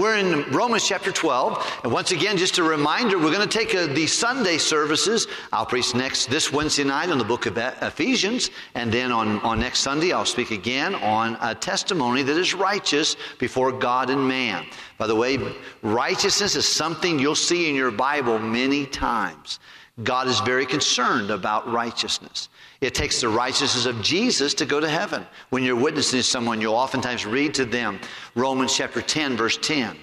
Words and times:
We're 0.00 0.16
in 0.16 0.50
Romans 0.50 0.88
chapter 0.88 1.12
12. 1.12 1.80
And 1.84 1.92
once 1.92 2.10
again, 2.10 2.38
just 2.38 2.56
a 2.56 2.62
reminder, 2.62 3.18
we're 3.18 3.34
going 3.34 3.46
to 3.46 3.58
take 3.58 3.74
a, 3.74 3.86
the 3.86 4.06
Sunday 4.06 4.56
services. 4.56 5.26
I'll 5.52 5.66
preach 5.66 5.94
next 5.94 6.30
this 6.30 6.50
Wednesday 6.50 6.84
night 6.84 7.10
on 7.10 7.18
the 7.18 7.24
book 7.24 7.44
of 7.44 7.58
Ephesians. 7.58 8.48
And 8.74 8.90
then 8.90 9.12
on, 9.12 9.40
on 9.40 9.60
next 9.60 9.80
Sunday, 9.80 10.12
I'll 10.12 10.24
speak 10.24 10.52
again 10.52 10.94
on 10.94 11.36
a 11.42 11.54
testimony 11.54 12.22
that 12.22 12.38
is 12.38 12.54
righteous 12.54 13.14
before 13.38 13.72
God 13.72 14.08
and 14.08 14.26
man. 14.26 14.64
By 14.96 15.06
the 15.06 15.14
way, 15.14 15.38
righteousness 15.82 16.56
is 16.56 16.66
something 16.66 17.18
you'll 17.18 17.34
see 17.34 17.68
in 17.68 17.74
your 17.74 17.90
Bible 17.90 18.38
many 18.38 18.86
times. 18.86 19.60
God 20.02 20.28
is 20.28 20.40
very 20.40 20.64
concerned 20.64 21.30
about 21.30 21.70
righteousness. 21.70 22.48
It 22.80 22.94
takes 22.94 23.20
the 23.20 23.28
righteousness 23.28 23.84
of 23.84 24.00
Jesus 24.00 24.54
to 24.54 24.64
go 24.64 24.80
to 24.80 24.88
heaven. 24.88 25.26
When 25.50 25.62
you're 25.62 25.76
witnessing 25.76 26.22
someone, 26.22 26.60
you'll 26.60 26.74
oftentimes 26.74 27.26
read 27.26 27.52
to 27.54 27.66
them 27.66 28.00
Romans 28.34 28.74
chapter 28.74 29.02
10, 29.02 29.36
verse 29.36 29.58
10. 29.58 29.96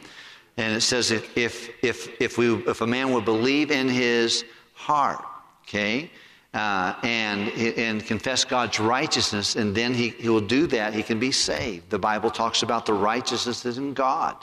And 0.57 0.75
it 0.75 0.81
says, 0.81 1.11
if, 1.11 1.37
if, 1.37 1.69
if, 1.83 2.21
if, 2.21 2.37
we, 2.37 2.54
if 2.65 2.82
a 2.82 2.87
man 2.87 3.11
would 3.13 3.25
believe 3.25 3.71
in 3.71 3.87
his 3.87 4.43
heart, 4.73 5.23
okay, 5.63 6.11
uh, 6.54 6.95
and, 7.04 7.49
and 7.49 8.05
confess 8.05 8.43
God's 8.43 8.79
righteousness, 8.79 9.55
and 9.55 9.75
then 9.75 9.93
he, 9.93 10.09
he 10.09 10.29
will 10.29 10.41
do 10.41 10.65
that, 10.68 10.93
he 10.93 11.04
can 11.04 11.19
be 11.19 11.32
saved. 11.32 11.89
The 11.89 11.99
Bible 11.99 12.32
talks 12.32 12.63
about 12.63 12.85
the 12.85 12.93
righteousness 12.93 13.61
that's 13.61 13.77
in 13.77 13.93
God. 13.93 14.37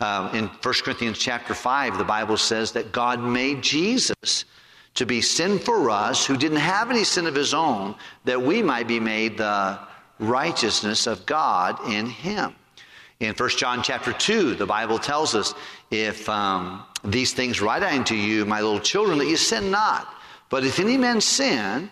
Uh, 0.00 0.30
in 0.34 0.46
1 0.46 0.74
Corinthians 0.82 1.18
chapter 1.18 1.54
5, 1.54 1.96
the 1.96 2.04
Bible 2.04 2.36
says 2.36 2.72
that 2.72 2.92
God 2.92 3.20
made 3.20 3.62
Jesus 3.62 4.44
to 4.94 5.06
be 5.06 5.20
sin 5.20 5.58
for 5.58 5.90
us 5.90 6.24
who 6.24 6.36
didn't 6.36 6.58
have 6.58 6.90
any 6.90 7.04
sin 7.04 7.26
of 7.26 7.34
his 7.34 7.52
own, 7.52 7.94
that 8.24 8.40
we 8.40 8.62
might 8.62 8.86
be 8.86 9.00
made 9.00 9.36
the 9.36 9.78
righteousness 10.18 11.06
of 11.06 11.26
God 11.26 11.78
in 11.88 12.06
him. 12.06 12.54
In 13.20 13.34
1 13.34 13.48
John 13.50 13.82
chapter 13.82 14.12
2, 14.12 14.54
the 14.54 14.66
Bible 14.66 14.98
tells 14.98 15.34
us, 15.34 15.54
if 15.90 16.28
um, 16.28 16.84
these 17.04 17.32
things 17.32 17.60
write 17.60 17.82
I 17.82 17.96
unto 17.96 18.14
you, 18.14 18.44
my 18.44 18.60
little 18.60 18.80
children, 18.80 19.18
that 19.18 19.26
you 19.26 19.36
sin 19.36 19.70
not. 19.70 20.12
But 20.50 20.64
if 20.64 20.78
any 20.78 20.96
man 20.96 21.20
sin, 21.20 21.90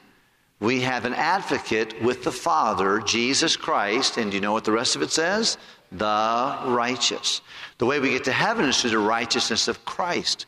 we 0.61 0.80
have 0.83 1.05
an 1.05 1.14
advocate 1.14 2.00
with 2.03 2.23
the 2.23 2.33
Father, 2.33 3.00
Jesus 3.00 3.56
Christ, 3.56 4.17
and 4.17 4.30
do 4.30 4.36
you 4.36 4.41
know 4.41 4.53
what 4.53 4.64
the 4.64 4.73
rest 4.73 4.95
of 4.95 5.03
it 5.03 5.11
says? 5.11 5.58
The 5.91 6.58
righteous. 6.67 7.41
The 7.78 7.86
way 7.86 7.98
we 7.98 8.11
get 8.11 8.25
to 8.25 8.33
heaven 8.33 8.67
is 8.67 8.80
through 8.80 8.91
the 8.91 8.98
righteousness 8.98 9.67
of 9.67 9.84
Christ. 9.84 10.47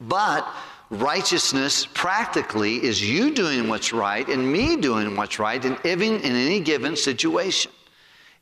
But 0.00 0.46
Righteousness 0.92 1.86
practically 1.94 2.76
is 2.84 3.02
you 3.02 3.32
doing 3.32 3.66
what's 3.66 3.94
right 3.94 4.28
and 4.28 4.52
me 4.52 4.76
doing 4.76 5.16
what's 5.16 5.38
right 5.38 5.64
in, 5.64 5.78
even 5.86 6.16
in 6.16 6.36
any 6.36 6.60
given 6.60 6.96
situation. 6.96 7.72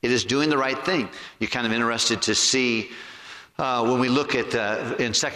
It 0.03 0.11
is 0.11 0.25
doing 0.25 0.49
the 0.51 0.59
right 0.59 0.85
thing. 0.85 1.09
You're 1.39 1.49
kind 1.49 1.65
of 1.65 1.73
interested 1.73 2.21
to 2.23 2.35
see 2.35 2.91
uh, 3.57 3.87
when 3.89 4.01
we 4.01 4.09
look 4.09 4.35
at 4.35 4.53
uh, 4.53 4.97
in 4.99 5.13
2, 5.13 5.29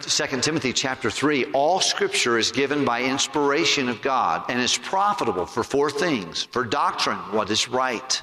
2 0.00 0.40
Timothy 0.40 0.72
chapter 0.72 1.10
3, 1.10 1.44
all 1.52 1.78
scripture 1.78 2.38
is 2.38 2.50
given 2.50 2.86
by 2.86 3.02
inspiration 3.02 3.90
of 3.90 4.00
God 4.00 4.42
and 4.48 4.58
is 4.58 4.78
profitable 4.78 5.44
for 5.44 5.62
four 5.62 5.90
things 5.90 6.44
for 6.44 6.64
doctrine, 6.64 7.18
what 7.32 7.50
is 7.50 7.68
right, 7.68 8.22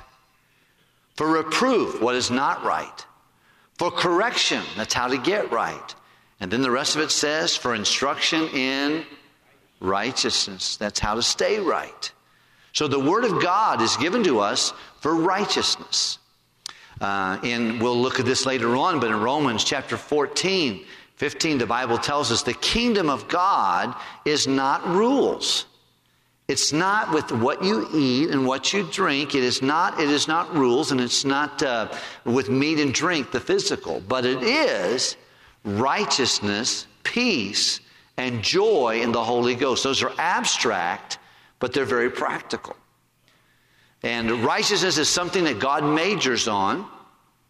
for 1.13 1.29
reproof, 1.29 2.01
what 2.01 2.15
is 2.15 2.31
not 2.31 2.63
right, 2.63 3.05
for 3.77 3.91
correction, 3.91 4.63
that's 4.75 4.95
how 4.95 5.07
to 5.07 5.19
get 5.19 5.51
right, 5.51 5.93
and 6.39 6.49
then 6.49 6.61
the 6.61 6.71
rest 6.71 6.95
of 6.95 7.01
it 7.01 7.11
says, 7.11 7.55
for 7.55 7.75
instruction 7.75 8.47
in 8.49 9.05
righteousness. 9.79 10.77
That's 10.77 10.99
how 10.99 11.15
to 11.15 11.21
stay 11.21 11.59
right. 11.59 12.11
So 12.73 12.87
the 12.87 12.99
Word 12.99 13.25
of 13.25 13.41
God 13.41 13.81
is 13.81 13.97
given 13.97 14.23
to 14.23 14.39
us 14.39 14.73
for 15.01 15.15
righteousness. 15.15 16.19
Uh, 17.01 17.39
and 17.43 17.81
we'll 17.81 17.99
look 17.99 18.19
at 18.19 18.25
this 18.25 18.45
later 18.45 18.75
on, 18.75 18.99
but 18.99 19.09
in 19.09 19.19
Romans 19.19 19.63
chapter 19.63 19.97
14, 19.97 20.85
15, 21.15 21.57
the 21.57 21.65
Bible 21.65 21.97
tells 21.97 22.31
us 22.31 22.43
the 22.43 22.53
kingdom 22.53 23.09
of 23.09 23.27
God 23.27 23.95
is 24.25 24.47
not 24.47 24.85
rules. 24.87 25.65
It's 26.47 26.73
not 26.73 27.13
with 27.13 27.31
what 27.31 27.63
you 27.63 27.87
eat 27.93 28.31
and 28.31 28.45
what 28.45 28.73
you 28.73 28.83
drink. 28.91 29.35
It 29.35 29.43
is 29.43 29.61
not, 29.61 29.99
it 29.99 30.09
is 30.09 30.27
not 30.27 30.53
rules, 30.55 30.91
and 30.91 30.99
it's 30.99 31.23
not 31.23 31.61
uh, 31.61 31.91
with 32.25 32.49
meat 32.49 32.79
and 32.79 32.93
drink, 32.93 33.31
the 33.31 33.39
physical, 33.39 34.01
but 34.07 34.25
it 34.25 34.41
is 34.41 35.15
righteousness, 35.63 36.87
peace, 37.03 37.79
and 38.17 38.43
joy 38.43 38.99
in 39.01 39.11
the 39.11 39.23
Holy 39.23 39.55
Ghost. 39.55 39.83
Those 39.83 40.03
are 40.03 40.11
abstract, 40.17 41.19
but 41.59 41.73
they're 41.73 41.85
very 41.85 42.09
practical. 42.09 42.75
And 44.03 44.43
righteousness 44.43 44.97
is 44.97 45.09
something 45.09 45.43
that 45.45 45.59
God 45.59 45.83
majors 45.83 46.47
on. 46.47 46.85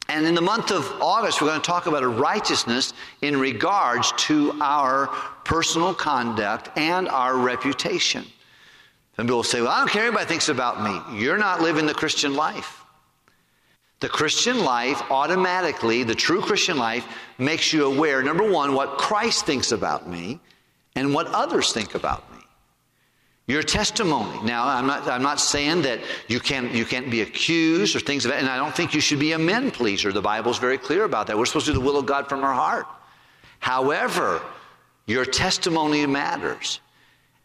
And 0.07 0.25
in 0.25 0.33
the 0.33 0.41
month 0.41 0.71
of 0.71 0.91
August, 1.01 1.41
we're 1.41 1.49
going 1.49 1.61
to 1.61 1.65
talk 1.65 1.85
about 1.85 2.01
a 2.01 2.07
righteousness 2.07 2.93
in 3.21 3.39
regards 3.39 4.11
to 4.23 4.53
our 4.59 5.07
personal 5.43 5.93
conduct 5.93 6.75
and 6.75 7.07
our 7.07 7.37
reputation. 7.37 8.25
Some 9.15 9.27
people 9.27 9.43
say, 9.43 9.61
Well, 9.61 9.69
I 9.69 9.79
don't 9.79 9.89
care 9.89 10.05
anybody 10.05 10.25
thinks 10.25 10.49
about 10.49 10.81
me. 10.81 11.19
You're 11.19 11.37
not 11.37 11.61
living 11.61 11.85
the 11.85 11.93
Christian 11.93 12.35
life. 12.35 12.78
The 13.99 14.09
Christian 14.09 14.63
life 14.63 15.01
automatically, 15.11 16.03
the 16.03 16.15
true 16.15 16.41
Christian 16.41 16.77
life, 16.77 17.05
makes 17.37 17.73
you 17.73 17.85
aware, 17.85 18.23
number 18.23 18.49
one, 18.49 18.73
what 18.73 18.97
Christ 18.97 19.45
thinks 19.45 19.71
about 19.71 20.07
me 20.07 20.39
and 20.95 21.13
what 21.13 21.27
others 21.27 21.73
think 21.73 21.95
about 21.95 22.31
me. 22.31 22.39
Your 23.47 23.63
testimony. 23.63 24.39
Now, 24.43 24.67
I'm 24.67 24.85
not, 24.85 25.07
I'm 25.07 25.23
not 25.23 25.39
saying 25.39 25.81
that 25.81 25.99
you 26.27 26.39
can't, 26.39 26.71
you 26.71 26.85
can't 26.85 27.09
be 27.09 27.21
accused 27.21 27.95
or 27.95 27.99
things 27.99 28.23
of 28.23 28.31
that, 28.31 28.39
and 28.39 28.47
I 28.47 28.57
don't 28.57 28.75
think 28.75 28.93
you 28.93 29.01
should 29.01 29.19
be 29.19 29.31
a 29.31 29.39
men 29.39 29.71
pleaser. 29.71 30.13
The 30.13 30.21
Bible's 30.21 30.59
very 30.59 30.77
clear 30.77 31.03
about 31.03 31.27
that. 31.27 31.37
We're 31.37 31.47
supposed 31.47 31.65
to 31.65 31.73
do 31.73 31.79
the 31.79 31.85
will 31.85 31.97
of 31.97 32.05
God 32.05 32.29
from 32.29 32.43
our 32.43 32.53
heart. 32.53 32.85
However, 33.59 34.41
your 35.07 35.25
testimony 35.25 36.05
matters. 36.05 36.79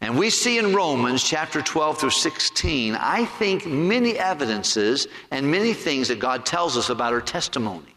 And 0.05 0.19
we 0.19 0.29
see 0.29 0.59
in 0.59 0.75
Romans 0.75 1.25
chapter 1.25 1.63
12 1.63 1.99
through 1.99 2.11
16, 2.11 2.95
I 2.95 3.25
think, 3.25 3.65
many 3.65 4.19
evidences 4.19 5.09
and 5.31 5.51
many 5.51 5.73
things 5.73 6.09
that 6.09 6.19
God 6.19 6.45
tells 6.45 6.77
us 6.77 6.91
about 6.91 7.15
our 7.15 7.23
testimony. 7.23 7.97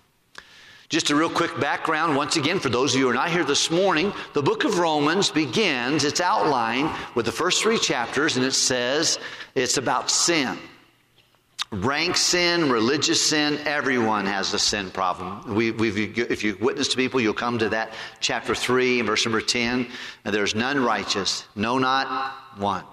Just 0.88 1.09
a 1.09 1.16
real 1.18 1.29
quick 1.29 1.59
background, 1.59 2.16
once 2.16 2.38
again, 2.38 2.62
for 2.62 2.69
those 2.69 2.94
of 2.94 3.00
you 3.00 3.07
who 3.07 3.12
are 3.12 3.13
not 3.13 3.29
here 3.29 3.44
this 3.44 3.69
morning, 3.69 4.13
the 4.31 4.41
book 4.41 4.63
of 4.63 4.79
Romans 4.79 5.29
begins 5.31 6.06
its 6.06 6.22
outline 6.22 6.90
with 7.13 7.25
the 7.25 7.31
first 7.34 7.62
three 7.62 7.78
chapters, 7.78 8.38
and 8.38 8.45
it 8.45 8.53
says 8.53 9.19
it's 9.53 9.75
about 9.75 10.09
sin. 10.09 10.57
Rank 11.72 12.16
sin, 12.16 12.69
religious 12.72 13.22
sin, 13.22 13.59
everyone 13.66 14.25
has 14.25 14.53
a 14.53 14.59
sin 14.59 14.89
problem. 14.89 15.53
We, 15.53 15.72
if 15.72 16.44
you 16.44 16.57
witness 16.61 16.88
to 16.89 16.97
people, 16.97 17.19
you'll 17.19 17.33
come 17.33 17.59
to 17.59 17.69
that 17.69 17.94
chapter 18.22 18.55
3 18.55 19.01
verse 19.01 19.25
number 19.25 19.41
10. 19.41 19.88
There's 20.23 20.56
none 20.56 20.81
righteous, 20.81 21.45
no, 21.56 21.77
not 21.77 22.33
one. 22.57 22.83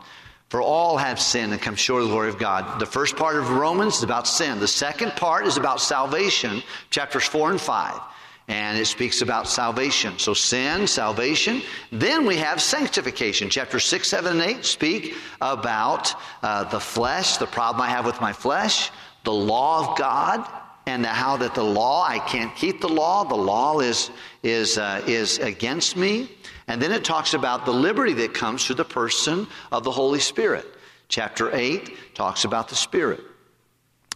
For 0.49 0.61
all 0.61 0.97
have 0.97 1.21
sinned 1.21 1.53
and 1.53 1.63
come 1.63 1.77
short 1.77 2.03
of 2.03 2.09
the 2.09 2.15
glory 2.15 2.29
of 2.29 2.39
God. 2.39 2.81
The 2.81 2.87
first 2.87 3.17
part 3.17 3.37
of 3.37 3.51
Romans 3.51 3.99
is 3.99 4.03
about 4.03 4.27
sin. 4.27 4.59
The 4.59 4.69
second 4.69 5.13
part 5.13 5.47
is 5.47 5.57
about 5.57 5.81
salvation, 5.81 6.63
chapters 6.91 7.25
4 7.25 7.53
and 7.53 7.61
5 7.61 8.01
and 8.49 8.78
it 8.78 8.87
speaks 8.87 9.22
about 9.22 9.49
salvation. 9.49 10.19
So 10.19 10.34
sin, 10.34 10.87
salvation. 10.87 11.62
Then 11.91 12.27
we 12.27 12.37
have 12.37 12.60
sanctification. 12.60 13.49
Chapter 13.49 13.81
6, 13.81 14.06
7, 14.06 14.32
and 14.32 14.59
8 14.59 14.65
speak 14.65 15.15
about 15.41 16.15
uh, 16.43 16.65
the 16.65 16.81
flesh, 16.81 17.38
the 17.38 17.47
problem 17.47 17.81
I 17.81 17.88
have 17.88 18.04
with 18.04 18.21
my 18.21 18.33
flesh, 18.33 18.91
the 19.25 19.33
law 19.33 19.93
of 19.93 19.99
God, 19.99 20.47
and 20.87 21.06
how 21.06 21.38
that 21.38 21.54
the 21.54 21.65
law, 21.65 22.04
I 22.06 22.19
can't 22.19 22.54
keep 22.54 22.83
the 22.83 22.88
law. 22.88 23.25
The 23.25 23.34
law 23.34 23.81
is, 23.81 24.10
is, 24.43 24.77
uh, 24.77 25.03
is 25.06 25.38
against 25.38 25.97
me. 25.97 26.31
And 26.69 26.81
then 26.81 26.93
it 26.93 27.04
talks 27.04 27.33
about 27.33 27.65
the 27.65 27.72
liberty 27.72 28.12
that 28.15 28.34
comes 28.34 28.66
through 28.66 28.77
the 28.77 28.84
person 28.84 29.47
of 29.72 29.84
the 29.84 29.91
Holy 29.91 30.21
Spirit. 30.21 30.66
Chapter 31.09 31.54
8 31.54 32.15
talks 32.15 32.44
about 32.44 32.69
the 32.69 32.75
Spirit. 32.75 33.21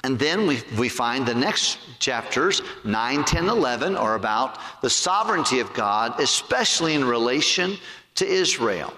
And 0.05 0.19
then 0.19 0.47
we, 0.47 0.61
we 0.79 0.89
find 0.89 1.27
the 1.27 1.35
next 1.35 1.79
chapters, 1.99 2.63
9, 2.85 3.25
10, 3.25 3.49
11, 3.49 3.97
are 3.97 4.15
about 4.15 4.59
the 4.81 4.91
sovereignty 4.91 5.61
of 5.61 5.73
God, 5.75 6.21
especially 6.21 6.95
in 6.95 7.05
relation 7.05 7.77
to 8.17 8.27
Israel. 8.27 8.95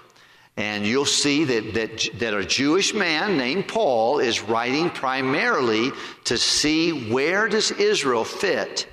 And 0.57 0.85
you'll 0.85 1.05
see 1.05 1.43
that, 1.45 1.73
that, 1.73 2.19
that 2.19 2.33
a 2.33 2.45
Jewish 2.45 2.93
man 2.93 3.37
named 3.37 3.67
Paul 3.67 4.19
is 4.19 4.41
writing 4.41 4.89
primarily 4.89 5.91
to 6.25 6.37
see 6.37 7.09
where 7.09 7.47
does 7.47 7.71
Israel 7.71 8.23
fit 8.23 8.87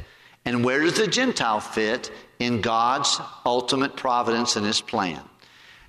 and 0.45 0.65
where 0.65 0.81
does 0.81 0.97
the 0.97 1.07
Gentile 1.07 1.61
fit 1.61 2.11
in 2.39 2.61
God's 2.61 3.21
ultimate 3.45 3.97
providence 3.97 4.57
and 4.57 4.65
his 4.65 4.81
plan. 4.81 5.21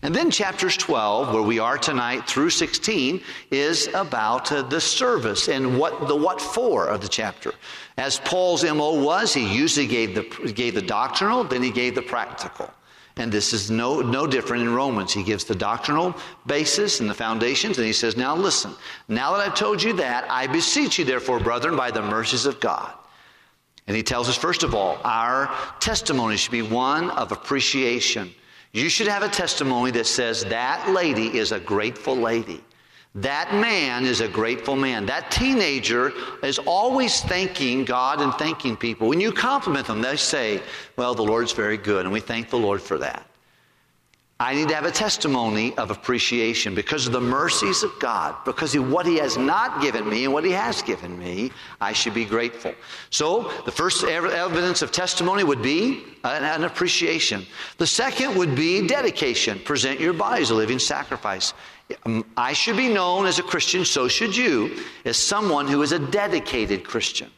And 0.02 0.16
then 0.16 0.32
chapters 0.32 0.78
12, 0.78 1.34
where 1.34 1.44
we 1.44 1.60
are 1.60 1.78
tonight 1.78 2.26
through 2.26 2.52
16, 2.52 3.22
is 3.52 3.88
about 3.94 4.50
uh, 4.52 4.62
the 4.62 4.80
service 4.80 5.50
and 5.50 5.78
what 5.78 6.08
the 6.08 6.16
what 6.16 6.40
for 6.40 6.88
of 6.88 7.02
the 7.02 7.08
chapter. 7.08 7.54
As 7.98 8.18
Paul's 8.20 8.64
MO 8.64 9.04
was, 9.04 9.34
he 9.34 9.46
usually 9.54 9.88
gave 9.88 10.16
the, 10.16 10.54
gave 10.54 10.76
the 10.76 10.82
doctrinal, 10.82 11.44
then 11.44 11.62
he 11.62 11.70
gave 11.70 11.96
the 11.96 12.02
practical. 12.02 12.72
And 13.18 13.30
this 13.30 13.52
is 13.52 13.70
no, 13.70 14.00
no 14.00 14.26
different 14.26 14.64
in 14.64 14.74
Romans. 14.74 15.12
He 15.12 15.24
gives 15.24 15.44
the 15.44 15.54
doctrinal 15.54 16.16
basis 16.46 17.02
and 17.02 17.10
the 17.10 17.14
foundations, 17.14 17.78
and 17.78 17.86
he 17.86 17.92
says, 17.92 18.16
Now 18.16 18.34
listen, 18.34 18.74
now 19.10 19.36
that 19.36 19.46
I've 19.46 19.56
told 19.56 19.84
you 19.84 19.92
that, 19.94 20.26
I 20.32 20.48
beseech 20.48 20.98
you, 20.98 21.04
therefore, 21.04 21.42
brethren, 21.42 21.76
by 21.76 21.92
the 21.92 22.02
mercies 22.02 22.46
of 22.46 22.62
God. 22.62 22.94
And 23.88 23.98
he 23.98 24.04
tells 24.04 24.30
us, 24.30 24.38
first 24.38 24.64
of 24.64 24.74
all, 24.74 24.98
our 25.04 25.54
testimony 25.82 26.38
should 26.38 26.52
be 26.52 26.62
one 26.62 27.10
of 27.10 27.34
appreciation. 27.34 28.34
You 28.72 28.90
should 28.90 29.08
have 29.08 29.24
a 29.24 29.30
testimony 29.30 29.92
that 29.92 30.06
says, 30.06 30.46
that 30.46 30.90
lady 30.90 31.38
is 31.38 31.52
a 31.52 31.60
grateful 31.60 32.16
lady. 32.16 32.64
That 33.16 33.54
man 33.56 34.06
is 34.06 34.22
a 34.22 34.28
grateful 34.28 34.76
man. 34.76 35.08
That 35.08 35.32
teenager 35.32 36.14
is 36.44 36.60
always 36.60 37.22
thanking 37.22 37.84
God 37.84 38.22
and 38.22 38.32
thanking 38.36 38.78
people. 38.78 39.08
When 39.08 39.20
you 39.20 39.32
compliment 39.32 39.88
them, 39.88 40.02
they 40.02 40.16
say, 40.16 40.62
Well, 40.96 41.16
the 41.16 41.24
Lord's 41.24 41.52
very 41.52 41.78
good, 41.78 42.06
and 42.06 42.14
we 42.14 42.20
thank 42.20 42.52
the 42.52 42.60
Lord 42.60 42.82
for 42.82 43.00
that. 43.00 43.26
I 44.42 44.54
need 44.54 44.70
to 44.70 44.76
have 44.76 44.86
a 44.86 44.92
testimony 44.92 45.76
of 45.78 45.92
appreciation 45.92 46.74
because 46.74 47.06
of 47.06 47.12
the 47.12 47.20
mercies 47.20 47.84
of 47.84 47.92
God, 48.00 48.36
because 48.46 48.74
of 48.74 48.90
what 48.90 49.06
He 49.06 49.18
has 49.18 49.38
not 49.38 49.82
given 49.82 50.08
me 50.08 50.24
and 50.24 50.34
what 50.34 50.46
He 50.46 50.52
has 50.52 50.82
given 50.82 51.20
me, 51.20 51.52
I 51.82 51.92
should 51.92 52.14
be 52.14 52.24
grateful. 52.24 52.74
So, 53.10 53.52
the 53.66 53.72
first 53.72 54.06
evidence 54.06 54.82
of 54.82 54.94
testimony 54.94 55.44
would 55.44 55.62
be 55.62 56.06
an, 56.24 56.64
appreciation. 56.64 57.46
The 57.80 57.88
second 57.88 58.38
would 58.38 58.56
be 58.56 58.88
dedication. 58.88 59.60
Present 59.60 60.00
your 60.00 60.14
body 60.14 60.42
as 60.42 60.52
a 60.52 60.56
living 60.56 60.80
sacrifice. 60.80 61.54
Um, 62.06 62.24
I 62.38 62.54
should 62.54 62.78
be 62.78 62.88
known 62.88 63.26
as 63.26 63.40
a 63.40 63.44
Christian, 63.44 63.84
so 63.84 64.08
should 64.08 64.38
you, 64.38 64.84
as 65.04 65.18
someone 65.18 65.68
who 65.68 65.82
is 65.82 65.92
a 65.92 66.00
dedicated 66.00 66.86
Christian. 66.86 67.30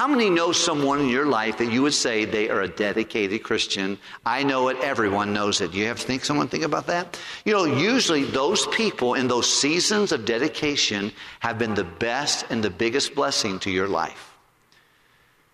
How 0.00 0.08
many 0.08 0.30
know 0.30 0.50
someone 0.50 1.00
in 1.00 1.10
your 1.10 1.26
life 1.26 1.58
that 1.58 1.70
you 1.70 1.82
would 1.82 1.92
say 1.92 2.24
they 2.24 2.48
are 2.48 2.62
a 2.62 2.68
dedicated 2.68 3.42
Christian? 3.42 3.98
I 4.24 4.42
know 4.42 4.68
it, 4.68 4.78
everyone 4.78 5.34
knows 5.34 5.60
it. 5.60 5.74
You 5.74 5.84
have 5.88 6.00
to 6.00 6.06
think 6.06 6.24
someone 6.24 6.48
think 6.48 6.64
about 6.64 6.86
that? 6.86 7.20
You 7.44 7.52
know, 7.52 7.66
usually 7.66 8.24
those 8.24 8.66
people 8.68 9.12
in 9.12 9.28
those 9.28 9.46
seasons 9.46 10.10
of 10.10 10.24
dedication 10.24 11.12
have 11.40 11.58
been 11.58 11.74
the 11.74 11.84
best 11.84 12.46
and 12.48 12.64
the 12.64 12.70
biggest 12.70 13.14
blessing 13.14 13.58
to 13.58 13.70
your 13.70 13.88
life. 13.88 14.38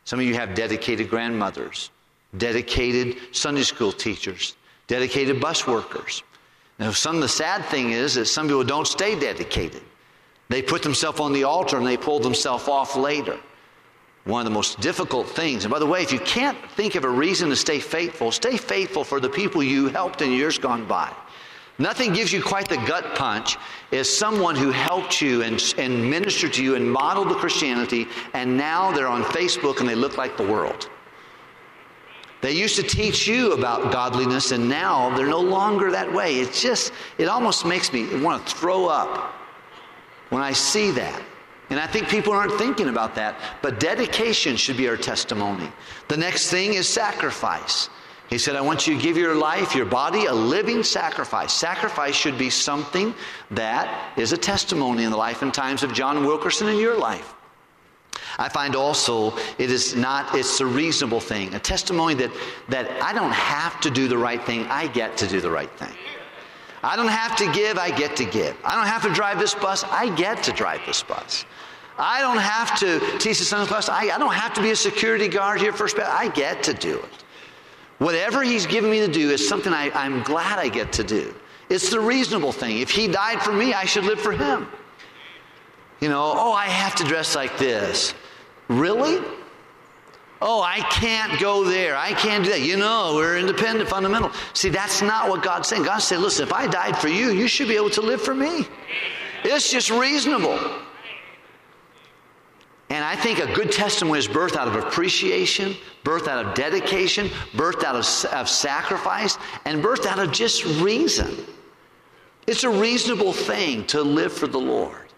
Some 0.04 0.20
of 0.20 0.25
you 0.25 0.34
have 0.34 0.54
dedicated 0.54 1.10
grandmothers, 1.10 1.90
dedicated 2.37 3.16
Sunday 3.32 3.64
school 3.64 3.90
teachers, 3.90 4.54
dedicated 4.87 5.40
bus 5.40 5.66
workers. 5.66 6.22
Now, 6.78 6.93
some 6.93 7.16
of 7.16 7.22
the 7.22 7.28
sad 7.28 7.64
thing 7.64 7.90
is 7.90 8.14
that 8.14 8.26
some 8.26 8.46
people 8.46 8.62
don't 8.62 8.87
stay 8.87 9.19
dedicated. 9.19 9.82
They 10.48 10.62
put 10.62 10.84
themselves 10.84 11.19
on 11.19 11.32
the 11.32 11.43
altar 11.43 11.78
and 11.78 11.84
they 11.84 11.96
pull 11.96 12.20
themselves 12.20 12.69
off 12.69 12.94
later. 12.94 13.40
One 14.26 14.40
of 14.40 14.44
the 14.44 14.55
most 14.55 14.81
difficult 14.81 15.28
things, 15.28 15.64
and 15.64 15.73
by 15.73 15.78
the 15.78 15.87
way, 15.87 16.02
if 16.02 16.12
you 16.12 16.19
can't 16.19 16.58
think 16.73 16.96
of 16.96 17.05
a 17.05 17.08
reason 17.08 17.49
to 17.49 17.56
stay 17.56 17.78
faithful, 17.78 18.32
stay 18.32 18.56
faithful 18.56 19.05
for 19.05 19.20
the 19.20 19.28
people 19.28 19.62
you 19.62 19.87
helped 19.87 20.20
in 20.20 20.32
years 20.32 20.58
gone 20.58 20.84
by. 20.84 21.14
Nothing 21.78 22.12
gives 22.12 22.32
you 22.32 22.43
quite 22.43 22.69
the 22.69 22.78
gut 22.78 23.14
punch 23.14 23.56
as 23.93 24.14
someone 24.14 24.56
who 24.56 24.73
helped 24.73 25.20
you 25.23 25.43
and, 25.43 25.62
and 25.78 26.11
ministered 26.11 26.55
to 26.55 26.64
you 26.64 26.75
and 26.75 26.90
modeled 26.90 27.28
the 27.28 27.37
Christianity, 27.37 28.08
and 28.34 28.56
now 28.56 28.90
they're 28.90 29.06
on 29.06 29.23
Facebook 29.23 29.78
and 29.78 29.88
they 29.88 29.94
look 29.94 30.19
like 30.19 30.37
the 30.37 30.46
world. 30.46 30.90
They 32.40 32.52
used 32.52 32.75
to 32.76 32.82
teach 32.82 33.29
you 33.29 33.52
about 33.52 33.93
godliness, 33.93 34.50
and 34.50 34.69
now 34.69 35.17
they're 35.17 35.29
no 35.29 35.40
longer 35.40 35.93
that 35.93 36.12
way. 36.12 36.40
It's 36.40 36.61
just, 36.61 36.93
it 37.17 37.29
almost 37.29 37.64
makes 37.64 37.93
me 37.93 38.20
want 38.20 38.44
to 38.44 38.56
throw 38.56 38.87
up 38.87 39.34
when 40.31 40.43
I 40.43 40.52
see 40.52 40.90
that. 40.93 41.22
And 41.70 41.80
I 41.80 41.86
think 41.86 42.08
people 42.08 42.32
aren't 42.32 42.52
thinking 42.58 42.88
about 42.88 43.14
that. 43.16 43.36
But 43.60 43.80
dedication 43.80 44.56
should 44.56 44.76
be 44.76 44.88
our 44.88 44.96
testimony. 44.96 45.70
The 46.08 46.16
next 46.16 46.50
thing 46.50 46.74
is 46.74 46.88
sacrifice. 46.88 47.88
He 48.28 48.38
said, 48.38 48.56
I 48.56 48.60
want 48.60 48.86
you 48.86 48.96
to 48.96 49.02
give 49.02 49.16
your 49.16 49.34
life, 49.34 49.74
your 49.74 49.86
body, 49.86 50.26
a 50.26 50.32
living 50.32 50.82
sacrifice. 50.82 51.52
Sacrifice 51.52 52.14
should 52.14 52.36
be 52.36 52.50
something 52.50 53.14
that 53.52 54.12
is 54.18 54.32
a 54.32 54.36
testimony 54.36 55.04
in 55.04 55.10
the 55.10 55.16
life 55.16 55.42
and 55.42 55.54
times 55.54 55.82
of 55.82 55.92
John 55.92 56.24
Wilkerson 56.24 56.68
in 56.68 56.78
your 56.78 56.98
life. 56.98 57.34
I 58.38 58.48
find 58.48 58.74
also 58.74 59.36
it 59.58 59.70
is 59.70 59.94
not, 59.94 60.34
it's 60.34 60.60
a 60.60 60.66
reasonable 60.66 61.20
thing, 61.20 61.54
a 61.54 61.58
testimony 61.58 62.14
that, 62.14 62.30
that 62.69 62.90
I 63.02 63.12
don't 63.12 63.32
have 63.32 63.80
to 63.82 63.90
do 63.90 64.08
the 64.08 64.19
right 64.19 64.42
thing, 64.44 64.66
I 64.66 64.88
get 64.88 65.16
to 65.19 65.26
do 65.26 65.40
the 65.40 65.50
right 65.50 65.70
thing. 65.78 65.94
I 66.86 66.94
don't 66.94 67.08
have 67.08 67.34
to 67.38 67.50
give, 67.52 67.78
I 67.78 67.90
get 67.90 68.14
to 68.16 68.24
give. 68.24 68.56
I 68.64 68.76
don't 68.76 68.86
have 68.86 69.02
to 69.02 69.12
drive 69.12 69.40
this 69.40 69.56
bus, 69.56 69.82
I 69.82 70.14
get 70.14 70.44
to 70.44 70.52
drive 70.52 70.80
this 70.86 71.02
bus. 71.02 71.44
I 71.98 72.20
don't 72.20 72.38
have 72.38 72.78
to 72.78 73.00
teach 73.18 73.40
the 73.40 73.44
Sunday 73.44 73.66
class. 73.66 73.88
I, 73.88 74.10
I 74.10 74.18
don't 74.18 74.34
have 74.34 74.54
to 74.54 74.62
be 74.62 74.70
a 74.70 74.76
security 74.76 75.26
guard 75.26 75.60
here 75.60 75.72
First. 75.72 75.98
I 75.98 76.28
get 76.28 76.62
to 76.64 76.74
do 76.74 76.98
it. 77.00 77.24
Whatever 77.98 78.42
He's 78.42 78.66
given 78.66 78.88
me 78.88 79.00
to 79.00 79.08
do 79.08 79.30
is 79.30 79.48
something 79.48 79.72
I, 79.72 79.90
I'm 79.94 80.22
glad 80.22 80.60
I 80.60 80.68
get 80.68 80.92
to 80.92 81.02
do. 81.02 81.34
It's 81.70 81.90
the 81.90 81.98
reasonable 81.98 82.52
thing. 82.52 82.78
If 82.78 82.90
He 82.90 83.08
died 83.08 83.42
for 83.42 83.52
me, 83.52 83.74
I 83.74 83.84
should 83.84 84.04
live 84.04 84.20
for 84.20 84.32
Him. 84.32 84.68
You 86.00 86.08
know, 86.08 86.34
oh, 86.36 86.52
I 86.52 86.66
have 86.66 86.94
to 86.96 87.04
dress 87.04 87.34
like 87.34 87.58
this. 87.58 88.14
Really? 88.68 89.24
Oh, 90.42 90.60
I 90.60 90.80
can't 90.90 91.40
go 91.40 91.64
there. 91.64 91.96
I 91.96 92.12
can't 92.12 92.44
do 92.44 92.50
that. 92.50 92.60
You 92.60 92.76
know, 92.76 93.14
we're 93.14 93.38
independent, 93.38 93.88
fundamental. 93.88 94.30
See, 94.52 94.68
that's 94.68 95.00
not 95.00 95.30
what 95.30 95.42
God's 95.42 95.68
saying. 95.68 95.84
God 95.84 95.98
said, 95.98 96.20
listen, 96.20 96.46
if 96.46 96.52
I 96.52 96.66
died 96.66 96.98
for 96.98 97.08
you, 97.08 97.30
you 97.30 97.48
should 97.48 97.68
be 97.68 97.76
able 97.76 97.90
to 97.90 98.02
live 98.02 98.20
for 98.20 98.34
me. 98.34 98.66
It's 99.44 99.70
just 99.70 99.90
reasonable. 99.90 100.58
And 102.90 103.04
I 103.04 103.16
think 103.16 103.38
a 103.38 103.52
good 103.52 103.72
testimony 103.72 104.18
is 104.18 104.28
birth 104.28 104.56
out 104.56 104.68
of 104.68 104.76
appreciation, 104.76 105.74
birth 106.04 106.28
out 106.28 106.44
of 106.44 106.54
dedication, 106.54 107.30
birth 107.54 107.82
out 107.82 107.96
of, 107.96 108.32
of 108.32 108.48
sacrifice, 108.48 109.38
and 109.64 109.82
birth 109.82 110.06
out 110.06 110.18
of 110.18 110.30
just 110.32 110.64
reason. 110.80 111.36
It's 112.46 112.62
a 112.62 112.70
reasonable 112.70 113.32
thing 113.32 113.86
to 113.86 114.02
live 114.02 114.32
for 114.32 114.46
the 114.46 114.58
Lord. 114.58 115.12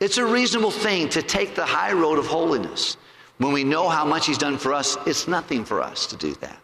It's 0.00 0.18
a 0.18 0.26
reasonable 0.26 0.72
thing 0.72 1.08
to 1.10 1.22
take 1.22 1.54
the 1.54 1.64
high 1.64 1.92
road 1.92 2.18
of 2.18 2.26
holiness. 2.26 2.96
When 3.38 3.52
we 3.52 3.64
know 3.64 3.88
how 3.88 4.04
much 4.04 4.26
He's 4.26 4.38
done 4.38 4.58
for 4.58 4.72
us, 4.72 4.96
it's 5.06 5.26
nothing 5.26 5.64
for 5.64 5.82
us 5.82 6.06
to 6.06 6.16
do 6.16 6.34
that. 6.36 6.58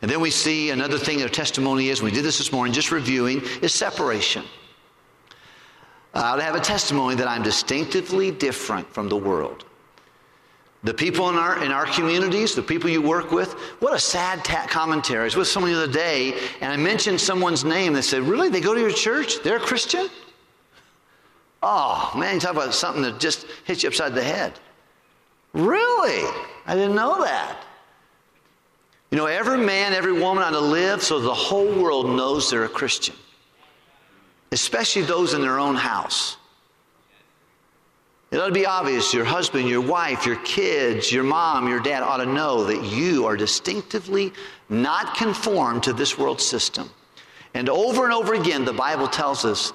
And 0.00 0.10
then 0.10 0.20
we 0.20 0.30
see 0.30 0.70
another 0.70 0.98
thing 0.98 1.18
that 1.18 1.32
testimony 1.32 1.88
is, 1.88 2.02
we 2.02 2.10
did 2.10 2.24
this 2.24 2.38
this 2.38 2.52
morning, 2.52 2.72
just 2.72 2.92
reviewing, 2.92 3.42
is 3.62 3.74
separation. 3.74 4.44
Uh, 6.14 6.36
to 6.36 6.42
have 6.42 6.54
a 6.54 6.60
testimony 6.60 7.14
that 7.16 7.28
I'm 7.28 7.42
distinctively 7.42 8.30
different 8.30 8.92
from 8.92 9.08
the 9.08 9.16
world. 9.16 9.64
The 10.84 10.94
people 10.94 11.28
in 11.28 11.34
our, 11.34 11.62
in 11.62 11.72
our 11.72 11.86
communities, 11.86 12.54
the 12.54 12.62
people 12.62 12.88
you 12.88 13.02
work 13.02 13.32
with, 13.32 13.52
what 13.80 13.94
a 13.94 13.98
sad 13.98 14.44
ta- 14.44 14.66
commentary. 14.68 15.22
I 15.22 15.24
was 15.24 15.36
with 15.36 15.48
someone 15.48 15.72
the 15.72 15.82
other 15.82 15.92
day, 15.92 16.38
and 16.60 16.72
I 16.72 16.76
mentioned 16.76 17.20
someone's 17.20 17.64
name. 17.64 17.92
They 17.92 18.02
said, 18.02 18.22
Really? 18.22 18.48
They 18.48 18.60
go 18.60 18.74
to 18.74 18.80
your 18.80 18.92
church? 18.92 19.42
They're 19.42 19.56
a 19.56 19.60
Christian? 19.60 20.08
Oh, 21.62 22.12
man, 22.16 22.34
you 22.34 22.40
talk 22.40 22.52
about 22.52 22.72
something 22.72 23.02
that 23.02 23.18
just 23.18 23.46
hits 23.64 23.82
you 23.82 23.88
upside 23.88 24.14
the 24.14 24.22
head. 24.22 24.52
Really? 25.52 26.30
I 26.66 26.74
didn't 26.74 26.94
know 26.94 27.22
that. 27.22 27.64
You 29.10 29.16
know, 29.16 29.26
every 29.26 29.58
man, 29.58 29.94
every 29.94 30.12
woman 30.12 30.44
ought 30.44 30.50
to 30.50 30.60
live 30.60 31.02
so 31.02 31.18
the 31.18 31.32
whole 31.32 31.72
world 31.82 32.06
knows 32.10 32.50
they're 32.50 32.64
a 32.64 32.68
Christian 32.68 33.14
especially 34.52 35.02
those 35.02 35.34
in 35.34 35.40
their 35.40 35.58
own 35.58 35.76
house. 35.76 36.36
It 38.30 38.38
ought 38.38 38.48
to 38.48 38.52
be 38.52 38.66
obvious 38.66 39.14
your 39.14 39.24
husband, 39.24 39.68
your 39.68 39.80
wife, 39.80 40.26
your 40.26 40.36
kids, 40.36 41.10
your 41.10 41.24
mom, 41.24 41.66
your 41.66 41.80
dad 41.80 42.02
ought 42.02 42.18
to 42.18 42.26
know 42.26 42.64
that 42.64 42.84
you 42.84 43.24
are 43.24 43.36
distinctively 43.36 44.32
not 44.68 45.16
conformed 45.16 45.82
to 45.84 45.94
this 45.94 46.18
world 46.18 46.40
system. 46.40 46.90
And 47.54 47.70
over 47.70 48.04
and 48.04 48.12
over 48.12 48.34
again, 48.34 48.66
the 48.66 48.72
Bible 48.72 49.08
tells 49.08 49.46
us 49.46 49.72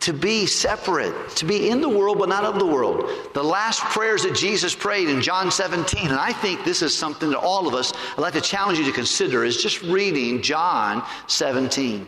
to 0.00 0.12
be 0.12 0.46
separate, 0.46 1.30
to 1.36 1.44
be 1.44 1.68
in 1.70 1.80
the 1.80 1.88
world 1.88 2.18
but 2.18 2.28
not 2.28 2.44
of 2.44 2.58
the 2.58 2.66
world. 2.66 3.10
The 3.34 3.42
last 3.42 3.80
prayers 3.80 4.22
that 4.22 4.34
Jesus 4.34 4.74
prayed 4.74 5.08
in 5.08 5.20
John 5.20 5.50
17, 5.50 6.08
and 6.08 6.18
I 6.18 6.32
think 6.32 6.64
this 6.64 6.82
is 6.82 6.96
something 6.96 7.30
that 7.30 7.38
all 7.38 7.66
of 7.66 7.74
us, 7.74 7.92
I'd 8.12 8.20
like 8.20 8.34
to 8.34 8.40
challenge 8.40 8.78
you 8.78 8.84
to 8.84 8.92
consider, 8.92 9.44
is 9.44 9.56
just 9.56 9.82
reading 9.82 10.42
John 10.42 11.04
17. 11.26 12.06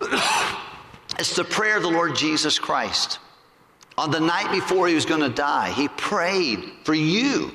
It's 1.18 1.36
the 1.36 1.44
prayer 1.44 1.76
of 1.76 1.82
the 1.82 1.90
Lord 1.90 2.16
Jesus 2.16 2.58
Christ. 2.58 3.18
On 3.98 4.10
the 4.10 4.20
night 4.20 4.50
before 4.50 4.88
he 4.88 4.94
was 4.94 5.04
going 5.04 5.20
to 5.20 5.28
die, 5.28 5.70
he 5.70 5.88
prayed 5.88 6.64
for 6.84 6.94
you. 6.94 7.52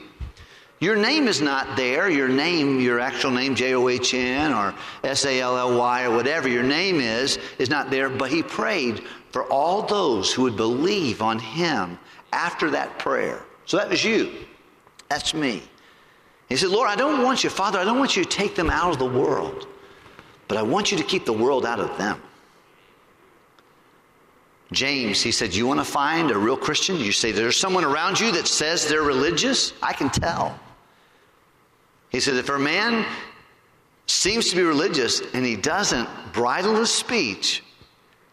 Your 0.80 0.96
name 0.98 1.28
is 1.28 1.42
not 1.42 1.78
there. 1.78 2.10
Your 2.10 2.28
name, 2.28 2.80
your 2.80 3.00
actual 3.00 3.32
name, 3.32 3.56
J 3.56 3.74
O 3.76 3.88
H 3.88 4.14
N 4.14 4.54
or 4.54 4.74
S 5.04 5.26
A 5.26 5.40
L 5.40 5.58
L 5.58 5.78
Y 5.78 6.04
or 6.04 6.16
whatever 6.16 6.50
your 6.50 6.64
name 6.64 7.00
is, 7.00 7.40
is 7.58 7.70
not 7.70 7.90
there. 7.90 8.10
But 8.10 8.30
he 8.30 8.44
prayed 8.44 9.04
for 9.32 9.44
all 9.46 9.84
those 9.84 10.34
who 10.34 10.44
would 10.44 10.58
believe 10.58 11.22
on 11.22 11.40
him 11.40 11.98
after 12.34 12.70
that 12.72 13.00
prayer. 13.00 13.42
So 13.66 13.78
that 13.78 13.90
was 13.90 14.04
you. 14.04 14.34
That's 15.10 15.34
me. 15.34 15.64
He 16.50 16.58
said, 16.58 16.70
Lord, 16.70 16.90
I 16.90 16.96
don't 16.96 17.24
want 17.24 17.44
you, 17.44 17.50
Father, 17.50 17.80
I 17.80 17.84
don't 17.84 17.98
want 17.98 18.16
you 18.16 18.24
to 18.24 18.30
take 18.30 18.56
them 18.56 18.70
out 18.70 18.92
of 18.92 19.00
the 19.00 19.06
world, 19.06 19.68
but 20.48 20.58
I 20.58 20.62
want 20.62 20.92
you 20.92 20.98
to 20.98 21.04
keep 21.04 21.26
the 21.26 21.34
world 21.34 21.66
out 21.66 21.80
of 21.80 21.98
them. 21.98 22.22
James, 24.72 25.22
he 25.22 25.32
said, 25.32 25.56
You 25.56 25.68
want 25.68 25.80
to 25.80 25.86
find 25.86 26.32
a 26.32 26.38
real 26.38 26.58
Christian? 26.58 26.98
You 26.98 27.12
say, 27.12 27.32
There's 27.32 27.58
someone 27.58 27.86
around 27.86 28.20
you 28.20 28.32
that 28.34 28.48
says 28.48 28.88
they're 28.88 29.04
religious? 29.04 29.74
I 29.82 29.94
can 29.94 30.10
tell. 30.10 30.60
He 32.16 32.22
said, 32.22 32.36
If 32.36 32.48
a 32.48 32.58
man 32.58 33.06
seems 34.08 34.50
to 34.50 34.56
be 34.56 34.62
religious 34.62 35.22
and 35.34 35.46
he 35.46 35.58
doesn't 35.58 36.08
bridle 36.32 36.74
his 36.78 36.90
speech, 36.90 37.62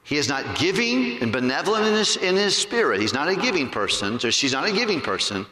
he 0.05 0.19
is 0.19 0.29
not 0.29 0.57
giving 0.57 1.21
and 1.21 1.33
benevolent 1.33 1.87
in 1.87 1.95
his, 1.95 2.17
in 2.17 2.37
his 2.37 2.57
spirit. 2.57 3.01
He's 3.01 3.13
not 3.13 3.27
a 3.27 3.35
giving 3.35 3.69
person, 3.69 4.21
or 4.23 4.31
she's 4.31 4.53
not 4.53 4.69
a 4.69 4.73
giving 4.73 5.01
person, 5.01 5.47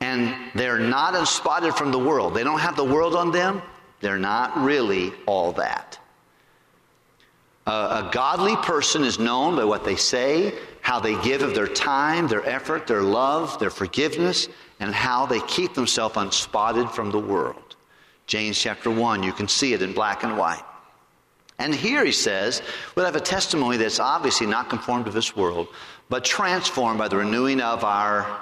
and 0.00 0.34
they're 0.56 0.80
not 0.80 1.14
unspotted 1.14 1.72
from 1.76 1.92
the 1.92 2.00
world, 2.00 2.34
they 2.34 2.42
don't 2.42 2.58
have 2.58 2.74
the 2.74 2.82
world 2.82 3.14
on 3.14 3.30
them, 3.30 3.62
they're 4.00 4.18
not 4.18 4.58
really 4.58 5.12
all 5.26 5.52
that. 5.52 6.00
A, 7.68 7.70
a 7.70 8.10
godly 8.12 8.56
person 8.56 9.04
is 9.04 9.20
known 9.20 9.54
by 9.54 9.64
what 9.64 9.84
they 9.84 9.94
say, 9.94 10.52
how 10.80 10.98
they 10.98 11.20
give 11.22 11.42
of 11.42 11.54
their 11.54 11.68
time, 11.68 12.26
their 12.26 12.44
effort, 12.44 12.88
their 12.88 13.02
love, 13.02 13.60
their 13.60 13.70
forgiveness, 13.70 14.48
and 14.80 14.92
how 14.92 15.26
they 15.26 15.40
keep 15.42 15.74
themselves 15.74 16.16
unspotted 16.16 16.90
from 16.90 17.12
the 17.12 17.20
world. 17.20 17.67
James 18.28 18.58
chapter 18.58 18.90
1, 18.90 19.22
you 19.22 19.32
can 19.32 19.48
see 19.48 19.72
it 19.72 19.82
in 19.82 19.92
black 19.92 20.22
and 20.22 20.36
white. 20.36 20.62
And 21.58 21.74
here 21.74 22.04
he 22.04 22.12
says, 22.12 22.62
we'll 22.94 23.06
have 23.06 23.16
a 23.16 23.20
testimony 23.20 23.78
that's 23.78 23.98
obviously 23.98 24.46
not 24.46 24.70
conformed 24.70 25.06
to 25.06 25.10
this 25.10 25.34
world, 25.34 25.68
but 26.08 26.24
transformed 26.24 26.98
by 26.98 27.08
the 27.08 27.16
renewing 27.16 27.60
of 27.60 27.82
our 27.82 28.40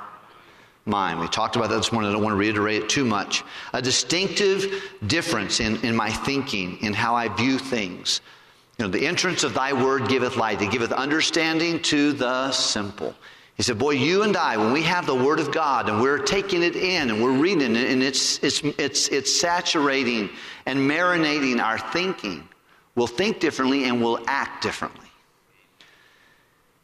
mind. 0.87 1.21
We 1.21 1.28
talked 1.28 1.57
about 1.57 1.71
that 1.71 1.76
this 1.76 1.93
morning. 1.93 2.11
I 2.11 2.12
don't 2.12 2.23
want 2.23 2.35
to 2.35 2.38
reiterate 2.38 2.83
it 2.83 2.88
too 2.88 3.05
much. 3.05 3.45
A 3.73 3.81
distinctive 3.81 4.83
difference 5.07 5.61
in, 5.61 5.76
in 5.85 5.95
my 5.95 6.11
thinking, 6.11 6.78
in 6.83 6.93
how 6.93 7.14
I 7.14 7.28
view 7.28 7.59
things. 7.59 8.21
You 8.78 8.85
know, 8.85 8.90
the 8.90 9.07
entrance 9.07 9.45
of 9.45 9.55
thy 9.55 9.73
word 9.73 10.09
giveth 10.09 10.37
light, 10.37 10.61
it 10.61 10.71
giveth 10.73 10.93
understanding 10.93 11.81
to 11.83 12.12
the 12.12 12.50
simple. 12.50 13.14
He 13.56 13.62
said, 13.62 13.78
Boy, 13.78 13.92
you 13.92 14.22
and 14.22 14.36
I, 14.36 14.56
when 14.58 14.72
we 14.72 14.82
have 14.82 15.06
the 15.06 15.14
Word 15.14 15.40
of 15.40 15.50
God 15.50 15.88
and 15.88 16.02
we're 16.02 16.18
taking 16.18 16.62
it 16.62 16.76
in 16.76 17.10
and 17.10 17.22
we're 17.22 17.38
reading 17.38 17.75
it 17.75 17.90
and 17.90 18.02
it's, 18.02 18.42
it's, 18.44 18.60
it's, 18.62 19.08
it's 19.08 19.40
saturating 19.40 20.28
and 20.66 20.78
marinating 20.78 21.60
our 21.60 21.78
thinking, 21.78 22.46
we'll 22.94 23.06
think 23.06 23.40
differently 23.40 23.84
and 23.84 24.02
we'll 24.02 24.22
act 24.26 24.62
differently. 24.62 25.06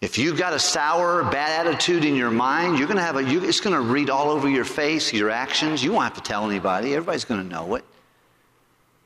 If 0.00 0.18
you've 0.18 0.38
got 0.38 0.52
a 0.52 0.58
sour, 0.58 1.22
bad 1.24 1.66
attitude 1.66 2.04
in 2.04 2.16
your 2.16 2.30
mind, 2.30 2.78
you're 2.78 2.88
going 2.88 2.96
to 2.96 3.04
have 3.04 3.16
a, 3.16 3.22
you, 3.22 3.44
it's 3.44 3.60
going 3.60 3.76
to 3.76 3.82
read 3.82 4.10
all 4.10 4.30
over 4.30 4.48
your 4.48 4.64
face, 4.64 5.12
your 5.12 5.30
actions. 5.30 5.84
You 5.84 5.92
won't 5.92 6.04
have 6.04 6.14
to 6.14 6.22
tell 6.22 6.50
anybody. 6.50 6.94
Everybody's 6.94 7.24
going 7.24 7.40
to 7.40 7.48
know 7.48 7.76
it. 7.76 7.84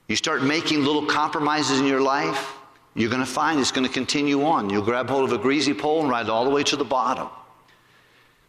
You 0.08 0.16
start 0.16 0.42
making 0.42 0.84
little 0.84 1.04
compromises 1.04 1.80
in 1.80 1.86
your 1.86 2.00
life, 2.00 2.54
you're 2.94 3.10
going 3.10 3.20
to 3.20 3.30
find 3.30 3.60
it's 3.60 3.72
going 3.72 3.86
to 3.86 3.92
continue 3.92 4.44
on. 4.44 4.70
You'll 4.70 4.84
grab 4.84 5.10
hold 5.10 5.24
of 5.24 5.32
a 5.32 5.42
greasy 5.42 5.74
pole 5.74 6.00
and 6.00 6.08
ride 6.08 6.30
all 6.30 6.44
the 6.44 6.50
way 6.50 6.62
to 6.62 6.76
the 6.76 6.84
bottom. 6.84 7.28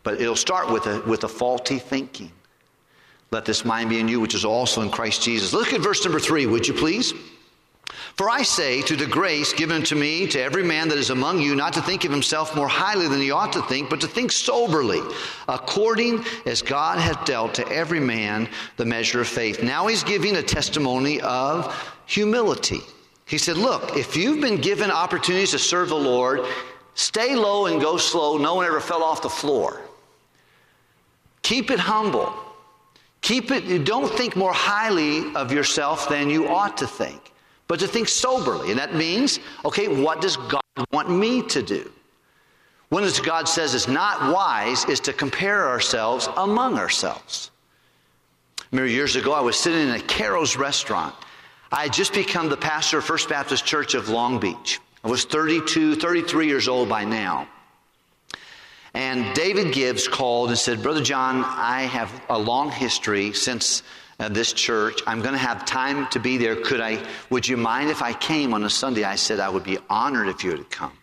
But 0.08 0.22
it'll 0.22 0.38
start 0.38 0.72
with 0.72 0.88
a, 0.88 1.02
with 1.02 1.26
a 1.26 1.28
faulty 1.28 1.80
thinking. 1.80 2.32
Let 3.30 3.44
this 3.44 3.66
mind 3.66 3.90
be 3.90 4.00
in 4.00 4.08
you, 4.08 4.22
which 4.22 4.36
is 4.36 4.46
also 4.46 4.82
in 4.82 4.90
Christ 4.90 5.22
Jesus. 5.22 5.52
Look 5.52 5.74
at 5.74 5.82
verse 5.82 6.02
number 6.06 6.18
three, 6.18 6.46
would 6.46 6.66
you 6.66 6.74
please? 6.74 7.14
For 8.16 8.30
I 8.30 8.44
say, 8.44 8.82
to 8.84 8.96
the 8.96 9.06
grace 9.06 9.52
given 9.52 9.84
to 9.84 9.96
me, 9.96 10.26
to 10.28 10.42
every 10.42 10.64
man 10.64 10.88
that 10.88 10.98
is 10.98 11.10
among 11.10 11.42
you, 11.42 11.58
not 11.58 11.74
to 11.74 11.82
think 11.82 12.06
of 12.06 12.12
himself 12.14 12.56
more 12.56 12.70
highly 12.70 13.10
than 13.10 13.20
he 13.20 13.32
ought 13.32 13.52
to 13.52 13.62
think, 13.64 13.90
but 13.90 14.00
to 14.00 14.08
think 14.08 14.32
soberly, 14.32 15.02
according 15.50 16.24
as 16.46 16.62
God 16.62 17.00
hath 17.00 17.26
dealt 17.26 17.54
to 17.56 17.68
every 17.68 18.00
man 18.00 18.48
the 18.78 18.86
measure 18.86 19.20
of 19.20 19.28
faith. 19.28 19.62
Now 19.62 19.88
he's 19.88 20.06
giving 20.06 20.38
a 20.38 20.42
testimony 20.42 21.20
of 21.20 21.76
humility. 22.06 22.80
He 23.26 23.38
said, 23.38 23.58
Look, 23.58 23.98
if 23.98 24.16
you've 24.16 24.40
been 24.40 24.62
given 24.62 24.90
opportunities 24.90 25.52
to 25.52 25.60
serve 25.60 25.90
the 25.90 25.96
Lord, 25.96 26.46
stay 26.94 27.36
low 27.36 27.66
and 27.66 27.82
go 27.82 27.98
slow. 27.98 28.38
No 28.38 28.56
one 28.56 28.66
ever 28.66 28.80
fell 28.80 29.04
off 29.04 29.22
the 29.22 29.30
floor. 29.30 29.82
Keep 31.42 31.72
it 31.72 31.80
humble. 31.80 32.34
Keep 33.22 33.52
it, 33.52 33.84
don't 33.84 34.12
think 34.12 34.36
more 34.36 34.54
highly 34.54 35.34
of 35.36 35.52
yourself 35.52 36.08
than 36.08 36.30
you 36.30 36.48
ought 36.48 36.78
to 36.78 36.88
think, 36.88 37.34
but 37.68 37.80
to 37.80 37.88
think 37.88 38.08
soberly. 38.08 38.70
And 38.70 38.80
that 38.80 38.96
means, 38.96 39.40
okay, 39.66 39.88
what 39.88 40.22
does 40.22 40.38
God 40.38 40.62
want 40.92 41.10
me 41.10 41.42
to 41.44 41.62
do? 41.62 41.92
Of 42.90 43.24
God 43.24 43.50
says 43.50 43.74
is 43.74 43.88
not 43.88 44.34
wise 44.34 44.86
is 44.86 45.00
to 45.02 45.14
compare 45.14 45.68
ourselves 45.68 46.30
among 46.38 46.78
ourselves. 46.78 47.52
Remember 48.72 48.90
years 48.90 49.16
ago, 49.16 49.34
I 49.34 49.42
was 49.42 49.58
sitting 49.58 49.90
in 49.90 49.96
a 49.96 50.00
Carrows 50.00 50.56
restaurant. 50.56 51.14
I 51.72 51.84
had 51.84 51.94
just 51.94 52.14
become 52.14 52.48
the 52.48 52.58
pastor 52.58 53.00
of 53.00 53.06
First 53.06 53.28
Baptist 53.28 53.66
Church 53.66 53.94
of 53.94 54.08
Long 54.10 54.40
Beach. 54.40 54.80
I 55.04 55.10
was 55.10 55.26
32, 55.26 55.96
33 55.96 56.48
years 56.48 56.68
old 56.68 56.88
by 56.88 57.04
now. 57.04 57.48
And 58.98 59.32
David 59.36 59.76
Gibbs 59.76 60.08
called 60.08 60.50
and 60.50 60.58
said, 60.58 60.82
Brother 60.82 61.04
John, 61.04 61.46
I 61.46 61.82
have 61.84 62.12
a 62.30 62.40
long 62.40 62.72
history 62.72 63.32
since 63.32 63.84
uh, 64.20 64.28
this 64.28 64.54
church. 64.54 65.02
I'm 65.06 65.22
going 65.22 65.34
to 65.34 65.38
have 65.38 65.66
time 65.66 66.08
to 66.08 66.20
be 66.20 66.38
there. 66.38 66.56
Could 66.56 66.82
I, 66.82 67.08
would 67.30 67.48
you 67.48 67.58
mind 67.58 67.92
if 67.92 68.02
I 68.02 68.14
came 68.14 68.56
on 68.56 68.64
a 68.64 68.72
Sunday? 68.72 69.04
I 69.04 69.14
said, 69.14 69.40
I 69.40 69.50
would 69.50 69.64
be 69.64 69.78
honored 69.88 70.30
if 70.30 70.44
you 70.44 70.50
would 70.50 70.72
come. 70.72 70.94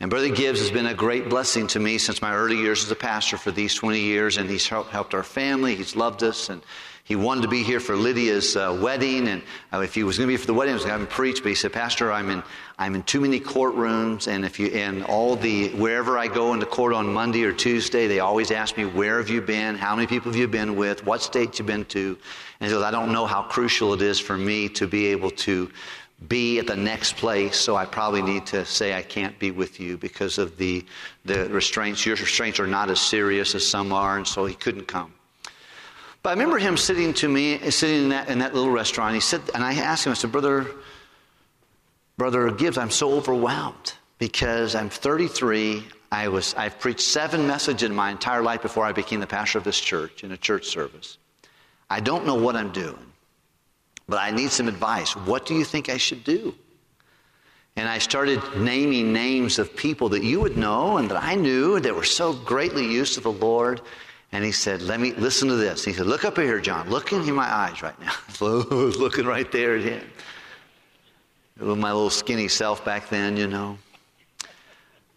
And 0.00 0.10
Brother 0.10 0.28
Gibbs 0.28 0.60
has 0.60 0.70
been 0.70 0.84
a 0.84 0.92
great 0.92 1.30
blessing 1.30 1.66
to 1.68 1.80
me 1.80 1.96
since 1.96 2.20
my 2.20 2.34
early 2.34 2.58
years 2.58 2.84
as 2.84 2.90
a 2.90 2.94
pastor 2.94 3.38
for 3.38 3.52
these 3.52 3.74
20 3.74 3.98
years, 3.98 4.36
and 4.36 4.48
he's 4.48 4.68
helped 4.68 5.14
our 5.14 5.22
family. 5.22 5.76
He's 5.76 5.96
loved 5.96 6.22
us, 6.22 6.50
and 6.50 6.62
he 7.04 7.16
wanted 7.16 7.40
to 7.40 7.48
be 7.48 7.62
here 7.62 7.80
for 7.80 7.96
Lydia's 7.96 8.54
uh, 8.54 8.78
wedding, 8.82 9.28
and 9.28 9.42
uh, 9.72 9.80
if 9.80 9.94
he 9.94 10.04
was 10.04 10.18
going 10.18 10.28
to 10.28 10.32
be 10.32 10.36
for 10.36 10.46
the 10.46 10.52
wedding, 10.52 10.72
I 10.72 10.74
was 10.74 10.84
going 10.84 10.92
to 10.94 11.00
have 11.00 11.08
him 11.08 11.12
preach. 11.12 11.42
But 11.42 11.48
he 11.48 11.54
said, 11.54 11.72
"Pastor, 11.72 12.12
I'm 12.12 12.28
in 12.28 12.42
I'm 12.80 12.94
in 12.94 13.02
too 13.02 13.20
many 13.20 13.40
courtrooms, 13.40 14.28
and 14.28 14.44
if 14.44 14.60
you 14.60 14.68
and 14.68 15.04
all 15.04 15.34
the 15.34 15.70
wherever 15.70 16.16
I 16.16 16.28
go 16.28 16.54
into 16.54 16.64
court 16.64 16.92
on 16.92 17.12
Monday 17.12 17.42
or 17.42 17.52
Tuesday, 17.52 18.06
they 18.06 18.20
always 18.20 18.52
ask 18.52 18.76
me 18.76 18.84
where 18.84 19.18
have 19.18 19.28
you 19.28 19.40
been, 19.40 19.74
how 19.74 19.96
many 19.96 20.06
people 20.06 20.30
have 20.30 20.38
you 20.38 20.46
been 20.46 20.76
with, 20.76 21.04
what 21.04 21.20
state 21.20 21.58
you've 21.58 21.66
been 21.66 21.84
to, 21.86 22.16
and 22.60 22.70
says 22.70 22.80
I 22.80 22.92
don't 22.92 23.12
know 23.12 23.26
how 23.26 23.42
crucial 23.42 23.94
it 23.94 24.02
is 24.02 24.20
for 24.20 24.36
me 24.36 24.68
to 24.70 24.86
be 24.86 25.06
able 25.06 25.30
to." 25.30 25.70
be 26.26 26.58
at 26.58 26.66
the 26.66 26.74
next 26.74 27.16
place, 27.16 27.56
so 27.56 27.76
I 27.76 27.84
probably 27.84 28.22
need 28.22 28.44
to 28.46 28.64
say 28.64 28.92
I 28.92 29.02
can't 29.02 29.38
be 29.38 29.52
with 29.52 29.78
you 29.78 29.96
because 29.96 30.38
of 30.38 30.56
the, 30.56 30.84
the 31.24 31.48
restraints. 31.48 32.04
Your 32.04 32.16
restraints 32.16 32.58
are 32.58 32.66
not 32.66 32.90
as 32.90 33.00
serious 33.00 33.54
as 33.54 33.64
some 33.64 33.92
are, 33.92 34.16
and 34.16 34.26
so 34.26 34.44
he 34.44 34.56
couldn't 34.56 34.88
come. 34.88 35.14
But 36.24 36.30
I 36.30 36.32
remember 36.32 36.58
him 36.58 36.76
sitting 36.76 37.14
to 37.14 37.28
me, 37.28 37.58
sitting 37.70 38.02
in 38.02 38.08
that, 38.08 38.28
in 38.28 38.40
that 38.40 38.52
little 38.52 38.72
restaurant. 38.72 39.14
He 39.14 39.20
said, 39.20 39.42
and 39.54 39.62
I 39.62 39.74
asked 39.74 40.06
him, 40.06 40.10
I 40.10 40.14
said, 40.14 40.32
Brother, 40.32 40.66
Brother 42.18 42.50
Gibbs, 42.50 42.76
I'm 42.76 42.90
so 42.90 43.12
overwhelmed 43.12 43.94
because 44.18 44.74
I'm 44.74 44.90
33. 44.90 45.84
I 46.10 46.26
was, 46.26 46.52
I've 46.56 46.80
preached 46.80 47.02
seven 47.02 47.46
messages 47.46 47.88
in 47.88 47.94
my 47.94 48.10
entire 48.10 48.42
life 48.42 48.60
before 48.60 48.84
I 48.84 48.90
became 48.90 49.20
the 49.20 49.26
pastor 49.26 49.58
of 49.58 49.64
this 49.64 49.78
church 49.78 50.24
in 50.24 50.32
a 50.32 50.36
church 50.36 50.66
service. 50.66 51.16
I 51.88 52.00
don't 52.00 52.26
know 52.26 52.34
what 52.34 52.56
I'm 52.56 52.72
doing, 52.72 53.12
but 54.08 54.18
I 54.18 54.32
need 54.32 54.50
some 54.50 54.66
advice. 54.66 55.14
What 55.14 55.46
do 55.46 55.54
you 55.54 55.64
think 55.64 55.88
I 55.88 55.96
should 55.96 56.24
do? 56.24 56.56
And 57.76 57.88
I 57.88 57.98
started 57.98 58.42
naming 58.56 59.12
names 59.12 59.60
of 59.60 59.76
people 59.76 60.08
that 60.08 60.24
you 60.24 60.40
would 60.40 60.56
know 60.56 60.96
and 60.96 61.08
that 61.12 61.22
I 61.22 61.36
knew 61.36 61.78
that 61.78 61.94
were 61.94 62.02
so 62.02 62.32
greatly 62.32 62.84
used 62.84 63.14
to 63.14 63.20
the 63.20 63.30
Lord. 63.30 63.80
And 64.32 64.44
he 64.44 64.50
said, 64.50 64.82
Let 64.82 64.98
me 64.98 65.12
listen 65.12 65.46
to 65.48 65.54
this. 65.54 65.84
He 65.84 65.92
said, 65.92 66.06
Look 66.06 66.24
up 66.24 66.36
here, 66.36 66.58
John. 66.58 66.90
Look 66.90 67.12
into 67.12 67.32
my 67.32 67.46
eyes 67.46 67.80
right 67.80 67.98
now. 68.00 68.12
looking 68.40 69.24
right 69.24 69.50
there 69.52 69.76
at 69.76 69.84
him. 69.84 70.02
With 71.58 71.78
my 71.78 71.92
little 71.92 72.10
skinny 72.10 72.48
self 72.48 72.84
back 72.84 73.08
then, 73.08 73.36
you 73.36 73.46
know. 73.46 73.78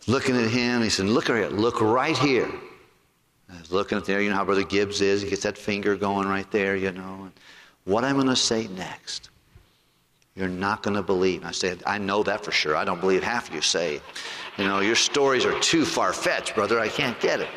Looking 0.08 0.36
at 0.36 0.50
him, 0.50 0.82
he 0.82 0.90
said, 0.90 1.06
Look 1.06 1.28
here, 1.28 1.48
look 1.50 1.82
right 1.82 2.18
here. 2.18 2.52
I 3.50 3.60
was 3.60 3.72
looking 3.72 3.98
at 3.98 4.06
there, 4.06 4.22
you 4.22 4.30
know 4.30 4.36
how 4.36 4.46
Brother 4.46 4.64
Gibbs 4.64 5.02
is. 5.02 5.22
He 5.22 5.30
gets 5.30 5.44
that 5.44 5.58
finger 5.58 5.96
going 5.96 6.28
right 6.28 6.50
there, 6.52 6.76
you 6.76 6.92
know. 6.92 7.24
And 7.24 7.32
what 7.84 8.04
I'm 8.04 8.16
going 8.16 8.28
to 8.28 8.36
say 8.36 8.68
next, 8.68 9.30
you're 10.36 10.48
not 10.48 10.84
going 10.84 10.96
to 10.96 11.04
believe. 11.04 11.44
I 11.44 11.52
said, 11.52 11.84
I 11.86 11.98
know 11.98 12.24
that 12.24 12.44
for 12.44 12.52
sure. 12.52 12.76
I 12.76 12.86
don't 12.86 13.02
believe 13.02 13.24
half 13.24 13.54
you 13.54 13.62
say. 13.62 14.02
You 14.58 14.64
know, 14.64 14.80
your 14.80 14.96
stories 14.96 15.46
are 15.46 15.60
too 15.60 15.86
far 15.86 16.14
fetched, 16.14 16.56
brother. 16.56 16.80
I 16.80 16.88
can't 16.88 17.20
get 17.20 17.42
it. 17.42 17.50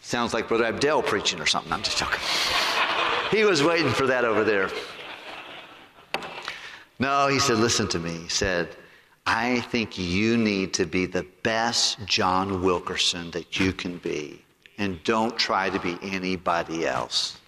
Sounds 0.00 0.34
like 0.34 0.48
Brother 0.48 0.64
Abdel 0.64 1.02
preaching 1.02 1.40
or 1.40 1.46
something. 1.46 1.72
I'm 1.72 1.82
just 1.82 1.98
joking. 1.98 2.20
he 3.30 3.44
was 3.44 3.62
waiting 3.62 3.92
for 3.92 4.06
that 4.06 4.24
over 4.24 4.42
there. 4.42 4.70
No, 7.00 7.26
he 7.28 7.40
said, 7.40 7.56
listen 7.56 7.88
to 7.88 7.98
me. 7.98 8.10
He 8.10 8.28
said, 8.28 8.76
I 9.26 9.60
think 9.60 9.98
you 9.98 10.36
need 10.36 10.74
to 10.74 10.86
be 10.86 11.06
the 11.06 11.26
best 11.42 11.98
John 12.04 12.62
Wilkerson 12.62 13.30
that 13.32 13.58
you 13.58 13.72
can 13.72 13.98
be. 13.98 14.44
And 14.78 15.02
don't 15.02 15.36
try 15.36 15.70
to 15.70 15.80
be 15.80 15.98
anybody 16.02 16.86
else. 16.86 17.38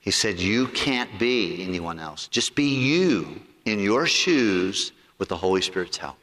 He 0.00 0.10
said, 0.10 0.38
You 0.38 0.68
can't 0.68 1.18
be 1.18 1.62
anyone 1.62 1.98
else. 1.98 2.28
Just 2.28 2.54
be 2.54 2.74
you 2.74 3.40
in 3.64 3.80
your 3.80 4.06
shoes 4.06 4.92
with 5.18 5.28
the 5.28 5.36
Holy 5.36 5.60
Spirit's 5.60 5.96
help. 5.96 6.18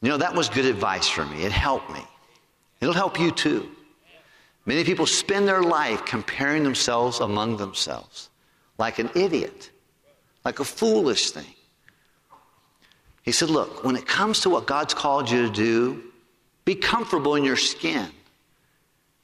You 0.00 0.10
know, 0.10 0.16
that 0.16 0.34
was 0.34 0.48
good 0.48 0.64
advice 0.64 1.08
for 1.08 1.26
me. 1.26 1.42
It 1.42 1.52
helped 1.52 1.90
me. 1.90 2.04
It'll 2.80 2.94
help 2.94 3.18
you 3.18 3.30
too. 3.32 3.68
Many 4.64 4.84
people 4.84 5.06
spend 5.06 5.48
their 5.48 5.62
life 5.62 6.04
comparing 6.04 6.62
themselves 6.62 7.20
among 7.20 7.56
themselves 7.56 8.30
like 8.78 9.00
an 9.00 9.10
idiot, 9.14 9.70
like 10.48 10.60
a 10.60 10.64
foolish 10.64 11.30
thing. 11.32 11.54
He 13.20 13.32
said, 13.32 13.50
Look, 13.50 13.84
when 13.84 13.96
it 13.96 14.06
comes 14.06 14.40
to 14.40 14.48
what 14.48 14.66
God's 14.66 14.94
called 14.94 15.30
you 15.30 15.46
to 15.46 15.52
do, 15.52 16.02
be 16.64 16.74
comfortable 16.74 17.34
in 17.34 17.44
your 17.44 17.58
skin. 17.72 18.08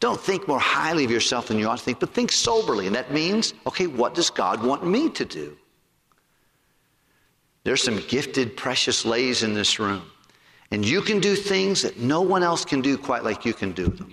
Don't 0.00 0.20
think 0.20 0.46
more 0.46 0.58
highly 0.58 1.02
of 1.02 1.10
yourself 1.10 1.46
than 1.46 1.58
you 1.58 1.66
ought 1.66 1.78
to 1.78 1.84
think, 1.84 1.98
but 1.98 2.12
think 2.12 2.30
soberly. 2.30 2.86
And 2.86 2.94
that 2.94 3.10
means, 3.10 3.54
okay, 3.66 3.86
what 3.86 4.12
does 4.12 4.28
God 4.28 4.62
want 4.62 4.86
me 4.86 5.08
to 5.08 5.24
do? 5.24 5.56
There's 7.62 7.82
some 7.82 8.02
gifted, 8.06 8.54
precious 8.54 9.06
ladies 9.06 9.42
in 9.42 9.54
this 9.54 9.78
room. 9.78 10.02
And 10.72 10.84
you 10.84 11.00
can 11.00 11.20
do 11.20 11.34
things 11.34 11.80
that 11.80 11.98
no 11.98 12.20
one 12.20 12.42
else 12.42 12.66
can 12.66 12.82
do 12.82 12.98
quite 12.98 13.24
like 13.24 13.46
you 13.46 13.54
can 13.54 13.72
do 13.72 13.86
them. 13.86 14.12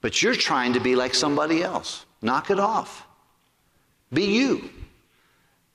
But 0.00 0.20
you're 0.20 0.34
trying 0.34 0.72
to 0.72 0.80
be 0.80 0.96
like 0.96 1.14
somebody 1.14 1.62
else. 1.62 2.06
Knock 2.22 2.50
it 2.50 2.58
off. 2.58 3.06
Be 4.12 4.24
you. 4.24 4.70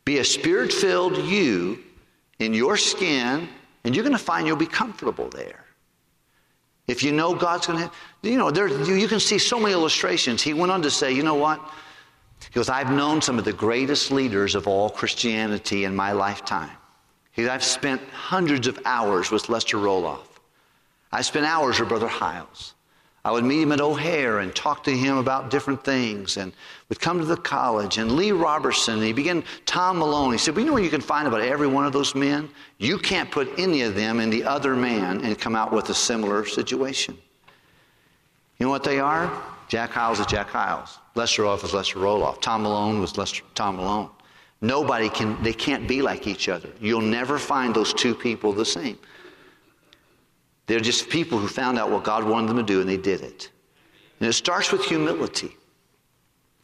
Be 0.06 0.20
a 0.20 0.24
spirit 0.24 0.72
filled 0.72 1.18
you 1.18 1.80
in 2.40 2.54
your 2.54 2.78
skin, 2.78 3.48
and 3.84 3.96
you're 3.96 4.04
going 4.04 4.18
to 4.18 4.24
find 4.24 4.46
you'll 4.46 4.56
be 4.56 4.66
comfortable 4.66 5.30
there. 5.30 5.64
If 6.88 7.02
you 7.04 7.14
know 7.14 7.34
God's 7.34 7.68
going 7.68 7.80
to, 7.80 7.92
you 8.30 8.38
know, 8.38 8.52
there, 8.52 8.68
you, 8.68 9.08
can 9.08 9.20
see 9.20 9.38
so 9.38 9.58
many 9.60 9.74
illustrations. 9.74 10.42
He 10.42 10.54
went 10.54 10.72
on 10.72 10.82
to 10.82 10.92
say, 10.92 11.14
you 11.14 11.24
know 11.24 11.36
what? 11.36 11.60
He 12.42 12.52
goes, 12.52 12.68
I've 12.68 12.92
known 12.92 13.22
some 13.22 13.40
of 13.40 13.46
the 13.46 13.54
greatest 13.54 14.12
leaders 14.12 14.54
of 14.54 14.68
all 14.68 14.90
Christianity 14.90 15.86
in 15.86 15.96
my 15.96 16.12
lifetime. 16.12 16.76
He 17.32 17.44
goes, 17.44 17.52
I've 17.52 17.64
spent 17.64 18.02
hundreds 18.10 18.68
of 18.68 18.78
hours 18.84 19.32
with 19.32 19.48
Lester 19.48 19.78
Roloff. 19.78 20.28
I 21.12 21.22
spent 21.22 21.46
hours 21.46 21.80
with 21.80 21.88
Brother 21.88 22.08
Hyles. 22.08 22.74
I 23.26 23.32
would 23.32 23.46
meet 23.46 23.62
him 23.62 23.72
at 23.72 23.80
O'Hare 23.80 24.40
and 24.40 24.54
talk 24.54 24.84
to 24.84 24.92
him 24.92 25.18
about 25.18 25.50
different 25.50 25.82
things 25.84 26.36
and 26.36 26.52
would 26.90 27.00
come 27.00 27.20
to 27.20 27.26
the 27.26 27.38
college. 27.38 27.98
And 27.98 28.18
Lee 28.18 28.34
Roberson, 28.34 29.02
he 29.02 29.14
began, 29.14 29.46
Tom 29.66 30.00
Malone. 30.00 30.34
He 30.34 30.38
said, 30.38 30.58
you 30.58 30.66
know 30.66 30.74
where 30.74 30.84
you 30.84 30.90
can 30.90 31.00
find 31.00 31.26
about 31.26 31.40
every 31.40 31.68
one 31.68 31.86
of 31.86 31.94
those 31.94 32.16
men? 32.16 32.50
You 32.80 32.98
can't 32.98 33.32
put 33.32 33.50
any 33.58 33.84
of 33.84 33.96
them 33.96 34.20
in 34.20 34.30
the 34.30 34.44
other 34.44 34.76
man 34.76 35.22
and 35.22 35.40
come 35.40 35.56
out 35.56 35.72
with 35.72 35.90
a 35.90 35.94
similar 35.94 36.46
situation. 36.46 37.18
You 38.60 38.66
know 38.66 38.70
what 38.70 38.84
they 38.84 39.00
are? 39.00 39.32
Jack 39.70 39.92
Hyles 39.92 40.20
is 40.20 40.26
Jack 40.26 40.50
Hyles. 40.50 41.00
Lester 41.16 41.44
Roloff 41.44 41.64
is 41.64 41.74
Lester 41.74 42.00
Roloff. 42.00 42.42
Tom 42.42 42.64
Malone 42.64 43.00
was 43.00 43.18
Lester, 43.18 43.44
Tom 43.56 43.78
Malone. 43.78 44.10
Nobody 44.60 45.10
can, 45.10 45.42
they 45.42 45.54
can't 45.54 45.88
be 45.88 46.02
like 46.02 46.28
each 46.28 46.50
other. 46.50 46.70
You'll 46.82 47.02
never 47.02 47.38
find 47.38 47.74
those 47.74 47.94
two 47.94 48.14
people 48.14 48.52
the 48.52 48.66
same. 48.66 48.98
They're 50.68 50.80
just 50.80 51.10
people 51.10 51.38
who 51.38 51.48
found 51.48 51.78
out 51.78 51.92
what 51.92 52.04
God 52.04 52.24
wanted 52.24 52.50
them 52.50 52.58
to 52.58 52.64
do 52.64 52.80
and 52.80 52.90
they 52.90 52.98
did 52.98 53.22
it. 53.22 53.50
And 54.20 54.30
it 54.30 54.34
starts 54.34 54.72
with 54.72 54.84
humility. 54.86 55.56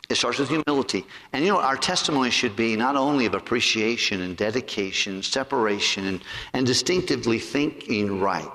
It 0.10 0.16
starts 0.16 0.40
with 0.40 0.50
humility. 0.50 1.06
And 1.34 1.46
you 1.46 1.52
know, 1.52 1.60
our 1.60 1.76
testimony 1.76 2.32
should 2.32 2.56
be 2.56 2.76
not 2.76 2.96
only 2.96 3.26
of 3.26 3.34
appreciation 3.36 4.22
and 4.22 4.36
dedication, 4.36 5.22
separation, 5.22 6.06
and, 6.06 6.24
and 6.54 6.66
distinctively 6.66 7.38
thinking 7.38 8.20
right 8.20 8.50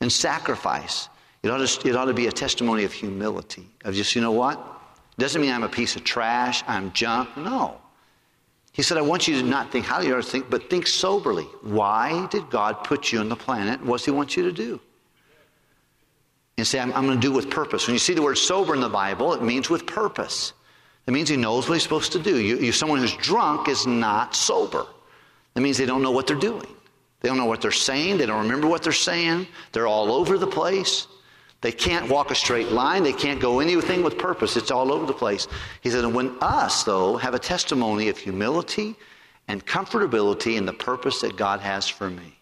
and 0.00 0.10
sacrifice. 0.10 1.08
It 1.42 1.50
ought, 1.50 1.66
to, 1.66 1.88
it 1.88 1.94
ought 1.94 2.06
to 2.06 2.14
be 2.14 2.26
a 2.26 2.32
testimony 2.32 2.84
of 2.84 2.92
humility, 2.92 3.68
of 3.84 3.94
just, 3.94 4.14
you 4.14 4.22
know 4.22 4.32
what? 4.32 4.60
Doesn't 5.18 5.40
mean 5.40 5.52
I'm 5.52 5.62
a 5.62 5.68
piece 5.68 5.94
of 5.94 6.04
trash, 6.04 6.64
I'm 6.66 6.92
junk. 6.92 7.36
No. 7.36 7.78
He 8.72 8.82
said, 8.82 8.96
I 8.96 9.02
want 9.02 9.28
you 9.28 9.38
to 9.40 9.46
not 9.46 9.70
think 9.70 9.84
highly 9.84 10.10
or 10.10 10.22
think, 10.22 10.48
but 10.48 10.70
think 10.70 10.86
soberly. 10.86 11.44
Why 11.62 12.26
did 12.30 12.48
God 12.48 12.84
put 12.84 13.12
you 13.12 13.20
on 13.20 13.28
the 13.28 13.36
planet? 13.36 13.84
What 13.84 13.98
does 13.98 14.06
He 14.06 14.10
want 14.10 14.36
you 14.36 14.44
to 14.44 14.52
do? 14.52 14.80
And 16.56 16.66
say, 16.66 16.80
I'm, 16.80 16.92
I'm 16.92 17.06
going 17.06 17.20
to 17.20 17.26
do 17.26 17.32
with 17.32 17.50
purpose. 17.50 17.86
When 17.86 17.94
you 17.94 17.98
see 17.98 18.14
the 18.14 18.22
word 18.22 18.38
sober 18.38 18.74
in 18.74 18.80
the 18.80 18.88
Bible, 18.88 19.34
it 19.34 19.42
means 19.42 19.68
with 19.68 19.86
purpose. 19.86 20.52
It 21.06 21.10
means 21.10 21.28
he 21.28 21.36
knows 21.36 21.68
what 21.68 21.74
he's 21.74 21.82
supposed 21.82 22.12
to 22.12 22.18
do. 22.18 22.38
You, 22.38 22.58
you, 22.58 22.72
someone 22.72 22.98
who's 22.98 23.16
drunk 23.16 23.68
is 23.68 23.86
not 23.86 24.34
sober. 24.34 24.86
That 25.54 25.60
means 25.60 25.76
they 25.76 25.86
don't 25.86 26.02
know 26.02 26.10
what 26.10 26.26
they're 26.26 26.36
doing. 26.36 26.66
They 27.20 27.28
don't 27.28 27.38
know 27.38 27.46
what 27.46 27.60
they're 27.60 27.70
saying. 27.70 28.18
They 28.18 28.26
don't 28.26 28.42
remember 28.42 28.68
what 28.68 28.82
they're 28.82 28.92
saying. 28.92 29.46
They're 29.72 29.86
all 29.86 30.12
over 30.12 30.38
the 30.38 30.46
place. 30.46 31.08
They 31.62 31.72
can't 31.72 32.10
walk 32.10 32.30
a 32.30 32.34
straight 32.34 32.72
line. 32.72 33.04
They 33.04 33.12
can't 33.12 33.40
go 33.40 33.60
anything 33.60 34.02
with 34.02 34.18
purpose. 34.18 34.56
It's 34.56 34.72
all 34.72 34.92
over 34.92 35.06
the 35.06 35.12
place. 35.12 35.46
He 35.80 35.90
said, 35.90 36.04
and 36.04 36.14
when 36.14 36.36
us, 36.40 36.82
though, 36.82 37.16
have 37.16 37.34
a 37.34 37.38
testimony 37.38 38.08
of 38.08 38.18
humility 38.18 38.96
and 39.48 39.64
comfortability 39.64 40.56
in 40.56 40.66
the 40.66 40.72
purpose 40.72 41.20
that 41.20 41.36
God 41.36 41.60
has 41.60 41.88
for 41.88 42.10
me. 42.10 42.36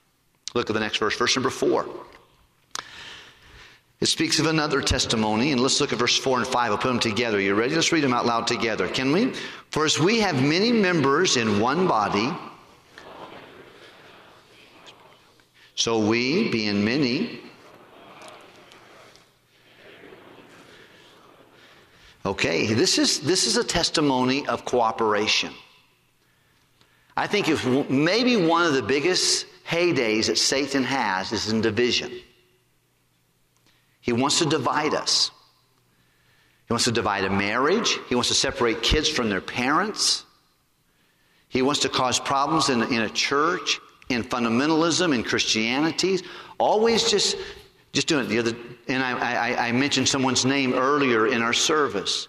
Look 0.54 0.70
at 0.70 0.74
the 0.74 0.80
next 0.80 0.96
verse, 0.96 1.16
verse 1.16 1.36
number 1.36 1.50
four. 1.50 1.86
It 4.00 4.06
speaks 4.06 4.38
of 4.38 4.46
another 4.46 4.80
testimony, 4.80 5.52
and 5.52 5.60
let's 5.60 5.78
look 5.78 5.92
at 5.92 5.98
verse 5.98 6.16
4 6.16 6.38
and 6.38 6.46
5. 6.46 6.70
I'll 6.70 6.78
put 6.78 6.88
them 6.88 6.98
together. 6.98 7.38
You 7.38 7.54
ready? 7.54 7.74
Let's 7.74 7.92
read 7.92 8.02
them 8.02 8.14
out 8.14 8.24
loud 8.24 8.46
together. 8.46 8.88
Can 8.88 9.12
we? 9.12 9.34
For 9.68 9.84
as 9.84 10.00
we 10.00 10.20
have 10.20 10.42
many 10.42 10.72
members 10.72 11.36
in 11.36 11.60
one 11.60 11.86
body, 11.86 12.32
so 15.74 15.98
we, 15.98 16.48
being 16.48 16.82
many, 16.82 17.40
Okay, 22.24 22.74
this 22.74 22.98
is, 22.98 23.20
this 23.20 23.46
is 23.46 23.56
a 23.56 23.64
testimony 23.64 24.46
of 24.46 24.64
cooperation. 24.64 25.52
I 27.16 27.26
think 27.26 27.48
if 27.48 27.66
maybe 27.88 28.36
one 28.36 28.66
of 28.66 28.74
the 28.74 28.82
biggest 28.82 29.46
heydays 29.66 30.26
that 30.26 30.36
Satan 30.36 30.82
has 30.82 31.32
is 31.32 31.50
in 31.50 31.60
division. 31.60 32.10
He 34.00 34.12
wants 34.12 34.40
to 34.40 34.46
divide 34.46 34.94
us. 34.94 35.30
He 36.66 36.72
wants 36.72 36.84
to 36.86 36.92
divide 36.92 37.24
a 37.24 37.30
marriage. 37.30 37.98
He 38.08 38.14
wants 38.14 38.28
to 38.28 38.34
separate 38.34 38.82
kids 38.82 39.08
from 39.08 39.28
their 39.28 39.40
parents. 39.40 40.24
He 41.48 41.62
wants 41.62 41.80
to 41.80 41.88
cause 41.88 42.18
problems 42.18 42.68
in, 42.68 42.82
in 42.82 43.02
a 43.02 43.10
church, 43.10 43.80
in 44.08 44.24
fundamentalism, 44.24 45.14
in 45.14 45.22
Christianity. 45.22 46.18
Always 46.58 47.08
just 47.10 47.36
just 47.92 48.06
doing 48.06 48.24
it 48.24 48.28
the 48.28 48.38
other, 48.38 48.54
and 48.88 49.02
I, 49.02 49.50
I, 49.50 49.68
I 49.68 49.72
mentioned 49.72 50.08
someone's 50.08 50.44
name 50.44 50.74
earlier 50.74 51.26
in 51.26 51.42
our 51.42 51.52
service. 51.52 52.28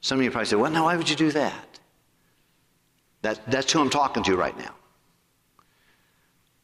Some 0.00 0.18
of 0.18 0.24
you 0.24 0.30
probably 0.30 0.46
say, 0.46 0.56
well, 0.56 0.70
now 0.70 0.84
why 0.84 0.96
would 0.96 1.08
you 1.08 1.16
do 1.16 1.32
that? 1.32 1.68
that 3.22 3.50
that's 3.50 3.72
who 3.72 3.80
I'm 3.80 3.90
talking 3.90 4.22
to 4.24 4.36
right 4.36 4.56
now. 4.56 4.74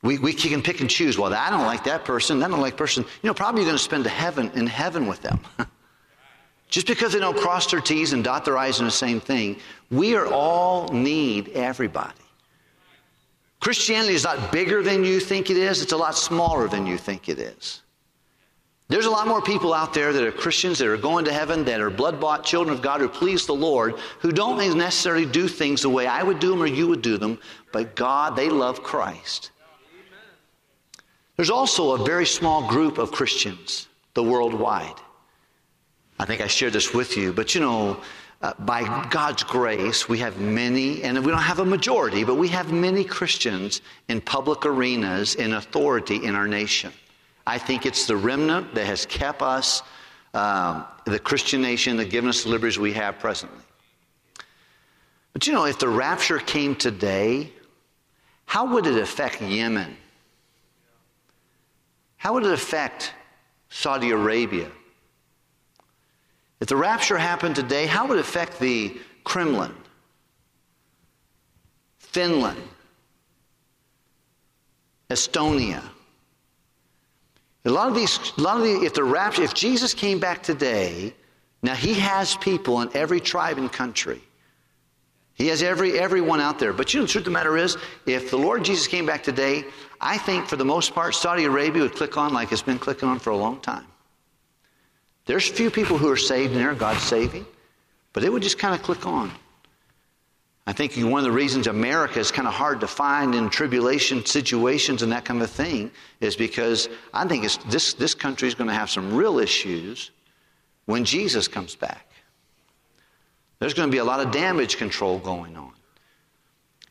We, 0.03 0.19
we 0.19 0.35
can 0.35 0.63
pick 0.63 0.81
and 0.81 0.91
choose. 0.91 1.19
Well, 1.19 1.33
I 1.33 1.51
don't 1.51 1.65
like 1.65 1.85
that 1.85 2.05
person. 2.05 2.43
I 2.43 2.49
don't 2.49 2.61
like 2.61 2.77
person. 2.77 3.05
You 3.23 3.29
know, 3.29 3.35
probably 3.35 3.63
you're 3.63 3.71
going 3.71 3.79
to 3.79 3.83
spend 3.83 4.07
heaven 4.07 4.51
in 4.55 4.67
heaven 4.67 5.07
with 5.07 5.23
them. 5.23 5.41
Just 6.69 6.87
because 6.87 7.13
they 7.13 7.21
don't 7.21 7.37
cross 7.37 7.71
their 7.71 7.81
T's 7.81 8.13
and 8.13 8.23
dot 8.23 8.45
their 8.45 8.59
I's 8.59 8.81
in 8.81 8.85
the 8.85 8.91
same 8.91 9.21
thing, 9.21 9.57
we 9.91 10.15
are 10.15 10.27
all 10.27 10.89
need 10.89 11.49
everybody. 11.51 12.13
Christianity 13.61 14.15
is 14.15 14.25
not 14.25 14.53
bigger 14.53 14.83
than 14.83 15.05
you 15.05 15.21
think 15.21 15.49
it 15.49 15.57
is, 15.57 15.81
it's 15.81 15.93
a 15.93 15.97
lot 15.97 16.17
smaller 16.17 16.69
than 16.69 16.87
you 16.87 16.99
think 16.99 17.29
it 17.31 17.39
is. 17.39 17.81
There's 18.89 19.07
a 19.07 19.11
lot 19.11 19.27
more 19.27 19.41
people 19.41 19.73
out 19.73 19.95
there 19.95 20.13
that 20.13 20.23
are 20.23 20.33
Christians, 20.33 20.79
that 20.79 20.89
are 20.89 20.97
going 20.99 21.25
to 21.25 21.33
heaven, 21.33 21.65
that 21.65 21.81
are 21.81 21.89
blood 21.89 22.21
bought 22.21 22.45
children 22.45 22.77
of 22.77 22.83
God 22.83 23.01
who 23.01 23.09
please 23.09 23.47
the 23.47 23.55
Lord, 23.55 23.95
who 24.19 24.31
don't 24.31 24.59
necessarily 24.77 25.25
do 25.25 25.49
things 25.49 25.83
the 25.83 25.89
way 25.89 26.07
I 26.07 26.23
would 26.23 26.39
do 26.39 26.51
them 26.51 26.63
or 26.63 26.67
you 26.67 26.87
would 26.89 27.01
do 27.01 27.17
them, 27.17 27.39
but 27.73 27.97
God, 27.97 28.37
they 28.37 28.51
love 28.51 28.83
Christ. 28.83 29.53
There's 31.37 31.51
also 31.51 31.93
a 31.93 32.05
very 32.05 32.27
small 32.27 32.69
group 32.69 32.99
of 32.99 33.11
Christians, 33.11 33.89
the 34.13 34.23
worldwide. 34.23 35.01
I 36.19 36.27
think 36.27 36.43
I 36.43 36.47
shared 36.47 36.75
this 36.75 36.95
with 36.95 37.17
you, 37.17 37.33
but 37.33 37.55
you 37.55 37.61
know, 37.63 38.01
uh, 38.43 38.53
by 38.61 39.09
God's 39.09 39.43
grace, 39.43 40.09
we 40.09 40.19
have 40.19 40.39
many, 40.39 41.03
and 41.03 41.19
we 41.25 41.33
don't 41.33 41.41
have 41.41 41.59
a 41.59 41.65
majority, 41.65 42.23
but 42.23 42.35
we 42.35 42.49
have 42.49 42.71
many 42.71 43.03
Christians 43.03 43.81
in 44.09 44.21
public 44.21 44.67
arenas 44.67 45.35
in 45.37 45.55
authority 45.55 46.25
in 46.25 46.35
our 46.35 46.47
nation. 46.47 46.93
I 47.47 47.59
think 47.59 47.85
it's 47.87 48.07
the 48.07 48.17
remnant 48.17 48.75
that 48.75 48.87
has 48.87 49.07
kept 49.07 49.43
us, 49.43 49.83
um, 50.33 50.85
the 51.05 51.19
Christian 51.19 51.61
nation, 51.61 51.97
that 51.99 52.11
given 52.11 52.31
us 52.31 52.45
the 52.45 52.49
liberties 52.49 52.79
we 52.79 52.93
have 52.95 53.19
presently. 53.19 53.63
But 55.33 55.47
you 55.47 55.53
know, 55.53 55.65
if 55.65 55.79
the 55.79 55.89
rapture 55.89 56.39
came 56.39 56.75
today, 56.75 57.53
how 58.47 58.73
would 58.73 58.87
it 58.87 58.97
affect 58.97 59.43
Yemen? 59.43 59.97
How 62.17 62.33
would 62.35 62.47
it 62.47 62.53
affect 62.53 63.13
Saudi 63.69 64.11
Arabia? 64.11 64.71
If 66.61 66.69
the 66.69 66.77
rapture 66.77 67.19
happened 67.19 67.57
today, 67.57 67.85
how 67.87 68.07
would 68.07 68.17
it 68.17 68.21
affect 68.21 68.59
the 68.59 68.97
Kremlin, 69.25 69.75
Finland, 71.99 72.63
Estonia? 75.11 75.83
A 77.65 77.71
lot 77.71 77.89
of 77.89 77.95
these, 77.95 78.19
a 78.37 78.41
lot 78.41 78.59
of 78.59 78.65
the, 78.65 78.85
if 78.85 78.95
the 78.95 79.05
rapture, 79.05 79.43
if 79.43 79.55
Jesus 79.55 79.95
came 79.95 80.19
back 80.19 80.43
today, 80.43 81.15
now 81.63 81.75
he 81.75 81.95
has 81.95 82.37
people 82.37 82.83
in 82.83 82.91
every 82.95 83.21
tribe 83.21 83.57
and 83.57 83.73
country. 83.73 84.21
He 85.35 85.49
has 85.49 85.63
every 85.63 85.99
everyone 85.99 86.41
out 86.41 86.59
there. 86.59 86.73
But 86.73 86.93
you 86.93 87.01
know, 87.01 87.07
the 87.07 87.13
truth 87.13 87.23
of 87.23 87.27
the 87.27 87.31
matter 87.31 87.57
is, 87.57 87.77
if 88.07 88.31
the 88.31 88.37
Lord 88.37 88.65
Jesus 88.65 88.87
came 88.87 89.07
back 89.07 89.23
today, 89.23 89.65
I 90.01 90.19
think 90.19 90.47
for 90.47 90.57
the 90.57 90.65
most 90.65 90.95
part, 90.95 91.15
Saudi 91.15 91.45
Arabia 91.45 91.83
would 91.83 91.95
click 91.95 92.17
on 92.17 92.33
like 92.33 92.53
it's 92.53 92.63
been 92.63 92.79
clicking 92.79 93.09
on 93.09 93.19
for 93.19 93.31
a 93.31 93.37
long 93.37 93.61
time. 93.61 93.87
There's 95.27 95.49
few 95.49 95.71
people 95.71 95.97
who 95.97 96.09
are 96.11 96.17
saved 96.17 96.53
in 96.53 96.59
there, 96.59 96.75
God's 96.75 97.03
saving, 97.03 97.47
but 98.13 98.23
it 98.25 98.33
would 98.33 98.43
just 98.43 98.59
kind 98.59 98.75
of 98.75 98.83
click 98.83 99.07
on. 99.07 99.33
I 100.67 100.73
think 100.73 100.95
one 100.97 101.19
of 101.19 101.25
the 101.25 101.33
reasons 101.33 101.67
America 101.67 102.19
is 102.19 102.31
kind 102.31 102.49
of 102.49 102.55
hard 102.55 102.81
to 102.81 102.87
find 102.87 103.35
in 103.35 103.51
tribulation 103.51 104.25
situations 104.25 105.03
and 105.03 105.13
that 105.13 105.27
kind 105.27 105.43
of 105.43 105.51
thing 105.51 105.91
is 106.21 106.37
because 106.37 106.89
I 107.13 107.27
think 107.27 107.47
this, 107.67 107.93
this 107.93 108.15
country 108.15 108.49
is 108.49 108.55
going 108.55 108.69
to 108.69 108.75
have 108.75 108.91
some 108.91 109.15
real 109.15 109.39
issues 109.39 110.11
when 110.87 111.05
Jesus 111.05 111.49
comes 111.49 111.77
back. 111.77 112.09
There's 113.59 113.75
going 113.75 113.89
to 113.89 113.93
be 113.93 113.99
a 113.99 114.05
lot 114.05 114.21
of 114.21 114.31
damage 114.31 114.79
control 114.79 115.19
going 115.19 115.57
on. 115.57 115.73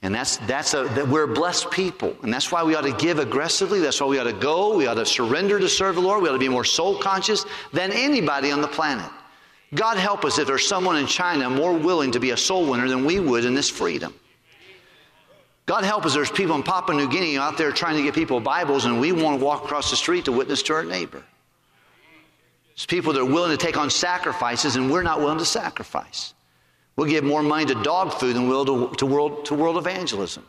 And 0.04 0.14
that's, 0.14 0.38
that's 0.38 0.74
a, 0.74 0.84
that 0.96 1.08
we're 1.08 1.28
blessed 1.28 1.72
people. 1.72 2.16
And 2.24 2.34
that's 2.34 2.52
why 2.52 2.62
we 2.64 2.76
ought 2.76 2.82
to 2.82 2.94
give 2.94 3.20
aggressively. 3.20 3.80
That's 3.80 4.02
why 4.02 4.08
we 4.08 4.20
ought 4.20 4.26
to 4.26 4.34
go. 4.34 4.76
We 4.76 4.86
ought 4.86 4.96
to 4.96 5.06
surrender 5.06 5.60
to 5.60 5.70
serve 5.70 5.96
the 5.96 6.02
Lord. 6.02 6.22
We 6.22 6.30
ought 6.30 6.34
to 6.34 6.40
be 6.40 6.50
more 6.50 6.66
soul 6.66 6.98
conscious 7.00 7.46
than 7.72 7.92
anybody 7.92 8.52
on 8.52 8.62
the 8.62 8.68
planet. 8.68 9.10
God 9.74 9.98
help 9.98 10.24
us 10.26 10.38
if 10.38 10.48
there's 10.48 10.68
someone 10.68 10.98
in 10.98 11.08
China 11.08 11.50
more 11.50 11.74
willing 11.74 12.12
to 12.12 12.20
be 12.20 12.32
a 12.32 12.38
soul 12.38 12.70
winner 12.70 12.88
than 12.88 13.06
we 13.06 13.20
would 13.20 13.46
in 13.46 13.56
this 13.56 13.70
freedom. 13.70 14.14
God 15.66 15.84
help 15.84 16.06
us, 16.06 16.14
there's 16.14 16.30
people 16.30 16.56
in 16.56 16.64
Papua 16.64 16.98
New 16.98 17.08
Guinea 17.08 17.38
out 17.38 17.58
there 17.58 17.72
trying 17.72 17.96
to 17.96 18.04
get 18.04 18.14
people 18.14 18.40
Bibles, 18.40 18.86
and 18.86 19.00
we 19.00 19.14
want 19.14 19.40
to 19.40 19.46
walk 19.46 19.64
across 19.64 19.90
the 19.90 19.96
street 19.96 20.26
to 20.26 20.32
witness 20.32 20.62
to 20.64 20.74
our 20.74 20.84
neighbor. 20.84 21.24
There's 22.76 22.86
people 22.86 23.14
that 23.14 23.22
are 23.22 23.26
willing 23.26 23.52
to 23.52 23.58
take 23.58 23.78
on 23.78 23.90
sacrifices, 23.90 24.76
and 24.76 24.92
we're 24.92 25.04
not 25.04 25.20
willing 25.20 25.38
to 25.38 25.46
sacrifice. 25.46 26.34
We'll 26.96 27.08
give 27.08 27.24
more 27.24 27.42
money 27.42 27.66
to 27.66 27.76
dog 27.82 28.14
food 28.14 28.36
than 28.36 28.50
we'll 28.50 28.66
to, 28.66 28.96
to, 28.98 29.06
world, 29.06 29.46
to 29.46 29.56
world 29.56 29.78
evangelism. 29.78 30.46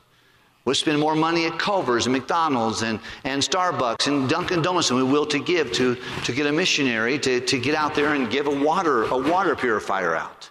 We'll 0.64 0.74
spend 0.74 0.98
more 0.98 1.14
money 1.14 1.44
at 1.46 1.58
Culver's 1.58 2.06
and 2.06 2.14
McDonald's 2.14 2.82
and, 2.82 2.98
and 3.24 3.42
Starbucks 3.42 4.06
and 4.06 4.28
Dunkin' 4.28 4.62
Donuts 4.62 4.88
than 4.88 4.96
we 4.96 5.02
will 5.02 5.26
to 5.26 5.38
give 5.38 5.72
to, 5.72 5.96
to 6.24 6.32
get 6.32 6.46
a 6.46 6.52
missionary 6.52 7.18
to, 7.18 7.40
to 7.40 7.58
get 7.58 7.74
out 7.74 7.94
there 7.94 8.14
and 8.14 8.30
give 8.30 8.46
a 8.46 8.64
water, 8.64 9.04
a 9.04 9.18
water 9.18 9.54
purifier 9.54 10.16
out, 10.16 10.50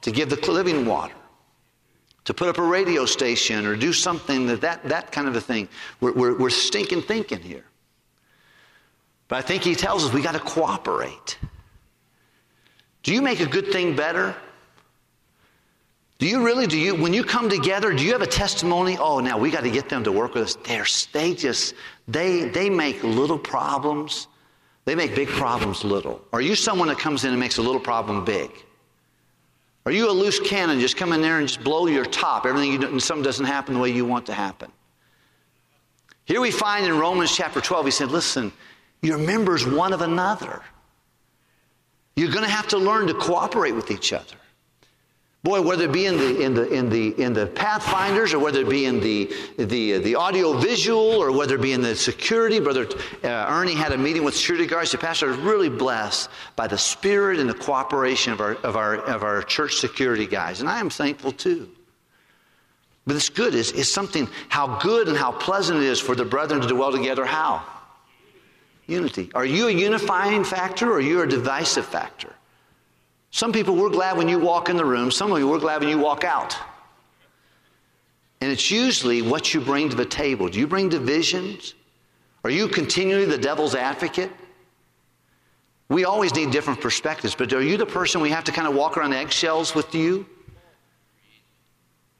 to 0.00 0.10
give 0.10 0.30
the 0.30 0.50
living 0.50 0.86
water 0.86 1.14
to 2.24 2.32
put 2.32 2.48
up 2.48 2.58
a 2.58 2.62
radio 2.62 3.04
station 3.04 3.66
or 3.66 3.76
do 3.76 3.92
something 3.92 4.46
that 4.46 4.62
that, 4.62 4.82
that 4.88 5.12
kind 5.12 5.28
of 5.28 5.36
a 5.36 5.40
thing. 5.40 5.68
We're, 6.00 6.12
we're, 6.12 6.38
we're 6.38 6.50
stinking 6.50 7.02
thinking 7.02 7.40
here. 7.40 7.64
But 9.28 9.36
I 9.36 9.42
think 9.42 9.62
he 9.62 9.74
tells 9.74 10.04
us 10.04 10.12
we 10.12 10.22
got 10.22 10.32
to 10.32 10.40
cooperate. 10.40 11.38
Do 13.02 13.12
you 13.12 13.20
make 13.20 13.40
a 13.40 13.46
good 13.46 13.72
thing 13.72 13.94
better? 13.94 14.34
Do 16.18 16.28
you 16.28 16.44
really, 16.44 16.66
do 16.66 16.78
you, 16.78 16.94
when 16.94 17.12
you 17.12 17.24
come 17.24 17.50
together, 17.50 17.92
do 17.92 18.04
you 18.04 18.12
have 18.12 18.22
a 18.22 18.26
testimony? 18.26 18.96
Oh, 18.98 19.18
now 19.20 19.36
we 19.36 19.50
got 19.50 19.64
to 19.64 19.70
get 19.70 19.88
them 19.88 20.04
to 20.04 20.12
work 20.12 20.34
with 20.34 20.44
us. 20.44 20.56
They're, 20.64 20.86
they 21.12 21.34
just, 21.34 21.74
they, 22.06 22.48
they 22.48 22.70
make 22.70 23.02
little 23.02 23.38
problems. 23.38 24.28
They 24.84 24.94
make 24.94 25.14
big 25.14 25.28
problems 25.28 25.82
little. 25.82 26.22
Are 26.32 26.40
you 26.40 26.54
someone 26.54 26.88
that 26.88 26.98
comes 26.98 27.24
in 27.24 27.30
and 27.30 27.40
makes 27.40 27.58
a 27.58 27.62
little 27.62 27.80
problem 27.80 28.24
big? 28.24 28.50
Are 29.86 29.92
you 29.92 30.08
a 30.08 30.12
loose 30.12 30.40
cannon, 30.40 30.80
just 30.80 30.96
come 30.96 31.12
in 31.12 31.20
there 31.20 31.38
and 31.38 31.48
just 31.48 31.62
blow 31.62 31.86
your 31.86 32.06
top, 32.06 32.46
everything 32.46 32.72
you 32.72 32.78
do, 32.78 32.86
and 32.86 33.02
something 33.02 33.22
doesn't 33.22 33.44
happen 33.44 33.74
the 33.74 33.80
way 33.80 33.90
you 33.90 34.06
want 34.06 34.26
to 34.26 34.32
happen? 34.32 34.70
Here 36.24 36.40
we 36.40 36.50
find 36.50 36.86
in 36.86 36.98
Romans 36.98 37.34
chapter 37.36 37.60
12, 37.60 37.86
he 37.86 37.90
said, 37.90 38.10
listen, 38.10 38.50
you're 39.02 39.18
members 39.18 39.66
one 39.66 39.92
of 39.92 40.00
another. 40.00 40.62
You're 42.16 42.30
going 42.30 42.44
to 42.44 42.50
have 42.50 42.68
to 42.68 42.78
learn 42.78 43.08
to 43.08 43.14
cooperate 43.14 43.72
with 43.72 43.90
each 43.90 44.12
other. 44.12 44.36
Boy, 45.44 45.60
whether 45.60 45.84
it 45.84 45.92
be 45.92 46.06
in 46.06 46.16
the, 46.16 46.40
in 46.40 46.54
the, 46.54 46.66
in 46.72 46.88
the, 46.88 47.22
in 47.22 47.34
the 47.34 47.46
Pathfinders 47.46 48.32
or 48.32 48.38
whether 48.38 48.62
it 48.62 48.68
be 48.70 48.86
in 48.86 48.98
the, 48.98 49.30
the, 49.58 49.98
the 49.98 50.14
audio 50.14 50.54
visual 50.54 50.98
or 50.98 51.30
whether 51.32 51.56
it 51.56 51.60
be 51.60 51.74
in 51.74 51.82
the 51.82 51.94
security, 51.94 52.60
Brother 52.60 52.88
uh, 53.22 53.46
Ernie 53.50 53.74
had 53.74 53.92
a 53.92 53.98
meeting 53.98 54.24
with 54.24 54.34
security 54.34 54.66
guards. 54.66 54.92
The 54.92 54.96
pastor 54.96 55.26
was 55.26 55.36
really 55.36 55.68
blessed 55.68 56.30
by 56.56 56.66
the 56.66 56.78
spirit 56.78 57.38
and 57.38 57.50
the 57.50 57.54
cooperation 57.54 58.32
of 58.32 58.40
our, 58.40 58.54
of 58.54 58.74
our, 58.74 58.96
of 58.96 59.22
our 59.22 59.42
church 59.42 59.74
security 59.74 60.26
guys. 60.26 60.60
And 60.60 60.68
I 60.68 60.80
am 60.80 60.88
thankful 60.88 61.32
too. 61.32 61.68
But 63.06 63.16
it's 63.16 63.28
good. 63.28 63.54
It's, 63.54 63.70
it's 63.72 63.92
something, 63.92 64.26
how 64.48 64.78
good 64.78 65.08
and 65.08 65.16
how 65.16 65.32
pleasant 65.32 65.78
it 65.78 65.84
is 65.84 66.00
for 66.00 66.14
the 66.14 66.24
brethren 66.24 66.62
to 66.62 66.68
dwell 66.68 66.90
together. 66.90 67.26
How? 67.26 67.62
Unity. 68.86 69.30
Are 69.34 69.44
you 69.44 69.68
a 69.68 69.70
unifying 69.70 70.42
factor 70.42 70.90
or 70.90 70.94
are 70.94 71.00
you 71.02 71.20
a 71.20 71.26
divisive 71.26 71.84
factor? 71.84 72.32
Some 73.34 73.50
people, 73.50 73.74
we're 73.74 73.90
glad 73.90 74.16
when 74.16 74.28
you 74.28 74.38
walk 74.38 74.68
in 74.68 74.76
the 74.76 74.84
room. 74.84 75.10
Some 75.10 75.32
of 75.32 75.40
you, 75.40 75.48
we're 75.48 75.58
glad 75.58 75.80
when 75.80 75.90
you 75.90 75.98
walk 75.98 76.22
out. 76.22 76.56
And 78.40 78.52
it's 78.52 78.70
usually 78.70 79.22
what 79.22 79.52
you 79.52 79.60
bring 79.60 79.88
to 79.88 79.96
the 79.96 80.06
table. 80.06 80.48
Do 80.48 80.60
you 80.60 80.68
bring 80.68 80.88
divisions? 80.88 81.74
Are 82.44 82.50
you 82.50 82.68
continually 82.68 83.24
the 83.24 83.36
devil's 83.36 83.74
advocate? 83.74 84.30
We 85.88 86.04
always 86.04 86.32
need 86.32 86.52
different 86.52 86.80
perspectives, 86.80 87.34
but 87.34 87.52
are 87.52 87.60
you 87.60 87.76
the 87.76 87.86
person 87.86 88.20
we 88.20 88.30
have 88.30 88.44
to 88.44 88.52
kind 88.52 88.68
of 88.68 88.76
walk 88.76 88.96
around 88.96 89.14
eggshells 89.14 89.74
with 89.74 89.92
you? 89.96 90.24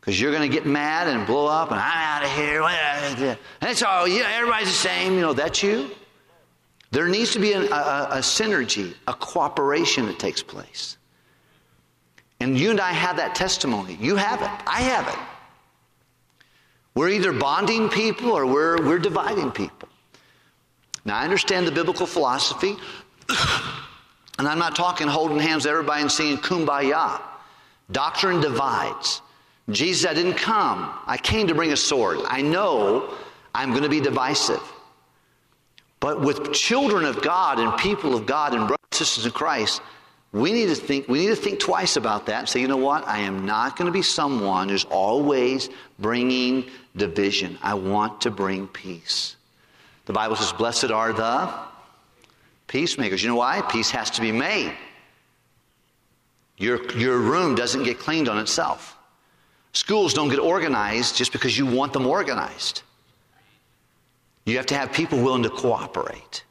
Because 0.00 0.20
you're 0.20 0.33
going 0.33 0.50
to 0.50 0.53
get 0.53 0.66
mad 0.66 1.07
and 1.07 1.24
blow 1.29 1.46
up, 1.46 1.70
and 1.70 1.79
I'm 1.79 2.24
out 2.24 2.24
of 2.24 2.33
here. 2.33 3.38
It's 3.62 3.85
all, 3.85 4.09
yeah, 4.09 4.33
everybody's 4.35 4.66
the 4.66 4.74
same. 4.74 5.14
You 5.14 5.20
know, 5.20 5.33
that's 5.33 5.62
you. 5.62 5.92
There 6.90 7.07
needs 7.07 7.31
to 7.35 7.38
be 7.38 7.53
a, 7.53 7.61
a, 7.61 8.09
a 8.11 8.18
synergy, 8.18 8.94
a 9.07 9.14
cooperation 9.14 10.07
that 10.07 10.18
takes 10.18 10.42
place. 10.42 10.98
And 12.44 12.61
you 12.61 12.70
and 12.70 12.78
I 12.78 12.92
have 12.92 13.16
that 13.16 13.35
testimony. 13.35 13.96
You 13.98 14.16
have 14.16 14.42
it. 14.42 14.50
I 14.66 14.83
have 14.83 15.09
it. 15.09 15.18
We're 16.94 17.09
either 17.09 17.33
bonding 17.33 17.88
people 17.88 18.33
or 18.33 18.44
we're, 18.44 18.76
we're 18.87 18.98
dividing 18.98 19.50
people. 19.50 19.88
Now, 21.07 21.16
I 21.16 21.24
understand 21.24 21.66
the 21.66 21.72
biblical 21.72 22.04
philosophy, 22.04 22.76
and 24.38 24.46
I'm 24.46 24.59
not 24.59 24.76
talking 24.76 25.09
holding 25.09 25.38
hands 25.38 25.64
with 25.64 25.70
everybody 25.70 26.02
and 26.02 26.12
singing 26.12 26.37
kumbaya. 26.37 27.18
Doctrine 27.90 28.42
divides. 28.42 29.22
Jesus, 29.70 30.04
I 30.04 30.12
didn't 30.12 30.35
come. 30.35 30.92
I 31.07 31.16
came 31.16 31.46
to 31.46 31.54
bring 31.54 31.72
a 31.72 31.78
sword. 31.78 32.18
I 32.26 32.42
know 32.42 33.14
I'm 33.54 33.70
going 33.70 33.85
to 33.85 33.88
be 33.88 34.00
divisive. 34.00 34.61
But 35.98 36.20
with 36.20 36.52
children 36.52 37.07
of 37.07 37.22
God 37.22 37.59
and 37.59 37.74
people 37.78 38.14
of 38.14 38.26
God 38.26 38.52
and 38.52 38.68
brothers 38.68 38.85
and 38.92 38.98
sisters 38.98 39.24
in 39.24 39.33
Christ, 39.33 39.80
we 40.35 40.53
need 40.53 40.66
to 40.66 40.75
think, 40.75 41.07
we 41.07 41.20
need 41.20 41.29
to 41.29 41.37
think 41.37 41.61
twice 41.61 41.97
about 41.97 42.27
that 42.27 42.40
and 42.40 42.49
say, 42.49 42.61
you 42.61 42.66
know 42.66 42.77
what? 42.77 43.07
I 43.07 43.20
am 43.20 43.47
not 43.47 43.77
going 43.77 43.87
to 43.87 43.92
be 43.92 44.03
someone 44.03 44.68
who's 44.68 44.85
always 44.85 45.70
bringing 46.01 46.68
division. 46.97 47.57
I 47.62 47.75
want 47.75 48.20
to 48.23 48.33
bring 48.33 48.66
peace. 48.66 49.37
The 50.07 50.12
Bible 50.12 50.35
says, 50.35 50.53
blessed 50.53 50.90
are 50.90 51.12
the 51.12 51.55
peacemakers. 52.66 53.23
You 53.23 53.29
know 53.29 53.37
why? 53.37 53.62
Peace 53.62 53.90
has 53.92 54.11
to 54.11 54.20
be 54.20 54.33
made. 54.33 54.77
Your, 56.57 56.85
your 56.99 57.18
room 57.18 57.55
doesn't 57.55 57.85
get 57.85 58.01
cleaned 58.01 58.29
on 58.29 58.38
itself. 58.38 58.99
Schools 59.73 60.14
don't 60.14 60.31
get 60.31 60.40
organized 60.40 61.14
just 61.16 61.31
because 61.31 61.57
you 61.57 61.64
want 61.64 61.92
them 61.92 62.07
organized. 62.07 62.83
You 64.47 64.57
have 64.57 64.66
to 64.66 64.75
have 64.75 64.92
people 64.92 65.23
willing 65.23 65.44
to 65.44 65.51
cooperate. 65.51 66.42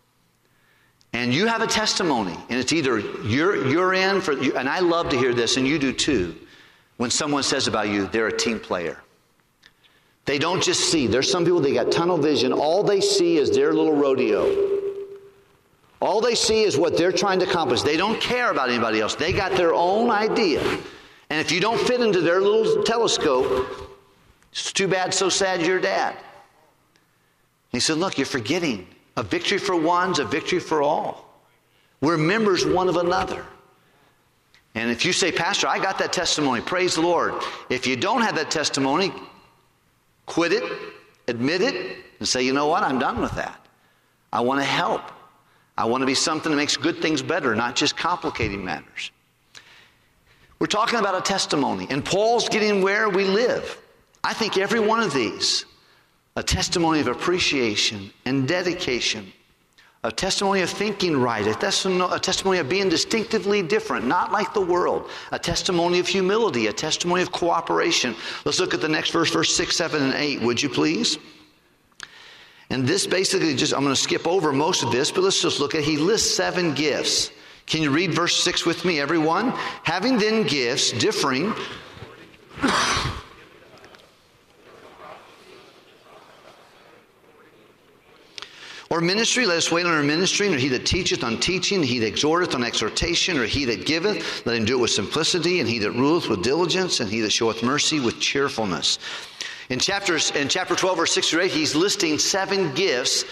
And 1.13 1.31
you 1.31 1.45
have 1.45 1.61
a 1.61 1.67
testimony, 1.67 2.35
and 2.49 2.59
it's 2.59 2.73
either 2.73 2.99
you're, 2.99 3.67
you're 3.67 3.93
in 3.93 4.19
for, 4.19 4.31
and 4.31 4.67
I 4.67 4.79
love 4.79 5.09
to 5.09 5.17
hear 5.17 5.33
this, 5.33 5.57
and 5.57 5.67
you 5.67 5.77
do 5.77 5.93
too, 5.93 6.35
when 6.97 7.11
someone 7.11 7.43
says 7.43 7.67
about 7.67 7.89
you, 7.89 8.07
they're 8.07 8.27
a 8.27 8.37
team 8.37 8.59
player. 8.59 8.99
They 10.25 10.39
don't 10.39 10.63
just 10.63 10.89
see. 10.91 11.05
There's 11.05 11.29
some 11.29 11.43
people, 11.43 11.59
they 11.59 11.73
got 11.73 11.91
tunnel 11.91 12.17
vision. 12.17 12.51
All 12.51 12.81
they 12.81 13.01
see 13.01 13.37
is 13.37 13.51
their 13.51 13.73
little 13.73 13.93
rodeo. 13.93 14.81
All 16.01 16.19
they 16.19 16.35
see 16.35 16.63
is 16.63 16.77
what 16.77 16.97
they're 16.97 17.11
trying 17.11 17.39
to 17.39 17.49
accomplish. 17.49 17.81
They 17.81 17.97
don't 17.97 18.19
care 18.19 18.51
about 18.51 18.69
anybody 18.69 18.99
else. 18.99 19.15
They 19.15 19.31
got 19.31 19.53
their 19.53 19.73
own 19.73 20.09
idea. 20.09 20.61
And 21.29 21.39
if 21.39 21.51
you 21.51 21.59
don't 21.59 21.79
fit 21.79 22.01
into 22.01 22.21
their 22.21 22.41
little 22.41 22.83
telescope, 22.83 23.67
it's 24.51 24.73
too 24.73 24.87
bad, 24.87 25.13
so 25.13 25.29
sad 25.29 25.61
you're 25.61 25.79
dad. 25.79 26.15
He 27.69 27.79
said, 27.79 27.97
Look, 27.97 28.17
you're 28.17 28.25
forgetting 28.25 28.87
a 29.15 29.23
victory 29.23 29.57
for 29.57 29.75
one's 29.75 30.19
a 30.19 30.25
victory 30.25 30.59
for 30.59 30.81
all. 30.81 31.29
We're 32.01 32.17
members 32.17 32.65
one 32.65 32.89
of 32.89 32.97
another. 32.97 33.45
And 34.75 34.89
if 34.89 35.05
you 35.05 35.13
say, 35.13 35.31
Pastor, 35.31 35.67
I 35.67 35.77
got 35.77 35.99
that 35.99 36.11
testimony, 36.11 36.61
praise 36.61 36.95
the 36.95 37.01
Lord. 37.01 37.35
If 37.69 37.85
you 37.85 37.95
don't 37.95 38.21
have 38.21 38.35
that 38.35 38.49
testimony, 38.49 39.13
quit 40.25 40.51
it, 40.51 40.63
admit 41.27 41.61
it, 41.61 41.97
and 42.19 42.27
say, 42.27 42.41
you 42.43 42.53
know 42.53 42.67
what, 42.67 42.83
I'm 42.83 42.97
done 42.97 43.21
with 43.21 43.33
that. 43.33 43.67
I 44.31 44.41
want 44.41 44.59
to 44.61 44.65
help. 44.65 45.11
I 45.77 45.85
want 45.85 46.01
to 46.01 46.07
be 46.07 46.15
something 46.15 46.51
that 46.51 46.55
makes 46.55 46.75
good 46.75 47.01
things 47.01 47.21
better, 47.21 47.55
not 47.55 47.75
just 47.75 47.95
complicating 47.95 48.65
matters. 48.65 49.11
We're 50.59 50.67
talking 50.67 50.99
about 50.99 51.15
a 51.15 51.21
testimony, 51.21 51.87
and 51.89 52.03
Paul's 52.03 52.47
getting 52.49 52.81
where 52.81 53.09
we 53.09 53.25
live. 53.25 53.77
I 54.23 54.33
think 54.33 54.57
every 54.57 54.79
one 54.79 55.01
of 55.01 55.13
these 55.13 55.65
a 56.35 56.43
testimony 56.43 56.99
of 56.99 57.07
appreciation 57.07 58.11
and 58.25 58.47
dedication, 58.47 59.31
a 60.03 60.11
testimony 60.11 60.61
of 60.61 60.69
thinking 60.69 61.15
right, 61.15 61.45
a, 61.45 61.53
testimony 62.19 62.57
of 62.57 62.67
being 62.67 62.89
distinctively 62.89 63.61
different, 63.61 64.05
not 64.05 64.31
like 64.31 64.53
the 64.53 64.61
world, 64.61 65.09
a 65.31 65.39
testimony 65.39 65.99
of 65.99 66.07
humility, 66.07 66.67
a 66.67 66.73
testimony 66.73 67.21
of 67.21 67.31
cooperation. 67.31 68.15
Let's 68.45 68.59
look 68.59 68.73
at 68.73 68.81
the 68.81 68.89
next 68.89 69.11
verse, 69.11 69.31
verse 69.31 69.55
6, 69.55 69.75
7, 69.75 70.01
and 70.01 70.13
8, 70.13 70.41
would 70.41 70.61
you 70.61 70.69
please? 70.69 71.17
And 72.69 72.87
this 72.87 73.05
basically 73.05 73.55
just, 73.55 73.73
I'm 73.73 73.83
going 73.83 73.95
to 73.95 74.01
skip 74.01 74.27
over 74.27 74.51
most 74.51 74.83
of 74.83 74.91
this, 74.91 75.11
but 75.11 75.21
let's 75.21 75.41
just 75.41 75.59
look 75.59 75.75
at, 75.75 75.83
he 75.83 75.97
lists 75.97 76.35
seven 76.35 76.73
gifts. 76.73 77.29
Can 77.67 77.81
you 77.81 77.91
read 77.91 78.13
verse 78.13 78.35
6 78.43 78.65
with 78.65 78.83
me, 78.83 78.99
everyone? 78.99 79.51
Having 79.83 80.17
then 80.17 80.43
gifts 80.47 80.91
differing. 80.91 81.53
Ministry, 89.03 89.45
let 89.45 89.57
us 89.57 89.71
wait 89.71 89.85
on 89.85 89.91
our 89.91 90.03
ministry, 90.03 90.47
or 90.53 90.57
he 90.57 90.69
that 90.69 90.85
teacheth 90.85 91.23
on 91.23 91.39
teaching, 91.39 91.83
he 91.83 91.99
that 91.99 92.07
exhorteth 92.07 92.55
on 92.55 92.63
exhortation, 92.63 93.37
or 93.37 93.45
he 93.45 93.65
that 93.65 93.85
giveth, 93.85 94.45
let 94.45 94.55
him 94.55 94.65
do 94.65 94.77
it 94.77 94.81
with 94.81 94.91
simplicity, 94.91 95.59
and 95.59 95.69
he 95.69 95.79
that 95.79 95.91
ruleth 95.91 96.29
with 96.29 96.43
diligence, 96.43 96.99
and 96.99 97.09
he 97.09 97.21
that 97.21 97.31
showeth 97.31 97.61
mercy 97.63 97.99
with 97.99 98.19
cheerfulness. 98.19 98.99
In, 99.69 99.79
chapters, 99.79 100.31
in 100.31 100.49
chapter 100.49 100.75
12, 100.75 100.97
verse 100.97 101.13
6 101.13 101.29
through 101.29 101.41
8, 101.43 101.51
he's 101.51 101.75
listing 101.75 102.17
seven 102.17 102.73
gifts 102.73 103.25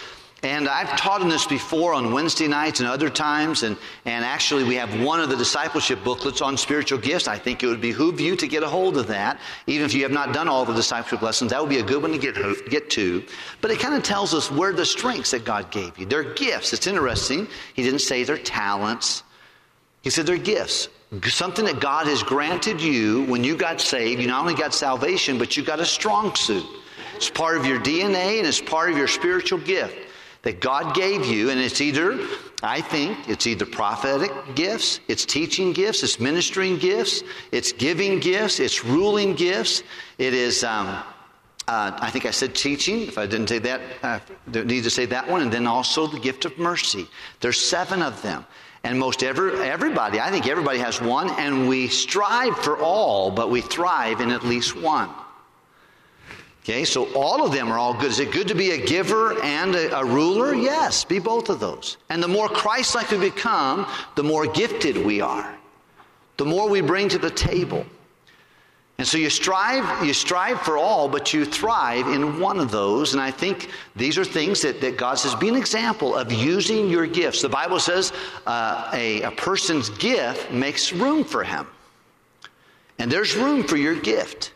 and 0.43 0.67
I've 0.67 0.97
taught 0.97 1.21
on 1.21 1.30
this 1.30 1.45
before 1.45 1.93
on 1.93 2.12
Wednesday 2.12 2.47
nights 2.47 2.80
and 2.80 2.89
other 2.89 3.12
times, 3.12 3.62
and, 3.62 3.77
and 4.06 4.25
actually 4.25 4.63
we 4.63 4.73
have 4.73 4.99
one 4.99 5.19
of 5.19 5.30
the 5.30 5.36
discipleship 5.36 6.04
booklets 6.04 6.41
on 6.41 6.58
spiritual 6.58 6.97
gifts. 6.97 7.27
I 7.27 7.38
think 7.38 7.62
it 7.62 7.67
would 7.67 7.80
behoove 7.82 8.19
you 8.19 8.36
to 8.36 8.47
get 8.47 8.63
a 8.63 8.67
hold 8.67 8.97
of 8.97 9.06
that. 9.08 9.39
Even 9.67 9.86
if 9.86 9.93
you 9.93 10.01
have 10.01 10.12
not 10.12 10.34
done 10.34 10.47
all 10.47 10.65
the 10.65 10.73
discipleship 10.73 11.21
lessons, 11.21 11.51
that 11.51 11.62
would 11.62 11.69
be 11.69 11.77
a 11.77 11.84
good 11.84 12.01
one 12.01 12.12
to 12.12 12.17
get, 12.17 12.36
get 12.71 12.89
to. 12.91 13.23
But 13.62 13.69
it 13.69 13.80
kind 13.80 13.93
of 13.93 14.01
tells 14.01 14.34
us 14.34 14.49
where 14.49 14.73
the 14.73 14.86
strengths 14.86 15.30
that 15.30 15.45
God 15.45 15.69
gave 15.69 15.95
you. 15.99 16.08
They're 16.08 16.34
gifts. 16.34 16.73
It's 16.73 16.88
interesting. 16.88 17.47
He 17.75 17.84
didn't 17.84 17.99
say 17.99 18.23
they're 18.23 18.38
talents. 18.38 19.21
He 20.01 20.10
said 20.10 20.25
they're 20.25 20.38
gifts. 20.38 20.89
Something 21.27 21.65
that 21.65 21.80
God 21.80 22.08
has 22.08 22.23
granted 22.23 22.82
you 22.82 23.25
when 23.25 23.43
you 23.43 23.56
got 23.56 23.80
saved. 23.80 24.19
You 24.19 24.27
not 24.27 24.41
only 24.41 24.56
got 24.56 24.73
salvation, 24.73 25.38
but 25.38 25.56
you 25.56 25.62
got 25.62 25.80
a 25.80 25.86
strong 25.86 26.34
suit. 26.34 26.65
It's 27.15 27.30
part 27.30 27.58
of 27.58 27.65
your 27.67 27.80
DNA 27.80 28.39
and 28.39 28.47
it's 28.47 28.60
part 28.60 28.89
of 28.89 28.97
your 28.97 29.08
spiritual 29.08 29.60
gift 29.60 30.01
that 30.43 30.60
God 30.60 30.95
gave 30.95 31.25
you, 31.25 31.49
and 31.49 31.60
it's 31.60 31.82
either, 31.82 32.19
I 32.63 32.82
think, 32.82 33.30
it's 33.30 33.45
either 33.45 33.65
prophetic 33.65 34.32
gifts, 34.56 34.99
it's 35.08 35.25
teaching 35.25 35.71
gifts, 35.71 36.04
it's 36.04 36.19
ministering 36.19 36.77
gifts, 36.77 37.23
it's 37.51 37.71
giving 37.71 38.19
gifts, 38.19 38.60
it's 38.60 38.84
ruling 38.84 39.36
gifts, 39.36 39.84
it 40.17 40.34
is. 40.34 40.63
Um, 40.63 41.04
uh, 41.67 41.97
I 42.01 42.10
think 42.10 42.25
I 42.25 42.32
said 42.32 42.56
teaching. 42.56 43.04
If 43.04 43.17
I 43.17 43.27
didn't 43.27 43.47
say 43.47 43.60
that, 43.60 43.82
I 44.04 44.15
uh, 44.15 44.63
need 44.63 44.84
to 44.84 44.89
say 44.89 45.06
that 45.06 45.27
one. 45.27 45.41
And 45.41 45.51
then 45.51 45.67
also 45.67 46.08
the 46.08 46.19
gift 46.19 46.43
of 46.43 46.58
mercy. 46.58 47.08
There's 47.39 47.62
seven 47.62 48.01
of 48.01 48.21
them. 48.23 48.45
And 48.84 48.97
most 48.97 49.23
every, 49.23 49.62
everybody, 49.62 50.19
I 50.19 50.32
think 50.32 50.47
everybody 50.47 50.80
has 50.80 50.99
one, 50.99 51.30
and 51.30 51.69
we 51.69 51.88
strive 51.88 52.58
for 52.58 52.80
all, 52.80 53.30
but 53.30 53.51
we 53.51 53.62
thrive 53.62 54.21
in 54.21 54.32
at 54.32 54.43
least 54.43 54.75
one. 54.75 55.10
Okay, 56.63 56.86
so 56.86 57.12
all 57.15 57.43
of 57.43 57.52
them 57.52 57.71
are 57.71 57.80
all 57.80 57.95
good. 57.95 58.12
Is 58.12 58.19
it 58.19 58.32
good 58.32 58.47
to 58.50 58.56
be 58.56 58.71
a 58.71 58.86
giver 58.86 59.41
and 59.41 59.74
a, 59.74 59.97
a 59.97 60.06
ruler? 60.06 60.54
Yes, 60.54 61.04
be 61.04 61.17
both 61.17 61.50
of 61.50 61.60
those. 61.60 61.97
And 62.10 62.21
the 62.21 62.28
more 62.28 62.47
Christ 62.47 62.93
like 62.93 63.10
we 63.10 63.17
become, 63.17 63.88
the 64.15 64.24
more 64.24 64.45
gifted 64.45 64.95
we 64.95 65.21
are, 65.21 65.58
the 66.38 66.45
more 66.45 66.69
we 66.69 66.82
bring 66.82 67.10
to 67.10 67.17
the 67.17 67.32
table. 67.32 67.84
And 69.00 69.08
so 69.08 69.17
you 69.17 69.32
strive, 69.32 70.06
you 70.06 70.13
strive 70.13 70.62
for 70.62 70.78
all, 70.78 71.10
but 71.10 71.34
you 71.34 71.43
thrive 71.43 72.06
in 72.08 72.39
one 72.39 72.60
of 72.60 72.69
those. 72.69 73.13
And 73.13 73.21
I 73.21 73.32
think 73.32 73.71
these 73.95 74.19
are 74.19 74.24
things 74.24 74.62
that, 74.62 74.80
that 74.82 74.95
God 74.95 75.15
says, 75.15 75.34
be 75.34 75.50
an 75.50 75.56
example 75.56 76.15
of 76.15 76.32
using 76.32 76.88
your 76.88 77.08
gifts. 77.08 77.41
The 77.41 77.50
Bible 77.50 77.80
says 77.80 78.13
uh, 78.45 78.91
a, 78.93 79.24
a 79.24 79.32
person's 79.32 79.89
gift 79.89 80.52
makes 80.52 80.93
room 80.93 81.24
for 81.24 81.43
him. 81.43 81.65
And 83.00 83.12
there's 83.12 83.36
room 83.36 83.63
for 83.63 83.78
your 83.78 83.95
gift. 83.95 84.54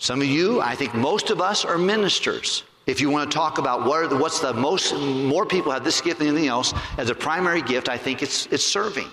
Some 0.00 0.22
of 0.22 0.26
you, 0.26 0.62
I 0.62 0.74
think 0.74 0.94
most 0.94 1.28
of 1.28 1.42
us 1.42 1.62
are 1.66 1.76
ministers. 1.76 2.64
If 2.86 3.02
you 3.02 3.10
want 3.10 3.30
to 3.30 3.36
talk 3.36 3.58
about 3.58 3.84
what 3.84 4.08
the, 4.08 4.16
what's 4.16 4.40
the 4.40 4.54
most, 4.54 4.94
more 4.94 5.44
people 5.44 5.70
have 5.72 5.84
this 5.84 6.00
gift 6.00 6.20
than 6.20 6.28
anything 6.28 6.48
else 6.48 6.72
as 6.96 7.10
a 7.10 7.14
primary 7.14 7.60
gift, 7.60 7.90
I 7.90 7.98
think 7.98 8.22
it's, 8.22 8.46
it's 8.46 8.64
serving. 8.64 9.08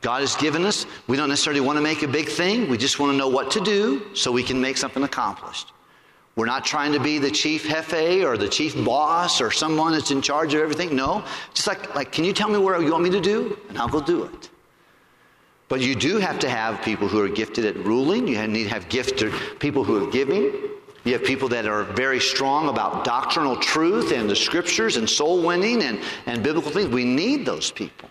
God 0.00 0.22
has 0.22 0.34
given 0.34 0.66
us, 0.66 0.86
we 1.06 1.16
don't 1.16 1.28
necessarily 1.28 1.60
want 1.60 1.76
to 1.76 1.82
make 1.82 2.02
a 2.02 2.08
big 2.08 2.28
thing. 2.28 2.68
We 2.68 2.76
just 2.76 2.98
want 2.98 3.12
to 3.12 3.16
know 3.16 3.28
what 3.28 3.52
to 3.52 3.60
do 3.60 4.02
so 4.12 4.32
we 4.32 4.42
can 4.42 4.60
make 4.60 4.76
something 4.76 5.04
accomplished. 5.04 5.72
We're 6.34 6.46
not 6.46 6.64
trying 6.64 6.92
to 6.92 6.98
be 6.98 7.20
the 7.20 7.30
chief 7.30 7.64
jefe 7.68 8.24
or 8.24 8.36
the 8.36 8.48
chief 8.48 8.74
boss 8.84 9.40
or 9.40 9.52
someone 9.52 9.92
that's 9.92 10.10
in 10.10 10.20
charge 10.20 10.52
of 10.54 10.62
everything. 10.62 10.96
No. 10.96 11.24
Just 11.54 11.68
like, 11.68 11.94
like, 11.94 12.10
can 12.10 12.24
you 12.24 12.32
tell 12.32 12.48
me 12.48 12.58
what 12.58 12.80
you 12.82 12.90
want 12.90 13.04
me 13.04 13.10
to 13.10 13.20
do? 13.20 13.56
And 13.68 13.78
I'll 13.78 13.88
go 13.88 14.00
do 14.00 14.24
it. 14.24 14.50
But 15.68 15.80
you 15.80 15.94
do 15.94 16.18
have 16.18 16.38
to 16.40 16.48
have 16.48 16.82
people 16.82 17.08
who 17.08 17.20
are 17.20 17.28
gifted 17.28 17.64
at 17.64 17.76
ruling. 17.76 18.28
You 18.28 18.46
need 18.46 18.64
to 18.64 18.70
have 18.70 18.88
gifted 18.88 19.32
people 19.58 19.82
who 19.82 20.06
are 20.06 20.10
giving. 20.10 20.52
You 21.04 21.12
have 21.12 21.24
people 21.24 21.48
that 21.50 21.66
are 21.66 21.84
very 21.84 22.20
strong 22.20 22.68
about 22.68 23.04
doctrinal 23.04 23.56
truth 23.56 24.12
and 24.12 24.28
the 24.28 24.36
scriptures 24.36 24.96
and 24.96 25.08
soul 25.08 25.42
winning 25.42 25.82
and, 25.82 26.00
and 26.26 26.42
biblical 26.42 26.70
things. 26.70 26.88
We 26.88 27.04
need 27.04 27.44
those 27.44 27.70
people. 27.70 28.08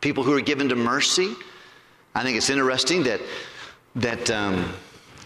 People 0.00 0.24
who 0.24 0.34
are 0.36 0.40
given 0.40 0.68
to 0.70 0.76
mercy. 0.76 1.34
I 2.14 2.22
think 2.22 2.36
it's 2.36 2.48
interesting 2.48 3.02
that, 3.04 3.20
that 3.96 4.30
um, 4.30 4.72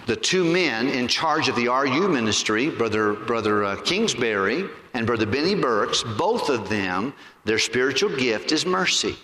the 0.07 0.17
two 0.17 0.45
men 0.45 0.89
in 0.89 1.07
charge 1.07 1.49
of 1.49 1.57
the 1.57 1.69
RU 1.69 2.09
ministry, 2.09 2.71
Brother, 2.71 3.15
Brother 3.15 3.65
uh, 3.65 3.77
Kingsbury 3.83 4.69
and 4.95 5.07
Brother 5.07 5.27
Benny 5.27 5.55
Burks, 5.55 6.03
both 6.19 6.49
of 6.49 6.69
them, 6.69 7.15
their 7.45 7.59
spiritual 7.59 8.15
gift 8.17 8.51
is 8.51 8.67
mercy. 8.67 9.17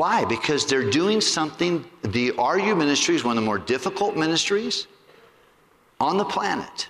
Why? 0.00 0.24
Because 0.24 0.64
they're 0.64 0.88
doing 0.88 1.20
something, 1.20 1.84
the 2.00 2.30
RU 2.30 2.74
ministry 2.74 3.16
is 3.16 3.22
one 3.22 3.36
of 3.36 3.42
the 3.42 3.46
more 3.46 3.58
difficult 3.58 4.16
ministries 4.16 4.86
on 6.00 6.16
the 6.16 6.24
planet. 6.24 6.88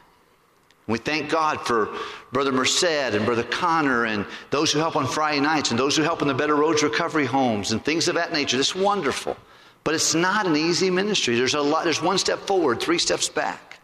We 0.86 0.98
thank 0.98 1.28
God 1.28 1.60
for 1.66 1.88
Brother 2.30 2.52
Merced 2.52 2.84
and 2.84 3.26
Brother 3.26 3.42
Connor 3.42 4.04
and 4.04 4.24
those 4.50 4.70
who 4.70 4.78
help 4.78 4.94
on 4.94 5.08
Friday 5.08 5.40
nights 5.40 5.72
and 5.72 5.80
those 5.80 5.96
who 5.96 6.04
help 6.04 6.22
in 6.22 6.28
the 6.28 6.34
Better 6.34 6.54
Roads 6.54 6.84
Recovery 6.84 7.26
Homes 7.26 7.72
and 7.72 7.84
things 7.84 8.06
of 8.06 8.14
that 8.14 8.32
nature. 8.32 8.60
It's 8.60 8.76
wonderful. 8.76 9.36
But 9.82 9.96
it's 9.96 10.14
not 10.14 10.46
an 10.46 10.54
easy 10.54 10.88
ministry. 10.88 11.34
There's 11.34 11.54
a 11.54 11.60
lot, 11.60 11.82
there's 11.82 12.00
one 12.00 12.16
step 12.16 12.38
forward, 12.38 12.80
three 12.80 12.98
steps 12.98 13.28
back. 13.28 13.80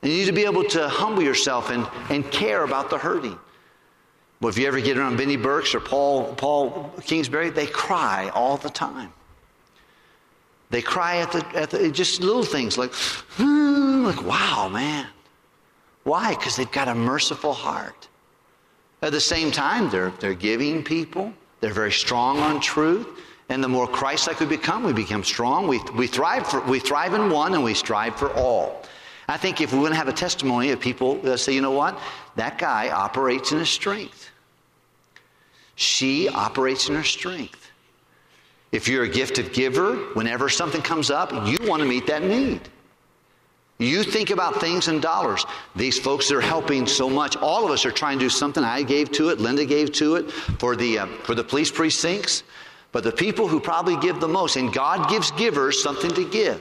And 0.00 0.10
you 0.10 0.16
need 0.16 0.24
to 0.24 0.32
be 0.32 0.46
able 0.46 0.64
to 0.70 0.88
humble 0.88 1.22
yourself 1.22 1.68
and, 1.68 1.86
and 2.08 2.24
care 2.30 2.64
about 2.64 2.88
the 2.88 2.96
hurting. 2.96 3.38
But 4.42 4.48
if 4.48 4.58
you 4.58 4.66
ever 4.66 4.80
get 4.80 4.98
around 4.98 5.18
Benny 5.18 5.36
Burks 5.36 5.72
or 5.72 5.78
Paul, 5.78 6.34
Paul 6.34 6.92
Kingsbury, 7.02 7.50
they 7.50 7.68
cry 7.68 8.28
all 8.34 8.56
the 8.56 8.70
time. 8.70 9.12
They 10.70 10.82
cry 10.82 11.18
at 11.18 11.30
the, 11.30 11.46
at 11.54 11.70
the 11.70 11.92
just 11.92 12.20
little 12.20 12.42
things 12.42 12.76
like, 12.76 12.92
hmm, 13.36 14.04
like, 14.04 14.20
wow, 14.24 14.68
man. 14.68 15.06
Why? 16.02 16.34
Because 16.34 16.56
they've 16.56 16.72
got 16.72 16.88
a 16.88 16.94
merciful 16.94 17.52
heart. 17.52 18.08
At 19.00 19.12
the 19.12 19.20
same 19.20 19.52
time, 19.52 19.90
they're, 19.90 20.10
they're 20.18 20.34
giving 20.34 20.82
people. 20.82 21.32
They're 21.60 21.72
very 21.72 21.92
strong 21.92 22.40
on 22.40 22.60
truth. 22.60 23.06
And 23.48 23.62
the 23.62 23.68
more 23.68 23.86
Christ-like 23.86 24.40
we 24.40 24.46
become, 24.46 24.82
we 24.82 24.92
become 24.92 25.22
strong. 25.22 25.68
We, 25.68 25.80
we, 25.94 26.08
thrive 26.08 26.48
for, 26.48 26.62
we 26.62 26.80
thrive 26.80 27.14
in 27.14 27.30
one 27.30 27.54
and 27.54 27.62
we 27.62 27.74
strive 27.74 28.16
for 28.16 28.32
all. 28.32 28.82
I 29.28 29.36
think 29.36 29.60
if 29.60 29.72
we 29.72 29.78
want 29.78 29.92
to 29.92 29.96
have 29.96 30.08
a 30.08 30.12
testimony 30.12 30.72
of 30.72 30.80
people 30.80 31.14
that 31.18 31.38
say, 31.38 31.54
you 31.54 31.60
know 31.60 31.70
what? 31.70 31.96
That 32.34 32.58
guy 32.58 32.88
operates 32.88 33.52
in 33.52 33.60
his 33.60 33.70
strength. 33.70 34.30
She 35.74 36.28
operates 36.28 36.88
in 36.88 36.94
her 36.94 37.04
strength. 37.04 37.70
If 38.72 38.88
you're 38.88 39.04
a 39.04 39.08
gifted 39.08 39.52
giver, 39.52 39.96
whenever 40.14 40.48
something 40.48 40.80
comes 40.80 41.10
up, 41.10 41.32
you 41.46 41.58
want 41.68 41.82
to 41.82 41.88
meet 41.88 42.06
that 42.06 42.22
need. 42.22 42.60
You 43.78 44.02
think 44.02 44.30
about 44.30 44.60
things 44.60 44.88
in 44.88 45.00
dollars. 45.00 45.44
These 45.74 45.98
folks 45.98 46.28
that 46.28 46.36
are 46.36 46.40
helping 46.40 46.86
so 46.86 47.10
much, 47.10 47.36
all 47.36 47.64
of 47.64 47.70
us 47.70 47.84
are 47.84 47.90
trying 47.90 48.18
to 48.18 48.24
do 48.26 48.30
something. 48.30 48.62
I 48.62 48.82
gave 48.82 49.10
to 49.12 49.30
it, 49.30 49.40
Linda 49.40 49.64
gave 49.64 49.92
to 49.92 50.16
it 50.16 50.30
for 50.30 50.76
the, 50.76 51.00
uh, 51.00 51.06
for 51.24 51.34
the 51.34 51.44
police 51.44 51.70
precincts. 51.70 52.44
But 52.92 53.04
the 53.04 53.12
people 53.12 53.48
who 53.48 53.58
probably 53.58 53.96
give 53.96 54.20
the 54.20 54.28
most, 54.28 54.56
and 54.56 54.72
God 54.72 55.08
gives 55.10 55.30
givers 55.32 55.82
something 55.82 56.10
to 56.12 56.28
give, 56.28 56.60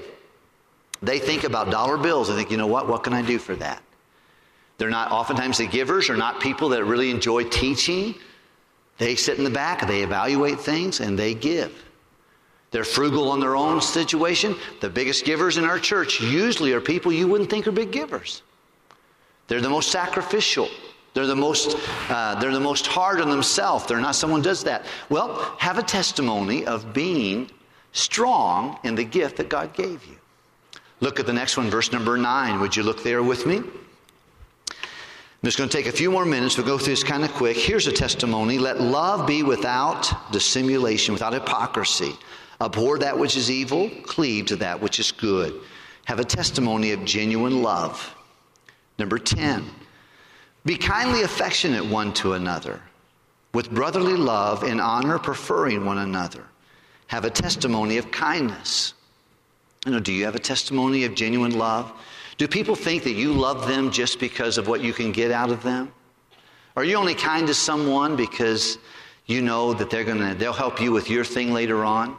they 1.01 1.19
think 1.19 1.43
about 1.43 1.69
dollar 1.69 1.97
bills. 1.97 2.29
They 2.29 2.35
think, 2.35 2.51
you 2.51 2.57
know 2.57 2.67
what? 2.67 2.87
What 2.87 3.03
can 3.03 3.13
I 3.13 3.21
do 3.21 3.37
for 3.37 3.55
that? 3.57 3.83
They're 4.77 4.89
not, 4.89 5.11
oftentimes, 5.11 5.57
the 5.59 5.67
givers 5.67 6.09
are 6.09 6.17
not 6.17 6.39
people 6.39 6.69
that 6.69 6.85
really 6.85 7.11
enjoy 7.11 7.43
teaching 7.43 8.15
they 9.01 9.15
sit 9.15 9.39
in 9.39 9.43
the 9.43 9.49
back, 9.49 9.87
they 9.87 10.03
evaluate 10.03 10.59
things, 10.59 10.99
and 10.99 11.17
they 11.17 11.33
give. 11.33 11.73
They're 12.69 12.83
frugal 12.83 13.31
on 13.31 13.39
their 13.39 13.55
own 13.55 13.81
situation. 13.81 14.55
The 14.79 14.91
biggest 14.91 15.25
givers 15.25 15.57
in 15.57 15.65
our 15.65 15.79
church 15.79 16.21
usually 16.21 16.71
are 16.73 16.79
people 16.79 17.11
you 17.11 17.27
wouldn't 17.27 17.49
think 17.49 17.65
are 17.65 17.71
big 17.71 17.91
givers. 17.91 18.43
They're 19.47 19.59
the 19.59 19.71
most 19.71 19.89
sacrificial. 19.91 20.69
They're 21.15 21.25
the 21.25 21.35
most, 21.35 21.75
uh, 22.09 22.39
they're 22.39 22.51
the 22.51 22.59
most 22.59 22.85
hard 22.85 23.19
on 23.21 23.31
themselves. 23.31 23.87
They're 23.87 23.99
not 23.99 24.13
someone 24.13 24.43
does 24.43 24.63
that. 24.65 24.85
Well, 25.09 25.55
have 25.57 25.79
a 25.79 25.83
testimony 25.83 26.67
of 26.67 26.93
being 26.93 27.49
strong 27.93 28.77
in 28.83 28.93
the 28.93 29.03
gift 29.03 29.35
that 29.37 29.49
God 29.49 29.73
gave 29.73 30.05
you. 30.05 30.17
Look 30.99 31.19
at 31.19 31.25
the 31.25 31.33
next 31.33 31.57
one, 31.57 31.71
verse 31.71 31.91
number 31.91 32.19
nine. 32.19 32.59
Would 32.59 32.75
you 32.75 32.83
look 32.83 33.01
there 33.01 33.23
with 33.23 33.47
me? 33.47 33.63
Just 35.43 35.57
going 35.57 35.69
to 35.69 35.75
take 35.75 35.87
a 35.87 35.91
few 35.91 36.11
more 36.11 36.23
minutes. 36.23 36.55
We'll 36.55 36.67
go 36.67 36.77
through 36.77 36.93
this 36.93 37.03
kind 37.03 37.23
of 37.23 37.33
quick. 37.33 37.57
Here's 37.57 37.87
a 37.87 37.91
testimony. 37.91 38.59
Let 38.59 38.79
love 38.79 39.25
be 39.25 39.41
without 39.41 40.31
dissimulation, 40.31 41.13
without 41.13 41.33
hypocrisy. 41.33 42.13
Abhor 42.61 42.99
that 42.99 43.17
which 43.17 43.35
is 43.35 43.49
evil, 43.49 43.89
cleave 44.03 44.45
to 44.47 44.55
that 44.57 44.79
which 44.79 44.99
is 44.99 45.11
good. 45.11 45.59
Have 46.05 46.19
a 46.19 46.23
testimony 46.23 46.91
of 46.91 47.03
genuine 47.05 47.63
love. 47.63 48.15
Number 48.99 49.17
10, 49.17 49.65
be 50.63 50.77
kindly 50.77 51.23
affectionate 51.23 51.83
one 51.83 52.13
to 52.15 52.33
another, 52.33 52.79
with 53.55 53.71
brotherly 53.71 54.13
love 54.13 54.61
and 54.61 54.79
honor, 54.79 55.17
preferring 55.17 55.85
one 55.85 55.97
another. 55.97 56.43
Have 57.07 57.25
a 57.25 57.31
testimony 57.31 57.97
of 57.97 58.11
kindness. 58.11 58.93
You 59.87 59.93
know, 59.93 59.99
do 59.99 60.13
you 60.13 60.25
have 60.25 60.35
a 60.35 60.39
testimony 60.39 61.03
of 61.05 61.15
genuine 61.15 61.57
love? 61.57 61.91
Do 62.41 62.47
people 62.47 62.73
think 62.73 63.03
that 63.03 63.11
you 63.11 63.33
love 63.33 63.67
them 63.67 63.91
just 63.91 64.19
because 64.19 64.57
of 64.57 64.67
what 64.67 64.81
you 64.81 64.93
can 64.93 65.11
get 65.11 65.29
out 65.29 65.51
of 65.51 65.61
them? 65.61 65.91
Are 66.75 66.83
you 66.83 66.95
only 66.95 67.13
kind 67.13 67.45
to 67.45 67.53
someone 67.53 68.15
because 68.15 68.79
you 69.27 69.43
know 69.43 69.75
that 69.75 69.91
they're 69.91 70.03
to 70.03 70.33
they'll 70.33 70.51
help 70.51 70.81
you 70.81 70.91
with 70.91 71.07
your 71.07 71.23
thing 71.23 71.53
later 71.53 71.85
on? 71.85 72.17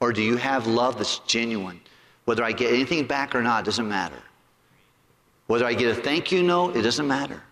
Or 0.00 0.12
do 0.12 0.20
you 0.20 0.36
have 0.36 0.66
love 0.66 0.98
that's 0.98 1.20
genuine? 1.20 1.80
Whether 2.26 2.44
I 2.44 2.52
get 2.52 2.74
anything 2.74 3.06
back 3.06 3.34
or 3.34 3.40
not 3.40 3.64
doesn't 3.64 3.88
matter. 3.88 4.22
Whether 5.46 5.64
I 5.64 5.72
get 5.72 5.96
a 5.96 5.98
thank 5.98 6.30
you 6.30 6.42
note, 6.42 6.76
it 6.76 6.82
doesn't 6.82 7.08
matter. 7.08 7.42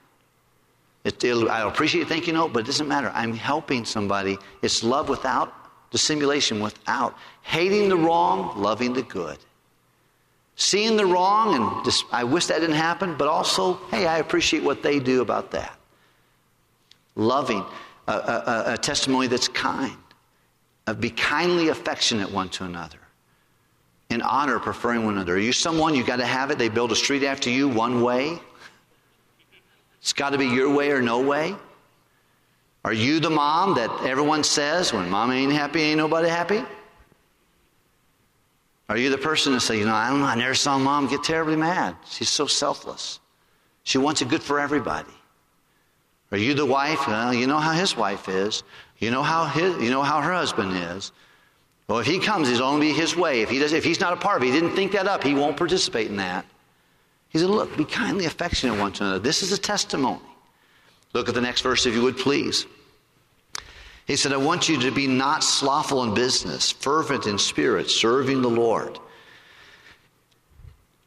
It, 1.04 1.24
I 1.24 1.66
appreciate 1.66 2.02
a 2.02 2.06
thank 2.06 2.26
you 2.26 2.34
note, 2.34 2.52
but 2.52 2.64
it 2.64 2.66
doesn't 2.66 2.88
matter. 2.88 3.10
I'm 3.14 3.32
helping 3.32 3.86
somebody. 3.86 4.36
It's 4.60 4.84
love 4.84 5.08
without 5.08 5.90
dissimulation, 5.90 6.60
without 6.60 7.16
hating 7.40 7.88
the 7.88 7.96
wrong, 7.96 8.52
loving 8.60 8.92
the 8.92 9.00
good. 9.00 9.38
Seeing 10.56 10.96
the 10.96 11.04
wrong, 11.04 11.54
and 11.54 11.84
just, 11.84 12.04
I 12.10 12.24
wish 12.24 12.46
that 12.46 12.60
didn't 12.60 12.76
happen, 12.76 13.14
but 13.16 13.28
also, 13.28 13.74
hey, 13.90 14.06
I 14.06 14.18
appreciate 14.18 14.62
what 14.62 14.82
they 14.82 14.98
do 14.98 15.20
about 15.20 15.50
that. 15.50 15.78
Loving, 17.14 17.64
a, 18.08 18.12
a, 18.12 18.64
a 18.74 18.78
testimony 18.78 19.26
that's 19.26 19.48
kind, 19.48 19.96
of 20.86 21.00
be 21.00 21.10
kindly 21.10 21.68
affectionate 21.68 22.30
one 22.30 22.48
to 22.50 22.64
another 22.64 22.98
in 24.08 24.22
honor, 24.22 24.58
preferring 24.58 25.04
one 25.04 25.14
another. 25.14 25.34
Are 25.34 25.38
you 25.38 25.52
someone 25.52 25.94
you 25.94 26.04
got 26.04 26.16
to 26.16 26.26
have 26.26 26.50
it? 26.50 26.58
They 26.58 26.68
build 26.68 26.92
a 26.92 26.96
street 26.96 27.22
after 27.24 27.50
you 27.50 27.68
one 27.68 28.02
way. 28.02 28.38
It's 30.00 30.12
got 30.12 30.30
to 30.30 30.38
be 30.38 30.46
your 30.46 30.72
way 30.74 30.90
or 30.90 31.02
no 31.02 31.20
way. 31.20 31.54
Are 32.84 32.92
you 32.92 33.18
the 33.18 33.30
mom 33.30 33.74
that 33.74 33.90
everyone 34.04 34.44
says 34.44 34.92
when 34.92 35.10
mom 35.10 35.32
ain't 35.32 35.52
happy, 35.52 35.80
ain't 35.82 35.98
nobody 35.98 36.28
happy? 36.28 36.62
Are 38.88 38.96
you 38.96 39.10
the 39.10 39.18
person 39.18 39.52
to 39.52 39.60
say, 39.60 39.78
you 39.78 39.84
know, 39.84 39.94
I 39.94 40.10
don't 40.10 40.20
know, 40.20 40.26
I 40.26 40.36
never 40.36 40.54
saw 40.54 40.78
mom 40.78 41.08
get 41.08 41.24
terribly 41.24 41.56
mad. 41.56 41.96
She's 42.08 42.28
so 42.28 42.46
selfless. 42.46 43.18
She 43.82 43.98
wants 43.98 44.22
it 44.22 44.28
good 44.28 44.42
for 44.42 44.60
everybody. 44.60 45.10
Are 46.32 46.38
you 46.38 46.54
the 46.54 46.66
wife? 46.66 47.06
Well, 47.06 47.34
you 47.34 47.46
know 47.46 47.58
how 47.58 47.72
his 47.72 47.96
wife 47.96 48.28
is. 48.28 48.62
You 48.98 49.10
know 49.10 49.22
how 49.22 49.46
his, 49.46 49.76
you 49.82 49.90
know 49.90 50.02
how 50.02 50.20
her 50.20 50.32
husband 50.32 50.72
is. 50.76 51.12
Well, 51.88 51.98
if 51.98 52.06
he 52.06 52.18
comes, 52.18 52.48
it's 52.48 52.60
only 52.60 52.92
his 52.92 53.16
way. 53.16 53.42
If 53.42 53.50
he 53.50 53.58
does, 53.58 53.72
if 53.72 53.84
he's 53.84 54.00
not 54.00 54.12
a 54.12 54.16
part 54.16 54.38
of 54.38 54.42
it, 54.42 54.46
he 54.46 54.52
didn't 54.52 54.74
think 54.74 54.92
that 54.92 55.06
up, 55.06 55.22
he 55.22 55.34
won't 55.34 55.56
participate 55.56 56.08
in 56.08 56.16
that. 56.16 56.44
He 57.28 57.38
said, 57.38 57.48
Look, 57.48 57.76
be 57.76 57.84
kindly 57.84 58.24
affectionate 58.24 58.78
one 58.78 58.92
to 58.92 59.04
another. 59.04 59.18
This 59.20 59.42
is 59.42 59.52
a 59.52 59.58
testimony. 59.58 60.20
Look 61.12 61.28
at 61.28 61.34
the 61.34 61.40
next 61.40 61.60
verse, 61.60 61.86
if 61.86 61.94
you 61.94 62.02
would, 62.02 62.16
please. 62.16 62.66
He 64.06 64.16
said, 64.16 64.32
I 64.32 64.36
want 64.36 64.68
you 64.68 64.78
to 64.80 64.90
be 64.90 65.06
not 65.06 65.42
slothful 65.42 66.04
in 66.04 66.14
business, 66.14 66.70
fervent 66.70 67.26
in 67.26 67.38
spirit, 67.38 67.90
serving 67.90 68.40
the 68.40 68.50
Lord. 68.50 68.98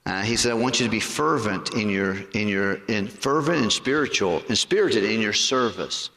Uh, 0.06 0.22
he 0.22 0.36
said, 0.36 0.52
I 0.52 0.56
want 0.56 0.80
you 0.80 0.86
to 0.86 0.92
be 0.92 1.00
fervent 1.00 1.74
in 1.76 1.90
your, 1.90 2.18
in 2.34 2.48
your, 2.48 2.76
in 2.88 3.08
fervent 3.08 3.62
and 3.62 3.72
spiritual, 3.72 4.44
and 4.50 4.58
spirited 4.58 5.04
in 5.04 5.22
your 5.22 5.34
service. 5.34 6.10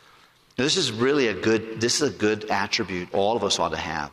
Now, 0.59 0.64
this 0.64 0.77
is 0.77 0.90
really 0.90 1.29
a 1.29 1.35
good, 1.35 1.81
this 1.81 2.01
is 2.01 2.14
a 2.14 2.18
good 2.18 2.51
attribute 2.51 3.14
all 3.14 3.37
of 3.37 3.45
us 3.45 3.59
ought 3.59 3.71
to 3.71 3.77
have 3.77 4.11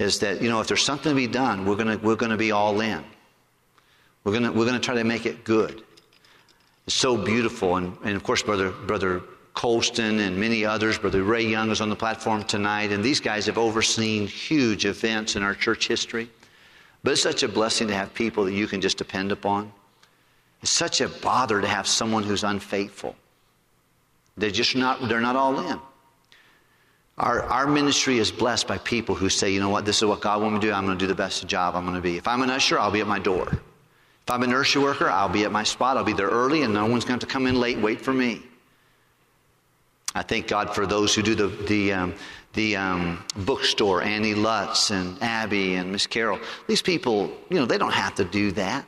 is 0.00 0.18
that, 0.20 0.40
you 0.40 0.48
know, 0.48 0.60
if 0.60 0.66
there's 0.66 0.82
something 0.82 1.10
to 1.10 1.16
be 1.16 1.26
done, 1.26 1.66
we're 1.66 1.76
going 1.76 1.98
to 1.98 2.04
we're 2.04 2.16
gonna 2.16 2.36
be 2.36 2.52
all 2.52 2.80
in. 2.80 3.04
We're 4.24 4.32
going 4.32 4.54
we're 4.54 4.64
gonna 4.64 4.80
try 4.80 4.94
to 4.94 5.04
make 5.04 5.26
it 5.26 5.44
good. 5.44 5.84
It's 6.86 6.96
so 6.96 7.16
beautiful. 7.16 7.76
And, 7.76 7.96
and 8.02 8.16
of 8.16 8.22
course, 8.22 8.42
Brother, 8.42 8.70
Brother 8.70 9.22
Colston 9.54 10.20
and 10.20 10.38
many 10.38 10.64
others, 10.64 10.98
Brother 10.98 11.22
Ray 11.22 11.46
Young 11.46 11.70
is 11.70 11.80
on 11.80 11.88
the 11.88 11.96
platform 11.96 12.44
tonight, 12.44 12.92
and 12.92 13.04
these 13.04 13.20
guys 13.20 13.46
have 13.46 13.58
overseen 13.58 14.26
huge 14.26 14.86
events 14.86 15.36
in 15.36 15.42
our 15.42 15.54
church 15.54 15.88
history. 15.88 16.30
But 17.02 17.12
it's 17.12 17.22
such 17.22 17.42
a 17.42 17.48
blessing 17.48 17.88
to 17.88 17.94
have 17.94 18.12
people 18.14 18.44
that 18.44 18.52
you 18.52 18.66
can 18.66 18.80
just 18.80 18.98
depend 18.98 19.32
upon. 19.32 19.72
It's 20.62 20.70
such 20.70 21.00
a 21.00 21.08
bother 21.08 21.60
to 21.60 21.66
have 21.66 21.86
someone 21.86 22.22
who's 22.22 22.44
unfaithful. 22.44 23.16
They're 24.36 24.50
just 24.50 24.76
not, 24.76 25.08
they're 25.08 25.20
not 25.20 25.36
all 25.36 25.58
in. 25.60 25.78
Our, 27.18 27.42
our 27.44 27.66
ministry 27.66 28.18
is 28.18 28.30
blessed 28.30 28.66
by 28.66 28.78
people 28.78 29.14
who 29.14 29.28
say, 29.28 29.50
you 29.52 29.60
know 29.60 29.68
what, 29.68 29.84
this 29.84 29.98
is 29.98 30.04
what 30.04 30.20
God 30.20 30.40
wants 30.40 30.54
me 30.54 30.60
to 30.60 30.66
do. 30.68 30.72
I'm 30.72 30.86
going 30.86 30.96
to 30.96 31.02
do 31.02 31.06
the 31.06 31.14
best 31.14 31.46
job 31.46 31.74
I'm 31.74 31.84
going 31.84 31.96
to 31.96 32.00
be. 32.00 32.16
If 32.16 32.26
I'm 32.26 32.42
an 32.42 32.50
usher, 32.50 32.78
I'll 32.78 32.90
be 32.90 33.00
at 33.00 33.06
my 33.06 33.18
door. 33.18 33.48
If 33.50 34.30
I'm 34.30 34.42
a 34.42 34.46
nursery 34.46 34.82
worker, 34.82 35.10
I'll 35.10 35.28
be 35.28 35.44
at 35.44 35.52
my 35.52 35.62
spot. 35.62 35.96
I'll 35.96 36.04
be 36.04 36.12
there 36.12 36.28
early, 36.28 36.62
and 36.62 36.72
no 36.72 36.86
one's 36.86 37.04
going 37.04 37.20
to 37.20 37.26
come 37.26 37.46
in 37.46 37.56
late, 37.56 37.78
wait 37.78 38.00
for 38.00 38.14
me. 38.14 38.42
I 40.14 40.22
thank 40.22 40.48
God 40.48 40.74
for 40.74 40.86
those 40.86 41.14
who 41.14 41.22
do 41.22 41.34
the, 41.34 41.46
the, 41.46 41.92
um, 41.92 42.14
the 42.54 42.76
um, 42.76 43.24
bookstore, 43.36 44.02
Annie 44.02 44.34
Lutz 44.34 44.90
and 44.90 45.20
Abby 45.22 45.74
and 45.74 45.92
Miss 45.92 46.06
Carol. 46.06 46.40
These 46.66 46.82
people, 46.82 47.30
you 47.48 47.58
know, 47.58 47.66
they 47.66 47.78
don't 47.78 47.94
have 47.94 48.14
to 48.16 48.24
do 48.24 48.50
that. 48.52 48.86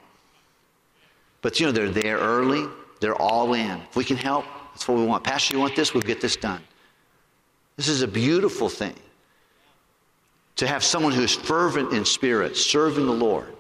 But, 1.43 1.61
you 1.61 1.67
know, 1.67 1.73
they're 1.73 1.91
there 1.91 2.19
early. 2.19 2.67
They're 3.01 3.21
all 3.21 3.55
in. 3.55 3.81
If 3.91 3.97
we 3.97 4.05
can 4.05 4.17
help, 4.17 4.45
that's 4.73 4.87
what 4.89 4.99
we 4.99 5.05
want. 5.05 5.25
Pastor, 5.25 5.55
you 5.55 5.61
want 5.61 5.77
this? 5.77 5.95
We'll 5.95 6.03
get 6.03 6.21
this 6.21 6.37
done. 6.37 6.63
This 7.77 7.89
is 7.89 8.03
a 8.03 8.09
beautiful 8.09 8.69
thing 8.69 8.95
to 10.57 10.67
have 10.67 10.85
someone 10.85 11.13
who 11.13 11.23
is 11.23 11.35
fervent 11.35 11.93
in 11.93 12.05
spirit, 12.05 12.57
serving 12.57 13.07
the 13.07 13.13
Lord. 13.13 13.53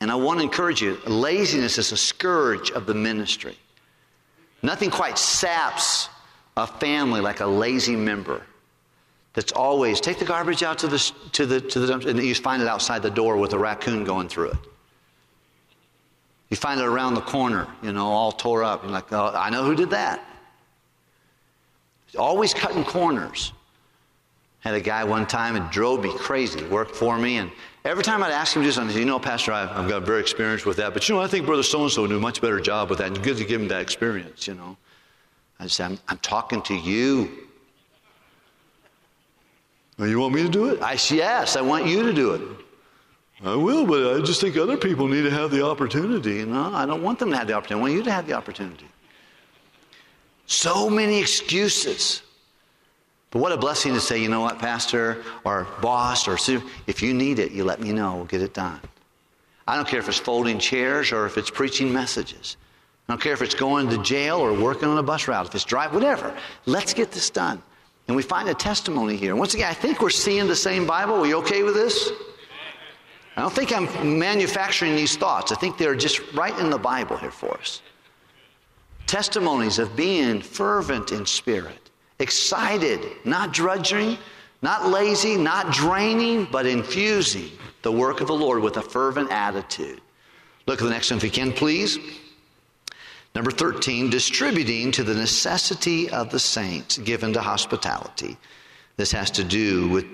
And 0.00 0.10
I 0.10 0.16
want 0.16 0.40
to 0.40 0.42
encourage 0.42 0.82
you 0.82 0.98
laziness 1.06 1.78
is 1.78 1.92
a 1.92 1.96
scourge 1.96 2.70
of 2.72 2.86
the 2.86 2.94
ministry. 2.94 3.56
Nothing 4.62 4.90
quite 4.90 5.18
saps 5.18 6.08
a 6.56 6.66
family 6.66 7.20
like 7.20 7.40
a 7.40 7.46
lazy 7.46 7.96
member 7.96 8.42
that's 9.34 9.52
always 9.52 10.00
take 10.00 10.18
the 10.18 10.24
garbage 10.24 10.62
out 10.62 10.78
to 10.78 10.88
the, 10.88 10.98
to 11.32 11.46
the, 11.46 11.60
to 11.60 11.78
the 11.78 11.86
dump, 11.86 12.04
and 12.04 12.22
you 12.22 12.34
find 12.34 12.60
it 12.60 12.68
outside 12.68 13.02
the 13.02 13.10
door 13.10 13.36
with 13.36 13.54
a 13.54 13.58
raccoon 13.58 14.04
going 14.04 14.28
through 14.28 14.50
it. 14.50 14.58
You 16.50 16.56
find 16.56 16.78
it 16.78 16.84
around 16.84 17.14
the 17.14 17.22
corner, 17.22 17.66
you 17.82 17.92
know, 17.92 18.06
all 18.06 18.30
tore 18.30 18.62
up. 18.62 18.82
You're 18.82 18.92
like, 18.92 19.10
oh, 19.12 19.32
I 19.34 19.48
know 19.48 19.64
who 19.64 19.74
did 19.74 19.90
that 19.90 20.22
always 22.16 22.54
cutting 22.54 22.84
corners. 22.84 23.52
Had 24.60 24.74
a 24.74 24.80
guy 24.80 25.02
one 25.02 25.26
time 25.26 25.56
and 25.56 25.68
drove 25.70 26.02
me 26.02 26.12
crazy, 26.16 26.62
worked 26.66 26.94
for 26.94 27.18
me, 27.18 27.38
and 27.38 27.50
every 27.84 28.04
time 28.04 28.22
I'd 28.22 28.30
ask 28.30 28.54
him 28.54 28.62
to 28.62 28.68
do 28.68 28.72
something, 28.72 28.96
you 28.96 29.04
know, 29.04 29.18
Pastor, 29.18 29.52
I've, 29.52 29.70
I've 29.70 29.88
got 29.88 30.04
very 30.04 30.20
experience 30.20 30.64
with 30.64 30.76
that, 30.76 30.94
but 30.94 31.08
you 31.08 31.16
know, 31.16 31.20
I 31.20 31.26
think 31.26 31.46
Brother 31.46 31.64
so 31.64 31.82
and 31.82 31.90
so 31.90 32.02
would 32.02 32.08
do 32.08 32.16
a 32.16 32.20
much 32.20 32.40
better 32.40 32.60
job 32.60 32.88
with 32.88 32.98
that, 33.00 33.08
and 33.08 33.22
good 33.22 33.36
to 33.38 33.44
give 33.44 33.60
him 33.60 33.68
that 33.68 33.80
experience, 33.80 34.46
you 34.46 34.54
know. 34.54 34.76
I 35.62 35.68
said, 35.68 35.92
I'm, 35.92 35.98
I'm 36.08 36.18
talking 36.18 36.60
to 36.62 36.74
you. 36.74 37.30
You 39.98 40.18
want 40.18 40.34
me 40.34 40.42
to 40.42 40.48
do 40.48 40.70
it? 40.70 40.82
I 40.82 40.96
said, 40.96 41.18
yes, 41.18 41.54
I 41.54 41.60
want 41.60 41.86
you 41.86 42.02
to 42.02 42.12
do 42.12 42.34
it. 42.34 42.42
I 43.44 43.54
will, 43.54 43.86
but 43.86 44.16
I 44.16 44.20
just 44.24 44.40
think 44.40 44.56
other 44.56 44.76
people 44.76 45.06
need 45.06 45.22
to 45.22 45.30
have 45.30 45.52
the 45.52 45.64
opportunity. 45.64 46.44
No, 46.44 46.74
I 46.74 46.84
don't 46.84 47.02
want 47.02 47.20
them 47.20 47.30
to 47.30 47.36
have 47.36 47.46
the 47.46 47.52
opportunity. 47.52 47.80
I 47.80 47.82
want 47.82 47.94
you 47.94 48.02
to 48.02 48.10
have 48.10 48.26
the 48.26 48.32
opportunity. 48.32 48.86
So 50.46 50.90
many 50.90 51.20
excuses. 51.20 52.22
But 53.30 53.38
what 53.38 53.52
a 53.52 53.56
blessing 53.56 53.94
to 53.94 54.00
say, 54.00 54.20
you 54.20 54.28
know 54.28 54.40
what, 54.40 54.58
Pastor 54.58 55.22
or 55.44 55.68
boss 55.80 56.26
or 56.26 56.36
if 56.88 57.02
you 57.02 57.14
need 57.14 57.38
it, 57.38 57.52
you 57.52 57.62
let 57.62 57.80
me 57.80 57.92
know. 57.92 58.16
We'll 58.16 58.24
get 58.24 58.42
it 58.42 58.52
done. 58.52 58.80
I 59.68 59.76
don't 59.76 59.86
care 59.86 60.00
if 60.00 60.08
it's 60.08 60.18
folding 60.18 60.58
chairs 60.58 61.12
or 61.12 61.24
if 61.24 61.38
it's 61.38 61.50
preaching 61.50 61.92
messages. 61.92 62.56
I 63.12 63.14
don't 63.14 63.20
care 63.20 63.34
if 63.34 63.42
it's 63.42 63.54
going 63.54 63.90
to 63.90 64.02
jail 64.02 64.38
or 64.38 64.54
working 64.54 64.88
on 64.88 64.96
a 64.96 65.02
bus 65.02 65.28
route, 65.28 65.46
if 65.46 65.54
it's 65.54 65.64
drive, 65.64 65.92
whatever. 65.92 66.34
Let's 66.64 66.94
get 66.94 67.10
this 67.10 67.28
done. 67.28 67.62
And 68.08 68.16
we 68.16 68.22
find 68.22 68.48
a 68.48 68.54
testimony 68.54 69.16
here. 69.16 69.36
Once 69.36 69.52
again, 69.52 69.68
I 69.68 69.74
think 69.74 70.00
we're 70.00 70.08
seeing 70.08 70.46
the 70.46 70.56
same 70.56 70.86
Bible. 70.86 71.16
Are 71.16 71.26
you 71.26 71.36
okay 71.40 71.62
with 71.62 71.74
this? 71.74 72.10
I 73.36 73.42
don't 73.42 73.52
think 73.52 73.70
I'm 73.70 74.18
manufacturing 74.18 74.96
these 74.96 75.14
thoughts. 75.14 75.52
I 75.52 75.56
think 75.56 75.76
they're 75.76 75.94
just 75.94 76.32
right 76.32 76.58
in 76.58 76.70
the 76.70 76.78
Bible 76.78 77.18
here 77.18 77.30
for 77.30 77.54
us 77.58 77.82
testimonies 79.06 79.78
of 79.78 79.94
being 79.94 80.40
fervent 80.40 81.12
in 81.12 81.26
spirit, 81.26 81.90
excited, 82.18 83.04
not 83.26 83.52
drudging, 83.52 84.16
not 84.62 84.88
lazy, 84.88 85.36
not 85.36 85.70
draining, 85.70 86.48
but 86.50 86.64
infusing 86.64 87.50
the 87.82 87.92
work 87.92 88.22
of 88.22 88.26
the 88.26 88.32
Lord 88.32 88.62
with 88.62 88.78
a 88.78 88.82
fervent 88.82 89.30
attitude. 89.30 90.00
Look 90.66 90.80
at 90.80 90.84
the 90.84 90.90
next 90.90 91.10
one 91.10 91.18
if 91.18 91.24
you 91.24 91.30
can, 91.30 91.52
please. 91.52 91.98
Number 93.34 93.50
13, 93.50 94.10
distributing 94.10 94.92
to 94.92 95.02
the 95.02 95.14
necessity 95.14 96.10
of 96.10 96.30
the 96.30 96.38
saints 96.38 96.98
given 96.98 97.32
to 97.32 97.40
hospitality. 97.40 98.36
This 98.96 99.12
has 99.12 99.30
to 99.32 99.44
do 99.44 99.88
with, 99.88 100.04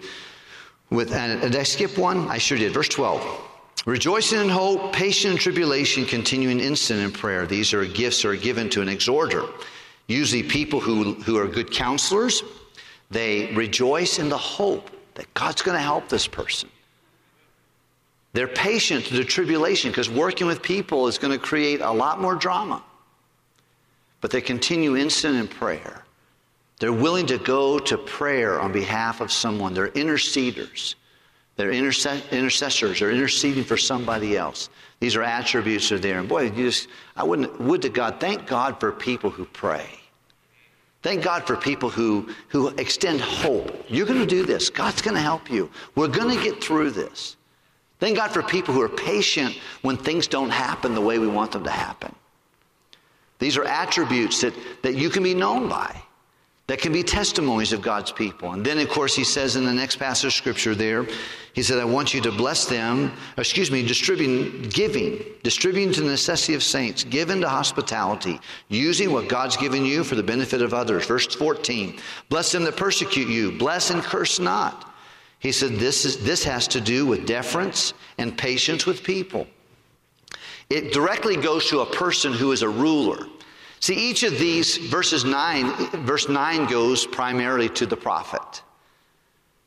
with 0.90 1.12
and 1.12 1.40
did 1.40 1.56
I 1.56 1.64
skip 1.64 1.98
one? 1.98 2.28
I 2.28 2.38
sure 2.38 2.58
did. 2.58 2.72
Verse 2.72 2.88
12. 2.88 3.46
Rejoicing 3.86 4.40
in 4.40 4.48
hope, 4.48 4.92
patient 4.92 5.32
in 5.32 5.38
tribulation, 5.38 6.04
continuing 6.04 6.60
instant 6.60 7.00
in 7.00 7.10
prayer. 7.10 7.46
These 7.46 7.72
are 7.74 7.84
gifts 7.84 8.22
that 8.22 8.28
are 8.28 8.36
given 8.36 8.68
to 8.70 8.82
an 8.82 8.88
exhorter. 8.88 9.44
Usually, 10.06 10.42
people 10.42 10.80
who, 10.80 11.14
who 11.14 11.38
are 11.38 11.46
good 11.46 11.70
counselors, 11.70 12.42
they 13.10 13.52
rejoice 13.54 14.18
in 14.18 14.28
the 14.28 14.38
hope 14.38 14.90
that 15.14 15.32
God's 15.34 15.62
going 15.62 15.76
to 15.76 15.82
help 15.82 16.08
this 16.08 16.26
person. 16.26 16.68
They're 18.32 18.46
patient 18.46 19.04
through 19.04 19.18
the 19.18 19.24
tribulation 19.24 19.90
because 19.90 20.08
working 20.08 20.46
with 20.46 20.62
people 20.62 21.08
is 21.08 21.18
going 21.18 21.32
to 21.32 21.38
create 21.38 21.80
a 21.80 21.90
lot 21.90 22.20
more 22.20 22.34
drama. 22.34 22.82
But 24.20 24.30
they 24.30 24.40
continue 24.40 24.96
instant 24.96 25.36
in 25.36 25.48
prayer. 25.48 26.04
They're 26.80 26.92
willing 26.92 27.26
to 27.26 27.38
go 27.38 27.78
to 27.78 27.98
prayer 27.98 28.60
on 28.60 28.72
behalf 28.72 29.20
of 29.20 29.32
someone. 29.32 29.74
They're 29.74 29.88
interceders. 29.88 30.94
They're 31.56 31.72
intercessors. 31.72 33.00
They're 33.00 33.10
interceding 33.10 33.64
for 33.64 33.76
somebody 33.76 34.36
else. 34.36 34.70
These 35.00 35.16
are 35.16 35.22
attributes 35.22 35.88
that 35.88 35.96
are 35.96 35.98
there. 35.98 36.18
And 36.20 36.28
boy, 36.28 36.42
you 36.42 36.70
just, 36.70 36.88
I 37.16 37.24
wouldn't, 37.24 37.60
would 37.60 37.82
to 37.82 37.88
God, 37.88 38.20
thank 38.20 38.46
God 38.46 38.78
for 38.78 38.92
people 38.92 39.30
who 39.30 39.44
pray. 39.44 39.86
Thank 41.02 41.22
God 41.22 41.46
for 41.46 41.56
people 41.56 41.90
who, 41.90 42.28
who 42.48 42.68
extend 42.70 43.20
hope. 43.20 43.84
You're 43.88 44.06
going 44.06 44.20
to 44.20 44.26
do 44.26 44.44
this. 44.44 44.70
God's 44.70 45.02
going 45.02 45.14
to 45.14 45.20
help 45.20 45.50
you. 45.50 45.70
We're 45.94 46.08
going 46.08 46.36
to 46.36 46.42
get 46.42 46.62
through 46.62 46.90
this. 46.90 47.36
Thank 48.00 48.16
God 48.16 48.30
for 48.30 48.42
people 48.42 48.74
who 48.74 48.82
are 48.82 48.88
patient 48.88 49.58
when 49.82 49.96
things 49.96 50.26
don't 50.26 50.50
happen 50.50 50.94
the 50.94 51.00
way 51.00 51.18
we 51.18 51.26
want 51.26 51.52
them 51.52 51.64
to 51.64 51.70
happen. 51.70 52.14
These 53.38 53.56
are 53.56 53.64
attributes 53.64 54.40
that, 54.40 54.54
that 54.82 54.94
you 54.94 55.10
can 55.10 55.22
be 55.22 55.34
known 55.34 55.68
by, 55.68 55.94
that 56.66 56.80
can 56.80 56.92
be 56.92 57.02
testimonies 57.02 57.72
of 57.72 57.80
God's 57.80 58.12
people. 58.12 58.52
And 58.52 58.64
then, 58.64 58.78
of 58.78 58.88
course, 58.88 59.14
he 59.14 59.24
says 59.24 59.56
in 59.56 59.64
the 59.64 59.72
next 59.72 59.96
passage 59.96 60.26
of 60.26 60.32
scripture 60.32 60.74
there, 60.74 61.06
he 61.54 61.62
said, 61.62 61.78
I 61.78 61.84
want 61.84 62.12
you 62.14 62.20
to 62.20 62.30
bless 62.30 62.66
them, 62.66 63.12
excuse 63.36 63.70
me, 63.70 63.86
distributing, 63.86 64.68
giving, 64.68 65.24
distributing 65.42 65.92
to 65.94 66.02
the 66.02 66.10
necessity 66.10 66.54
of 66.54 66.62
saints, 66.62 67.04
given 67.04 67.40
to 67.40 67.48
hospitality, 67.48 68.38
using 68.68 69.12
what 69.12 69.28
God's 69.28 69.56
given 69.56 69.84
you 69.84 70.04
for 70.04 70.14
the 70.14 70.22
benefit 70.22 70.62
of 70.62 70.74
others. 70.74 71.06
Verse 71.06 71.26
14, 71.34 71.98
bless 72.28 72.52
them 72.52 72.64
that 72.64 72.76
persecute 72.76 73.28
you, 73.28 73.52
bless 73.52 73.90
and 73.90 74.02
curse 74.02 74.38
not. 74.38 74.94
He 75.38 75.52
said 75.52 75.74
this, 75.74 76.04
is, 76.04 76.22
this 76.24 76.44
has 76.44 76.68
to 76.68 76.80
do 76.80 77.06
with 77.06 77.26
deference 77.26 77.94
and 78.18 78.36
patience 78.36 78.86
with 78.86 79.02
people. 79.02 79.46
It 80.70 80.92
directly 80.92 81.36
goes 81.36 81.66
to 81.70 81.80
a 81.80 81.86
person 81.86 82.32
who 82.32 82.52
is 82.52 82.62
a 82.62 82.68
ruler. 82.68 83.26
See, 83.80 83.94
each 83.94 84.22
of 84.22 84.38
these, 84.38 84.76
verses 84.76 85.24
9, 85.24 86.04
verse 86.04 86.28
9 86.28 86.66
goes 86.66 87.06
primarily 87.06 87.68
to 87.70 87.86
the 87.86 87.96
prophet. 87.96 88.62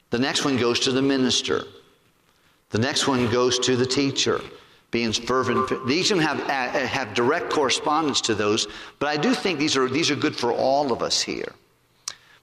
The 0.10 0.20
next 0.20 0.46
one 0.46 0.58
goes 0.58 0.80
to 0.82 0.92
the 0.92 1.02
minister. 1.02 1.64
The 2.70 2.78
next 2.78 3.08
one 3.08 3.30
goes 3.32 3.58
to 3.60 3.76
the 3.76 3.86
teacher, 3.86 4.42
being 4.92 5.14
fervent. 5.14 5.88
These 5.88 6.10
have, 6.10 6.40
uh, 6.42 6.88
have 6.88 7.14
direct 7.14 7.50
correspondence 7.50 8.22
to 8.22 8.36
those, 8.36 8.68
but 9.00 9.08
I 9.08 9.18
do 9.18 9.34
think 9.34 9.60
these 9.60 9.76
are, 9.78 9.90
these 9.90 10.12
are 10.12 10.16
good 10.16 10.36
for 10.36 10.52
all 10.52 10.92
of 10.92 11.02
us 11.02 11.22
here. 11.22 11.54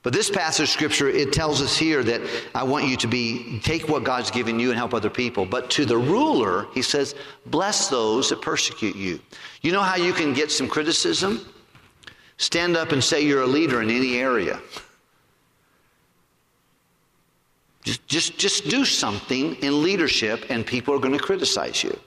But 0.04 0.12
this 0.12 0.30
passage 0.30 0.64
of 0.64 0.68
scripture, 0.68 1.08
it 1.08 1.32
tells 1.32 1.60
us 1.60 1.76
here 1.76 2.04
that 2.04 2.20
I 2.54 2.62
want 2.62 2.86
you 2.86 2.96
to 2.98 3.08
be, 3.08 3.60
take 3.60 3.88
what 3.88 4.04
God's 4.04 4.30
given 4.30 4.58
you 4.60 4.70
and 4.70 4.78
help 4.78 4.94
other 4.94 5.10
people. 5.10 5.44
But 5.44 5.70
to 5.70 5.84
the 5.84 5.98
ruler, 5.98 6.66
he 6.72 6.82
says, 6.82 7.14
bless 7.46 7.88
those 7.88 8.28
that 8.30 8.40
persecute 8.40 8.94
you. 8.94 9.20
You 9.62 9.72
know 9.72 9.82
how 9.82 9.96
you 9.96 10.12
can 10.12 10.34
get 10.34 10.52
some 10.52 10.68
criticism? 10.68 11.44
Stand 12.36 12.76
up 12.76 12.92
and 12.92 13.02
say 13.02 13.22
you're 13.22 13.42
a 13.42 13.46
leader 13.46 13.82
in 13.82 13.90
any 13.90 14.18
area. 14.18 14.60
Just, 17.82 18.06
just, 18.06 18.38
just 18.38 18.68
do 18.68 18.84
something 18.84 19.56
in 19.56 19.82
leadership 19.82 20.46
and 20.48 20.64
people 20.64 20.94
are 20.94 21.00
going 21.00 21.16
to 21.16 21.22
criticize 21.22 21.82
you. 21.82 21.98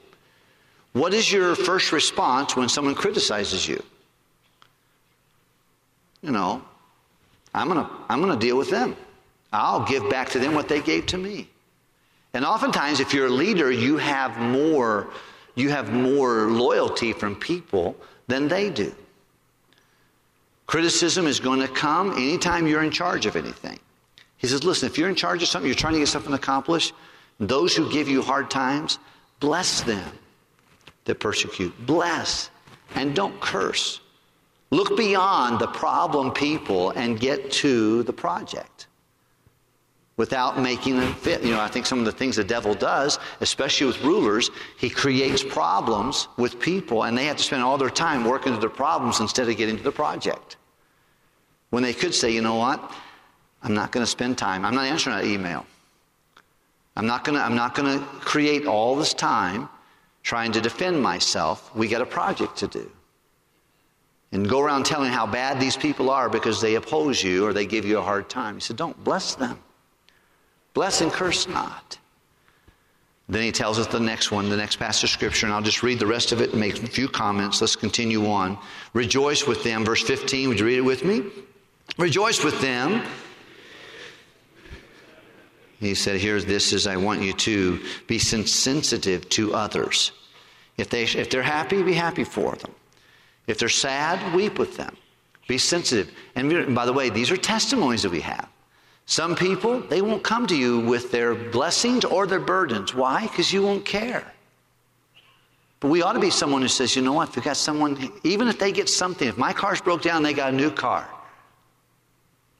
What 0.93 1.13
is 1.13 1.31
your 1.31 1.55
first 1.55 1.91
response 1.91 2.55
when 2.55 2.69
someone 2.69 2.95
criticizes 2.95 3.67
you? 3.67 3.83
You 6.21 6.31
know, 6.31 6.61
I'm 7.53 7.67
going 7.67 7.85
to 7.85 7.91
I'm 8.09 8.21
going 8.21 8.37
to 8.37 8.45
deal 8.45 8.57
with 8.57 8.69
them. 8.69 8.95
I'll 9.53 9.85
give 9.85 10.09
back 10.09 10.29
to 10.29 10.39
them 10.39 10.53
what 10.53 10.69
they 10.69 10.81
gave 10.81 11.05
to 11.07 11.17
me. 11.17 11.49
And 12.33 12.45
oftentimes, 12.45 12.99
if 12.99 13.13
you're 13.13 13.27
a 13.27 13.31
leader, 13.31 13.71
you 13.71 13.97
have 13.97 14.37
more, 14.37 15.09
you 15.55 15.69
have 15.69 15.91
more 15.91 16.49
loyalty 16.49 17.11
from 17.11 17.35
people 17.35 17.95
than 18.27 18.47
they 18.47 18.69
do. 18.69 18.95
Criticism 20.65 21.27
is 21.27 21.41
going 21.41 21.59
to 21.59 21.67
come 21.67 22.11
anytime 22.13 22.65
you're 22.65 22.83
in 22.83 22.91
charge 22.91 23.25
of 23.25 23.35
anything. 23.35 23.77
He 24.37 24.47
says, 24.47 24.63
listen, 24.63 24.87
if 24.87 24.97
you're 24.97 25.09
in 25.09 25.15
charge 25.15 25.43
of 25.43 25.49
something, 25.49 25.67
you're 25.67 25.75
trying 25.75 25.93
to 25.93 25.99
get 25.99 26.07
something 26.07 26.33
accomplished, 26.33 26.93
those 27.39 27.75
who 27.75 27.91
give 27.91 28.07
you 28.07 28.21
hard 28.21 28.49
times, 28.49 28.97
bless 29.41 29.81
them 29.81 30.11
that 31.05 31.19
persecute. 31.19 31.73
Bless 31.85 32.49
and 32.95 33.13
don't 33.13 33.39
curse. 33.41 33.99
Look 34.71 34.95
beyond 34.95 35.59
the 35.59 35.67
problem 35.67 36.31
people 36.31 36.91
and 36.91 37.19
get 37.19 37.51
to 37.51 38.03
the 38.03 38.13
project 38.13 38.87
without 40.15 40.59
making 40.59 40.97
them 40.97 41.13
fit. 41.15 41.43
You 41.43 41.51
know, 41.51 41.59
I 41.59 41.67
think 41.67 41.85
some 41.85 41.99
of 41.99 42.05
the 42.05 42.11
things 42.11 42.37
the 42.37 42.43
devil 42.43 42.73
does, 42.73 43.19
especially 43.41 43.87
with 43.87 44.01
rulers, 44.01 44.49
he 44.77 44.89
creates 44.89 45.43
problems 45.43 46.29
with 46.37 46.57
people 46.59 47.03
and 47.03 47.17
they 47.17 47.25
have 47.25 47.37
to 47.37 47.43
spend 47.43 47.63
all 47.63 47.77
their 47.77 47.89
time 47.89 48.23
working 48.23 48.53
through 48.53 48.61
their 48.61 48.69
problems 48.69 49.19
instead 49.19 49.49
of 49.49 49.57
getting 49.57 49.75
to 49.75 49.83
the 49.83 49.91
project. 49.91 50.55
When 51.69 51.83
they 51.83 51.93
could 51.93 52.15
say, 52.15 52.31
you 52.31 52.41
know 52.41 52.55
what? 52.55 52.91
I'm 53.63 53.73
not 53.73 53.91
going 53.91 54.05
to 54.05 54.09
spend 54.09 54.37
time. 54.37 54.63
I'm 54.63 54.75
not 54.75 54.85
answering 54.85 55.17
that 55.17 55.25
email. 55.25 55.65
I'm 56.95 57.07
not 57.07 57.23
going 57.25 57.37
to, 57.37 57.43
I'm 57.43 57.55
not 57.55 57.75
going 57.75 57.99
to 57.99 58.05
create 58.19 58.65
all 58.67 58.95
this 58.95 59.13
time 59.13 59.67
trying 60.23 60.51
to 60.53 60.61
defend 60.61 61.01
myself. 61.01 61.75
We 61.75 61.89
got 61.89 62.01
a 62.01 62.05
project 62.05 62.55
to 62.57 62.67
do 62.67 62.91
and 64.31 64.47
go 64.47 64.61
around 64.61 64.85
telling 64.85 65.11
how 65.11 65.27
bad 65.27 65.59
these 65.59 65.75
people 65.75 66.09
are 66.09 66.29
because 66.29 66.61
they 66.61 66.75
oppose 66.75 67.23
you 67.23 67.45
or 67.45 67.53
they 67.53 67.65
give 67.65 67.85
you 67.85 67.97
a 67.97 68.01
hard 68.01 68.29
time. 68.29 68.55
He 68.55 68.61
said, 68.61 68.77
Don't 68.77 69.01
bless 69.03 69.35
them. 69.35 69.59
Bless 70.73 71.01
and 71.01 71.11
curse 71.11 71.47
not. 71.47 71.97
Then 73.27 73.43
he 73.43 73.51
tells 73.51 73.79
us 73.79 73.87
the 73.87 73.99
next 73.99 74.31
one, 74.31 74.49
the 74.49 74.57
next 74.57 74.77
passage 74.77 75.05
of 75.05 75.09
scripture, 75.09 75.45
and 75.45 75.55
I'll 75.55 75.61
just 75.61 75.83
read 75.83 75.99
the 75.99 76.07
rest 76.07 76.31
of 76.31 76.41
it 76.41 76.51
and 76.51 76.59
make 76.59 76.81
a 76.81 76.87
few 76.87 77.07
comments. 77.07 77.61
Let's 77.61 77.75
continue 77.75 78.27
on. 78.27 78.57
Rejoice 78.93 79.47
with 79.47 79.63
them, 79.63 79.85
verse 79.85 80.01
15. 80.01 80.49
Would 80.49 80.59
you 80.59 80.65
read 80.65 80.77
it 80.79 80.81
with 80.81 81.05
me? 81.05 81.23
Rejoice 81.97 82.43
with 82.43 82.59
them. 82.61 83.03
He 85.79 85.95
said, 85.95 86.19
Here's 86.19 86.45
this 86.45 86.73
is 86.73 86.87
I 86.87 86.97
want 86.97 87.21
you 87.21 87.33
to 87.33 87.81
be 88.07 88.19
sensitive 88.19 89.27
to 89.29 89.53
others. 89.53 90.11
If, 90.77 90.89
they, 90.89 91.03
if 91.03 91.29
they're 91.29 91.41
happy, 91.41 91.81
be 91.83 91.93
happy 91.93 92.23
for 92.23 92.55
them. 92.55 92.71
If 93.47 93.57
they're 93.57 93.69
sad, 93.69 94.35
weep 94.35 94.59
with 94.59 94.77
them. 94.77 94.95
Be 95.47 95.57
sensitive. 95.57 96.11
And 96.35 96.73
by 96.75 96.85
the 96.85 96.93
way, 96.93 97.09
these 97.09 97.31
are 97.31 97.37
testimonies 97.37 98.03
that 98.03 98.11
we 98.11 98.21
have. 98.21 98.47
Some 99.05 99.35
people, 99.35 99.81
they 99.81 100.01
won't 100.01 100.23
come 100.23 100.47
to 100.47 100.55
you 100.55 100.79
with 100.79 101.11
their 101.11 101.35
blessings 101.35 102.05
or 102.05 102.27
their 102.27 102.39
burdens. 102.39 102.93
Why? 102.93 103.23
Because 103.23 103.51
you 103.51 103.61
won't 103.61 103.83
care. 103.83 104.31
But 105.81 105.89
we 105.89 106.03
ought 106.03 106.13
to 106.13 106.19
be 106.19 106.29
someone 106.29 106.61
who 106.61 106.67
says, 106.67 106.95
you 106.95 107.01
know 107.01 107.13
what, 107.13 107.29
if 107.29 107.35
you 107.35 107.41
got 107.41 107.57
someone, 107.57 108.11
even 108.23 108.47
if 108.47 108.59
they 108.59 108.71
get 108.71 108.87
something, 108.87 109.27
if 109.27 109.37
my 109.37 109.51
car's 109.51 109.81
broke 109.81 110.03
down, 110.03 110.21
they 110.21 110.33
got 110.33 110.53
a 110.53 110.55
new 110.55 110.69
car. 110.69 111.09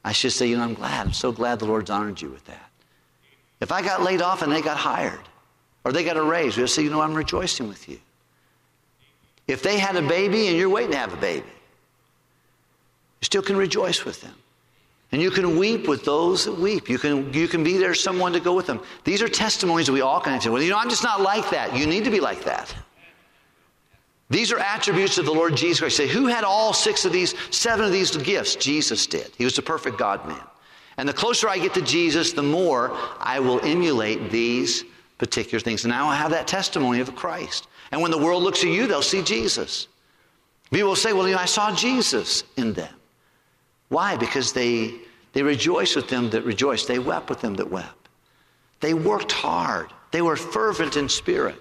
I 0.04 0.12
should 0.12 0.32
say, 0.32 0.48
you 0.48 0.58
know, 0.58 0.64
I'm 0.64 0.74
glad. 0.74 1.06
I'm 1.06 1.14
so 1.14 1.32
glad 1.32 1.60
the 1.60 1.66
Lord's 1.66 1.92
honored 1.92 2.20
you 2.20 2.30
with 2.32 2.44
that. 2.46 2.70
If 3.60 3.72
I 3.72 3.84
got 3.84 4.02
laid 4.02 4.24
off 4.24 4.42
and 4.42 4.52
they 4.52 4.62
got 4.62 4.78
hired, 4.78 5.22
or 5.86 5.92
they 5.92 6.04
got 6.04 6.18
a 6.18 6.24
raise, 6.24 6.58
we'll 6.58 6.68
say, 6.68 6.82
you 6.82 6.90
know, 6.90 7.02
I'm 7.02 7.14
rejoicing 7.14 7.68
with 7.68 7.88
you. 7.88 8.00
If 9.52 9.64
they 9.64 9.78
had 9.78 9.96
a 9.96 10.02
baby 10.02 10.48
and 10.48 10.58
you're 10.58 10.70
waiting 10.70 10.92
to 10.92 10.98
have 10.98 11.14
a 11.14 11.18
baby, 11.18 11.48
you 11.48 13.26
still 13.26 13.42
can 13.42 13.58
rejoice 13.58 14.06
with 14.06 14.22
them. 14.22 14.34
And 15.12 15.22
you 15.22 15.30
can 15.30 15.60
weep 15.60 15.88
with 15.88 16.06
those 16.06 16.46
that 16.46 16.58
weep. 16.58 16.90
You 16.90 16.98
can, 16.98 17.34
you 17.34 17.48
can 17.48 17.64
be 17.64 17.78
there, 17.78 17.94
someone 17.94 18.32
to 18.32 18.40
go 18.40 18.56
with 18.56 18.66
them. 18.66 18.80
These 19.04 19.22
are 19.22 19.28
testimonies 19.28 19.88
that 19.88 19.92
we 19.94 20.02
all 20.02 20.22
can 20.22 20.32
have. 20.32 20.46
Well, 20.52 20.62
you 20.62 20.70
know, 20.70 20.78
I'm 20.78 20.90
just 20.90 21.04
not 21.04 21.22
like 21.22 21.50
that. 21.50 21.76
You 21.76 21.86
need 21.86 22.06
to 22.06 22.12
be 22.12 22.22
like 22.22 22.46
that. 22.46 22.74
These 24.30 24.54
are 24.54 24.60
attributes 24.60 25.18
of 25.18 25.26
the 25.26 25.34
Lord 25.34 25.58
Jesus 25.58 25.82
Christ. 25.82 25.98
Say, 25.98 26.08
who 26.08 26.28
had 26.28 26.46
all 26.46 26.72
six 26.72 27.04
of 27.04 27.12
these, 27.12 27.36
seven 27.50 27.84
of 27.84 27.92
these 27.92 28.16
gifts? 28.16 28.56
Jesus 28.56 29.06
did. 29.06 29.30
He 29.38 29.44
was 29.44 29.58
the 29.58 29.62
perfect 29.62 29.98
God 29.98 30.26
man. 30.26 30.42
And 30.96 31.10
the 31.10 31.14
closer 31.14 31.50
I 31.50 31.58
get 31.58 31.74
to 31.74 31.82
Jesus, 31.82 32.32
the 32.32 32.42
more 32.42 32.98
I 33.20 33.42
will 33.42 33.60
emulate 33.66 34.32
these 34.32 34.86
particular 35.18 35.60
things. 35.60 35.84
And 35.84 35.94
I 35.94 36.04
will 36.04 36.12
have 36.12 36.32
that 36.32 36.48
testimony 36.48 37.02
of 37.02 37.14
Christ. 37.18 37.68
And 37.92 38.02
when 38.02 38.12
the 38.12 38.18
world 38.18 38.44
looks 38.44 38.64
at 38.64 38.70
you, 38.70 38.88
they'll 38.88 39.02
see 39.02 39.22
Jesus. 39.22 39.88
People 40.72 40.90
will 40.90 40.96
say, 40.96 41.14
Well, 41.14 41.28
you 41.28 41.36
know, 41.36 41.42
I 41.42 41.46
saw 41.46 41.76
Jesus 41.76 42.44
in 42.56 42.74
them. 42.74 42.94
Why? 43.90 44.16
Because 44.16 44.54
they, 44.54 44.96
they 45.34 45.44
rejoiced 45.44 45.96
with 45.96 46.08
them 46.08 46.30
that 46.30 46.44
rejoiced, 46.44 46.88
they 46.88 47.00
wept 47.00 47.30
with 47.30 47.42
them 47.42 47.56
that 47.56 47.70
wept. 47.70 48.10
They 48.80 48.94
worked 48.94 49.32
hard, 49.32 49.92
they 50.12 50.22
were 50.22 50.36
fervent 50.36 50.96
in 50.98 51.10
spirit. 51.10 51.56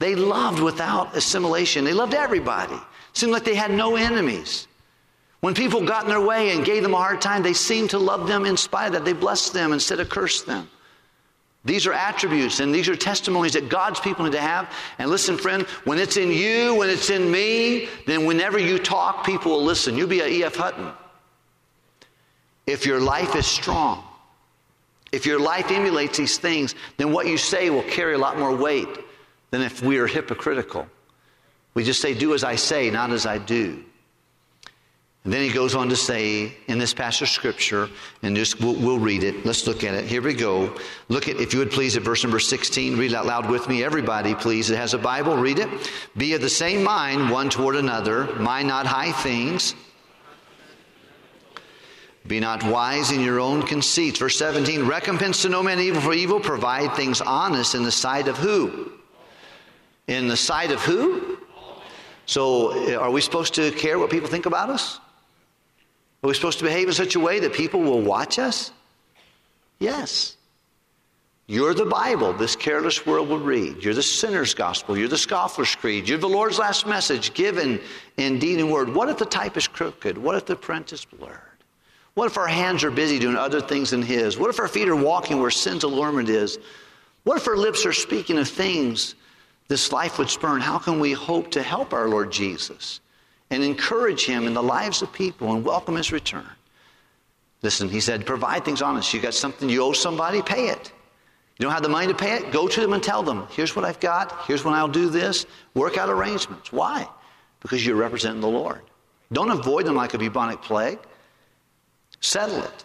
They 0.00 0.16
loved 0.16 0.58
without 0.58 1.14
dissimulation, 1.14 1.84
they 1.84 1.92
loved 1.92 2.14
everybody. 2.14 2.74
It 2.74 2.82
seemed 3.12 3.32
like 3.32 3.44
they 3.44 3.54
had 3.54 3.70
no 3.70 3.94
enemies. 3.94 4.66
When 5.40 5.54
people 5.54 5.84
got 5.84 6.04
in 6.04 6.08
their 6.08 6.20
way 6.20 6.50
and 6.50 6.64
gave 6.64 6.82
them 6.82 6.94
a 6.94 6.98
hard 6.98 7.20
time, 7.20 7.42
they 7.42 7.52
seemed 7.52 7.90
to 7.90 7.98
love 7.98 8.26
them 8.26 8.46
in 8.46 8.56
spite 8.56 8.88
of 8.88 8.92
that. 8.94 9.04
They 9.04 9.12
blessed 9.12 9.52
them 9.52 9.72
instead 9.72 10.00
of 10.00 10.08
cursed 10.08 10.46
them. 10.46 10.68
These 11.64 11.86
are 11.86 11.94
attributes 11.94 12.60
and 12.60 12.74
these 12.74 12.88
are 12.88 12.96
testimonies 12.96 13.54
that 13.54 13.70
God's 13.70 13.98
people 13.98 14.24
need 14.24 14.32
to 14.32 14.40
have. 14.40 14.70
And 14.98 15.10
listen, 15.10 15.38
friend, 15.38 15.62
when 15.84 15.98
it's 15.98 16.18
in 16.18 16.30
you, 16.30 16.74
when 16.74 16.90
it's 16.90 17.08
in 17.08 17.30
me, 17.30 17.88
then 18.06 18.26
whenever 18.26 18.58
you 18.58 18.78
talk, 18.78 19.24
people 19.24 19.52
will 19.52 19.64
listen. 19.64 19.96
You'll 19.96 20.08
be 20.08 20.20
a 20.20 20.26
E.F. 20.26 20.56
Hutton. 20.56 20.92
If 22.66 22.84
your 22.84 23.00
life 23.00 23.34
is 23.34 23.46
strong, 23.46 24.04
if 25.10 25.24
your 25.24 25.38
life 25.38 25.70
emulates 25.70 26.18
these 26.18 26.36
things, 26.38 26.74
then 26.96 27.12
what 27.12 27.26
you 27.26 27.38
say 27.38 27.70
will 27.70 27.82
carry 27.84 28.14
a 28.14 28.18
lot 28.18 28.38
more 28.38 28.54
weight 28.54 28.88
than 29.50 29.62
if 29.62 29.82
we 29.82 29.98
are 29.98 30.06
hypocritical. 30.06 30.86
We 31.72 31.84
just 31.84 32.00
say, 32.00 32.14
Do 32.14 32.34
as 32.34 32.44
I 32.44 32.56
say, 32.56 32.90
not 32.90 33.10
as 33.10 33.24
I 33.24 33.38
do. 33.38 33.84
And 35.24 35.32
then 35.32 35.42
he 35.42 35.50
goes 35.50 35.74
on 35.74 35.88
to 35.88 35.96
say 35.96 36.54
in 36.68 36.78
this 36.78 36.92
passage 36.92 37.22
of 37.22 37.28
scripture, 37.30 37.88
and 38.22 38.36
just 38.36 38.60
we'll, 38.60 38.74
we'll, 38.74 38.98
read 38.98 39.24
it. 39.24 39.46
Let's 39.46 39.66
look 39.66 39.82
at 39.82 39.94
it. 39.94 40.04
Here 40.04 40.20
we 40.20 40.34
go. 40.34 40.76
Look 41.08 41.28
at, 41.28 41.36
if 41.40 41.54
you 41.54 41.60
would 41.60 41.70
please, 41.70 41.96
at 41.96 42.02
verse 42.02 42.22
number 42.22 42.38
16. 42.38 42.98
Read 42.98 43.12
it 43.12 43.14
out 43.14 43.24
loud 43.24 43.48
with 43.48 43.66
me. 43.66 43.82
Everybody, 43.82 44.34
please. 44.34 44.68
It 44.70 44.76
has 44.76 44.92
a 44.92 44.98
Bible. 44.98 45.34
Read 45.34 45.58
it. 45.58 45.90
Be 46.18 46.34
of 46.34 46.42
the 46.42 46.50
same 46.50 46.84
mind 46.84 47.30
one 47.30 47.48
toward 47.48 47.74
another. 47.76 48.26
Mind 48.34 48.68
not 48.68 48.84
high 48.84 49.12
things, 49.12 49.74
Be 52.26 52.38
not 52.40 52.62
wise 52.64 53.10
in 53.10 53.20
your 53.20 53.40
own 53.40 53.66
conceits. 53.66 54.18
Verse 54.18 54.38
17, 54.38 54.86
recompense 54.86 55.42
to 55.42 55.48
no 55.48 55.62
man 55.62 55.78
evil 55.78 56.00
for 56.00 56.14
evil, 56.14 56.40
provide 56.40 56.94
things 56.96 57.20
honest 57.20 57.74
in 57.74 57.82
the 57.82 57.92
sight 57.92 58.28
of 58.28 58.36
who? 58.38 58.92
In 60.06 60.28
the 60.28 60.36
sight 60.36 60.70
of 60.70 60.80
who? 60.82 61.38
So, 62.26 62.70
eh, 62.86 62.94
are 62.94 63.10
we 63.10 63.20
supposed 63.20 63.54
to 63.54 63.70
care 63.72 63.98
what 63.98 64.10
people 64.10 64.28
think 64.28 64.46
about 64.46 64.70
us? 64.70 65.00
Are 66.24 66.28
we 66.28 66.32
supposed 66.32 66.58
to 66.60 66.64
behave 66.64 66.88
in 66.88 66.94
such 66.94 67.16
a 67.16 67.20
way 67.20 67.38
that 67.40 67.52
people 67.52 67.80
will 67.80 68.00
watch 68.00 68.38
us? 68.38 68.72
Yes. 69.78 70.38
You're 71.46 71.74
the 71.74 71.84
Bible 71.84 72.32
this 72.32 72.56
careless 72.56 73.04
world 73.04 73.28
will 73.28 73.40
read. 73.40 73.84
You're 73.84 73.92
the 73.92 74.02
sinner's 74.02 74.54
gospel. 74.54 74.96
You're 74.96 75.08
the 75.08 75.18
scoffer's 75.18 75.74
creed. 75.74 76.08
You're 76.08 76.16
the 76.16 76.26
Lord's 76.26 76.58
last 76.58 76.86
message 76.86 77.34
given 77.34 77.78
in 78.16 78.38
deed 78.38 78.58
and 78.58 78.72
word. 78.72 78.94
What 78.94 79.10
if 79.10 79.18
the 79.18 79.26
type 79.26 79.58
is 79.58 79.68
crooked? 79.68 80.16
What 80.16 80.34
if 80.34 80.46
the 80.46 80.56
print 80.56 80.94
is 80.94 81.04
blurred? 81.04 81.40
What 82.14 82.24
if 82.24 82.38
our 82.38 82.46
hands 82.46 82.84
are 82.84 82.90
busy 82.90 83.18
doing 83.18 83.36
other 83.36 83.60
things 83.60 83.90
than 83.90 84.00
His? 84.00 84.38
What 84.38 84.48
if 84.48 84.58
our 84.58 84.68
feet 84.68 84.88
are 84.88 84.96
walking 84.96 85.42
where 85.42 85.50
sin's 85.50 85.84
allurement 85.84 86.30
is? 86.30 86.58
What 87.24 87.36
if 87.36 87.46
our 87.46 87.56
lips 87.58 87.84
are 87.84 87.92
speaking 87.92 88.38
of 88.38 88.48
things 88.48 89.14
this 89.68 89.92
life 89.92 90.16
would 90.16 90.30
spurn? 90.30 90.62
How 90.62 90.78
can 90.78 91.00
we 91.00 91.12
hope 91.12 91.50
to 91.50 91.62
help 91.62 91.92
our 91.92 92.08
Lord 92.08 92.32
Jesus 92.32 93.00
and 93.50 93.62
encourage 93.62 94.24
Him 94.24 94.46
in 94.46 94.54
the 94.54 94.62
lives 94.62 95.02
of 95.02 95.12
people 95.12 95.52
and 95.52 95.64
welcome 95.64 95.96
His 95.96 96.12
return? 96.12 96.48
Listen, 97.62 97.88
He 97.88 98.00
said, 98.00 98.26
provide 98.26 98.64
things 98.64 98.82
honest. 98.82 99.12
You 99.14 99.20
got 99.20 99.34
something 99.34 99.68
you 99.68 99.82
owe 99.82 99.92
somebody, 99.92 100.42
pay 100.42 100.68
it. 100.68 100.92
You 101.58 101.64
don't 101.64 101.72
have 101.72 101.82
the 101.82 101.88
money 101.88 102.08
to 102.08 102.14
pay 102.14 102.34
it? 102.34 102.50
Go 102.50 102.66
to 102.66 102.80
them 102.80 102.92
and 102.92 103.02
tell 103.02 103.22
them, 103.22 103.46
here's 103.50 103.76
what 103.76 103.84
I've 103.84 104.00
got, 104.00 104.44
here's 104.46 104.64
when 104.64 104.74
I'll 104.74 104.88
do 104.88 105.08
this. 105.08 105.46
Work 105.74 105.96
out 105.96 106.10
arrangements. 106.10 106.72
Why? 106.72 107.08
Because 107.60 107.86
you're 107.86 107.96
representing 107.96 108.40
the 108.40 108.48
Lord. 108.48 108.80
Don't 109.32 109.50
avoid 109.50 109.86
them 109.86 109.94
like 109.94 110.14
a 110.14 110.18
bubonic 110.18 110.62
plague. 110.62 110.98
Settle 112.20 112.62
it. 112.62 112.84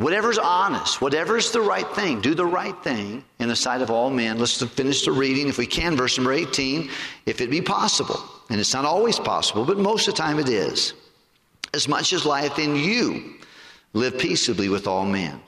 Whatever's 0.00 0.38
honest, 0.38 1.02
whatever's 1.02 1.52
the 1.52 1.60
right 1.60 1.86
thing, 1.94 2.22
do 2.22 2.34
the 2.34 2.46
right 2.46 2.74
thing 2.82 3.22
in 3.38 3.48
the 3.48 3.54
sight 3.54 3.82
of 3.82 3.90
all 3.90 4.08
men. 4.08 4.38
Let's 4.38 4.62
finish 4.62 5.04
the 5.04 5.12
reading, 5.12 5.46
if 5.46 5.58
we 5.58 5.66
can, 5.66 5.94
verse 5.94 6.16
number 6.16 6.32
18. 6.32 6.88
If 7.26 7.42
it 7.42 7.50
be 7.50 7.60
possible, 7.60 8.18
and 8.48 8.58
it's 8.58 8.72
not 8.72 8.86
always 8.86 9.18
possible, 9.18 9.62
but 9.66 9.76
most 9.76 10.08
of 10.08 10.14
the 10.14 10.22
time 10.22 10.38
it 10.38 10.48
is, 10.48 10.94
as 11.74 11.86
much 11.86 12.14
as 12.14 12.24
lieth 12.24 12.58
in 12.58 12.76
you, 12.76 13.34
live 13.92 14.18
peaceably 14.18 14.70
with 14.70 14.86
all 14.86 15.04
men. 15.04 15.38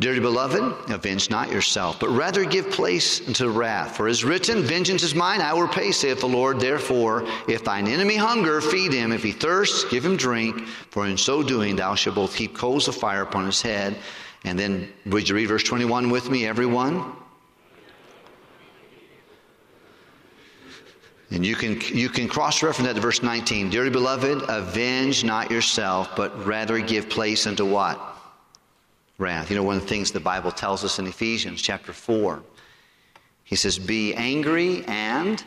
Dearly 0.00 0.20
beloved, 0.20 0.92
avenge 0.92 1.28
not 1.28 1.50
yourself, 1.50 1.98
but 1.98 2.10
rather 2.10 2.44
give 2.44 2.70
place 2.70 3.26
unto 3.26 3.48
wrath. 3.48 3.96
For 3.96 4.06
as 4.06 4.22
written, 4.22 4.62
Vengeance 4.62 5.02
is 5.02 5.12
mine, 5.12 5.40
I 5.40 5.52
will 5.52 5.62
repay, 5.62 5.90
saith 5.90 6.20
the 6.20 6.28
Lord. 6.28 6.60
Therefore, 6.60 7.26
if 7.48 7.64
thine 7.64 7.88
enemy 7.88 8.14
hunger, 8.14 8.60
feed 8.60 8.92
him. 8.92 9.10
If 9.10 9.24
he 9.24 9.32
thirst, 9.32 9.90
give 9.90 10.04
him 10.04 10.16
drink. 10.16 10.68
For 10.90 11.06
in 11.06 11.16
so 11.16 11.42
doing, 11.42 11.74
thou 11.74 11.96
shalt 11.96 12.14
both 12.14 12.32
heap 12.32 12.54
coals 12.54 12.86
of 12.86 12.94
fire 12.94 13.22
upon 13.22 13.46
his 13.46 13.60
head. 13.60 13.96
And 14.44 14.56
then, 14.56 14.88
would 15.06 15.28
you 15.28 15.34
read 15.34 15.46
verse 15.46 15.64
21 15.64 16.10
with 16.10 16.30
me, 16.30 16.46
everyone? 16.46 17.12
And 21.32 21.44
you 21.44 21.56
can, 21.56 21.80
you 21.80 22.08
can 22.08 22.28
cross 22.28 22.62
reference 22.62 22.86
that 22.86 22.94
to 22.94 23.00
verse 23.00 23.24
19. 23.24 23.68
Dearly 23.68 23.90
beloved, 23.90 24.44
avenge 24.48 25.24
not 25.24 25.50
yourself, 25.50 26.14
but 26.14 26.46
rather 26.46 26.78
give 26.78 27.10
place 27.10 27.48
unto 27.48 27.66
what? 27.66 28.17
Wrath. 29.18 29.50
You 29.50 29.56
know, 29.56 29.62
one 29.62 29.76
of 29.76 29.82
the 29.82 29.88
things 29.88 30.10
the 30.10 30.20
Bible 30.20 30.52
tells 30.52 30.84
us 30.84 30.98
in 30.98 31.06
Ephesians 31.06 31.60
chapter 31.60 31.92
4, 31.92 32.42
he 33.44 33.56
says, 33.56 33.78
Be 33.78 34.14
angry 34.14 34.84
and 34.86 35.42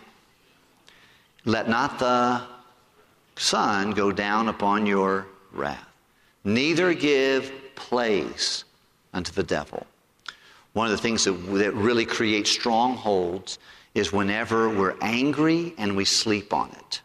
let 1.45 1.69
not 1.69 1.97
the 1.97 2.41
sun 3.37 3.91
go 3.91 4.11
down 4.11 4.49
upon 4.49 4.85
your 4.85 5.25
wrath. 5.53 5.87
Neither 6.43 6.93
give 6.93 7.51
place 7.75 8.63
unto 9.13 9.31
the 9.31 9.43
devil. 9.43 9.85
One 10.73 10.87
of 10.87 10.91
the 10.91 10.97
things 10.97 11.23
that, 11.25 11.31
that 11.31 11.73
really 11.73 12.05
creates 12.05 12.49
strongholds 12.49 13.59
is 13.93 14.13
whenever 14.13 14.69
we're 14.69 14.95
angry 15.01 15.73
and 15.77 15.95
we 15.95 16.05
sleep 16.05 16.53
on 16.53 16.69
it. 16.71 17.01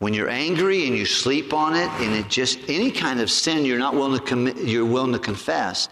When 0.00 0.14
you're 0.14 0.30
angry 0.30 0.86
and 0.86 0.96
you 0.96 1.04
sleep 1.04 1.52
on 1.52 1.76
it, 1.76 1.88
and 2.00 2.14
it 2.14 2.28
just 2.28 2.58
any 2.68 2.90
kind 2.90 3.20
of 3.20 3.30
sin 3.30 3.66
you're 3.66 3.78
not 3.78 3.94
willing 3.94 4.18
to 4.18 4.24
commit, 4.24 4.56
you're 4.56 4.86
willing 4.86 5.12
to 5.12 5.18
confess, 5.18 5.90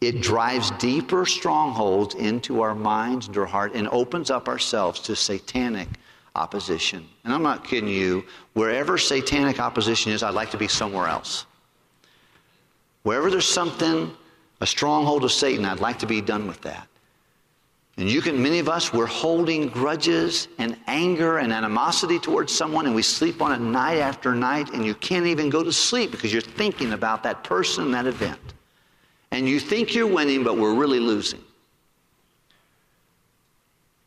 it 0.00 0.22
drives 0.22 0.70
deeper 0.72 1.26
strongholds 1.26 2.14
into 2.14 2.62
our 2.62 2.74
minds, 2.74 3.26
and 3.26 3.36
our 3.36 3.44
heart, 3.44 3.74
and 3.74 3.86
opens 3.88 4.30
up 4.30 4.48
ourselves 4.48 4.98
to 5.00 5.14
satanic 5.14 5.88
opposition. 6.34 7.06
And 7.24 7.34
I'm 7.34 7.42
not 7.42 7.64
kidding 7.64 7.90
you. 7.90 8.24
Wherever 8.54 8.96
satanic 8.96 9.60
opposition 9.60 10.10
is, 10.10 10.22
I'd 10.22 10.32
like 10.32 10.50
to 10.52 10.58
be 10.58 10.66
somewhere 10.66 11.06
else. 11.06 11.44
Wherever 13.02 13.30
there's 13.30 13.48
something, 13.48 14.10
a 14.62 14.66
stronghold 14.66 15.22
of 15.22 15.32
Satan, 15.32 15.66
I'd 15.66 15.80
like 15.80 15.98
to 15.98 16.06
be 16.06 16.22
done 16.22 16.46
with 16.46 16.62
that. 16.62 16.88
And 18.00 18.10
you 18.10 18.22
can, 18.22 18.42
many 18.42 18.58
of 18.60 18.68
us, 18.70 18.94
we're 18.94 19.04
holding 19.04 19.68
grudges 19.68 20.48
and 20.56 20.74
anger 20.86 21.36
and 21.36 21.52
animosity 21.52 22.18
towards 22.18 22.50
someone, 22.50 22.86
and 22.86 22.94
we 22.94 23.02
sleep 23.02 23.42
on 23.42 23.52
it 23.52 23.60
night 23.60 23.98
after 23.98 24.34
night, 24.34 24.70
and 24.72 24.86
you 24.86 24.94
can't 24.94 25.26
even 25.26 25.50
go 25.50 25.62
to 25.62 25.70
sleep 25.70 26.10
because 26.10 26.32
you're 26.32 26.40
thinking 26.40 26.94
about 26.94 27.22
that 27.24 27.44
person, 27.44 27.90
that 27.90 28.06
event. 28.06 28.40
And 29.32 29.46
you 29.46 29.60
think 29.60 29.94
you're 29.94 30.06
winning, 30.06 30.42
but 30.42 30.56
we're 30.56 30.74
really 30.74 30.98
losing. 30.98 31.44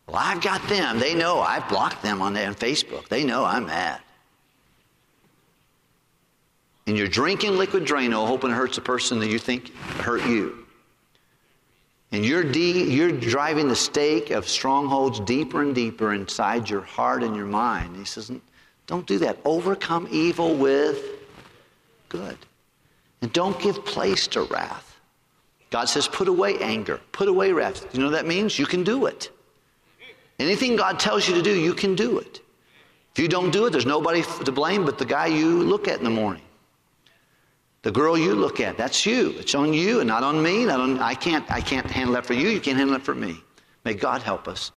Well, 0.08 0.18
I've 0.18 0.42
got 0.42 0.68
them. 0.68 0.98
They 0.98 1.14
know 1.14 1.40
I've 1.40 1.70
blocked 1.70 2.02
them 2.02 2.20
on, 2.20 2.36
on 2.36 2.56
Facebook. 2.56 3.08
They 3.10 3.24
know 3.24 3.46
I'm 3.46 3.68
mad. 3.68 4.02
And 6.88 6.98
you're 6.98 7.08
drinking 7.08 7.58
liquid 7.58 7.86
Drano, 7.86 8.26
hoping 8.26 8.50
it 8.50 8.56
hurts 8.56 8.76
the 8.76 8.82
person 8.82 9.20
that 9.20 9.28
you 9.28 9.38
think 9.38 9.72
hurt 10.00 10.26
you. 10.26 10.63
And 12.14 12.24
you're, 12.24 12.44
de- 12.44 12.84
you're 12.92 13.12
driving 13.12 13.68
the 13.68 13.76
stake 13.76 14.30
of 14.30 14.48
strongholds 14.48 15.20
deeper 15.22 15.64
and 15.64 15.74
deeper 15.74 16.14
inside 16.14 16.70
your 16.70 16.82
heart 16.82 17.24
and 17.24 17.36
your 17.36 17.48
mind. 17.48 17.98
He 17.98 18.06
says, 18.06 18.32
don't 18.86 19.08
do 19.08 19.18
that. 19.18 19.40
Overcome 19.44 20.08
evil 20.12 20.54
with 20.54 21.04
good. 22.10 22.38
And 23.24 23.34
don't 23.34 23.60
give 23.60 23.84
place 23.84 24.28
to 24.28 24.44
wrath. 24.44 25.00
God 25.72 25.86
says, 25.86 26.08
put 26.08 26.28
away 26.28 26.60
anger, 26.60 27.02
put 27.14 27.28
away 27.28 27.52
wrath. 27.52 27.84
You 27.94 28.02
know 28.02 28.06
what 28.06 28.12
that 28.12 28.28
means? 28.28 28.60
You 28.60 28.68
can 28.68 28.84
do 28.84 29.08
it. 29.08 29.32
Anything 30.38 30.76
God 30.76 31.00
tells 31.00 31.28
you 31.28 31.34
to 31.34 31.42
do, 31.42 31.60
you 31.60 31.74
can 31.74 31.96
do 31.96 32.20
it. 32.20 32.42
If 33.14 33.20
you 33.20 33.28
don't 33.28 33.50
do 33.50 33.66
it, 33.66 33.72
there's 33.72 33.88
nobody 33.88 34.22
to 34.46 34.52
blame 34.52 34.86
but 34.86 35.00
the 35.00 35.06
guy 35.06 35.26
you 35.28 35.64
look 35.64 35.88
at 35.88 35.98
in 35.98 36.04
the 36.04 36.12
morning. 36.12 36.44
The 37.84 37.92
girl 37.92 38.18
you 38.18 38.34
look 38.34 38.62
at, 38.62 38.78
that's 38.78 39.06
you. 39.06 39.32
It's 39.38 39.54
on 39.56 39.74
you 39.74 40.00
and 40.00 40.08
not 40.08 40.24
on 40.24 40.42
me. 40.42 40.66
Not 40.66 40.80
on, 40.80 41.00
I, 41.00 41.14
can't, 41.14 41.50
I 41.52 41.60
can't 41.60 41.90
handle 41.90 42.16
that 42.16 42.26
for 42.26 42.34
you. 42.34 42.48
You 42.48 42.62
can't 42.62 42.78
handle 42.78 42.96
it 42.96 43.04
for 43.04 43.14
me. 43.14 43.44
May 43.84 43.94
God 43.94 44.22
help 44.22 44.48
us. 44.48 44.72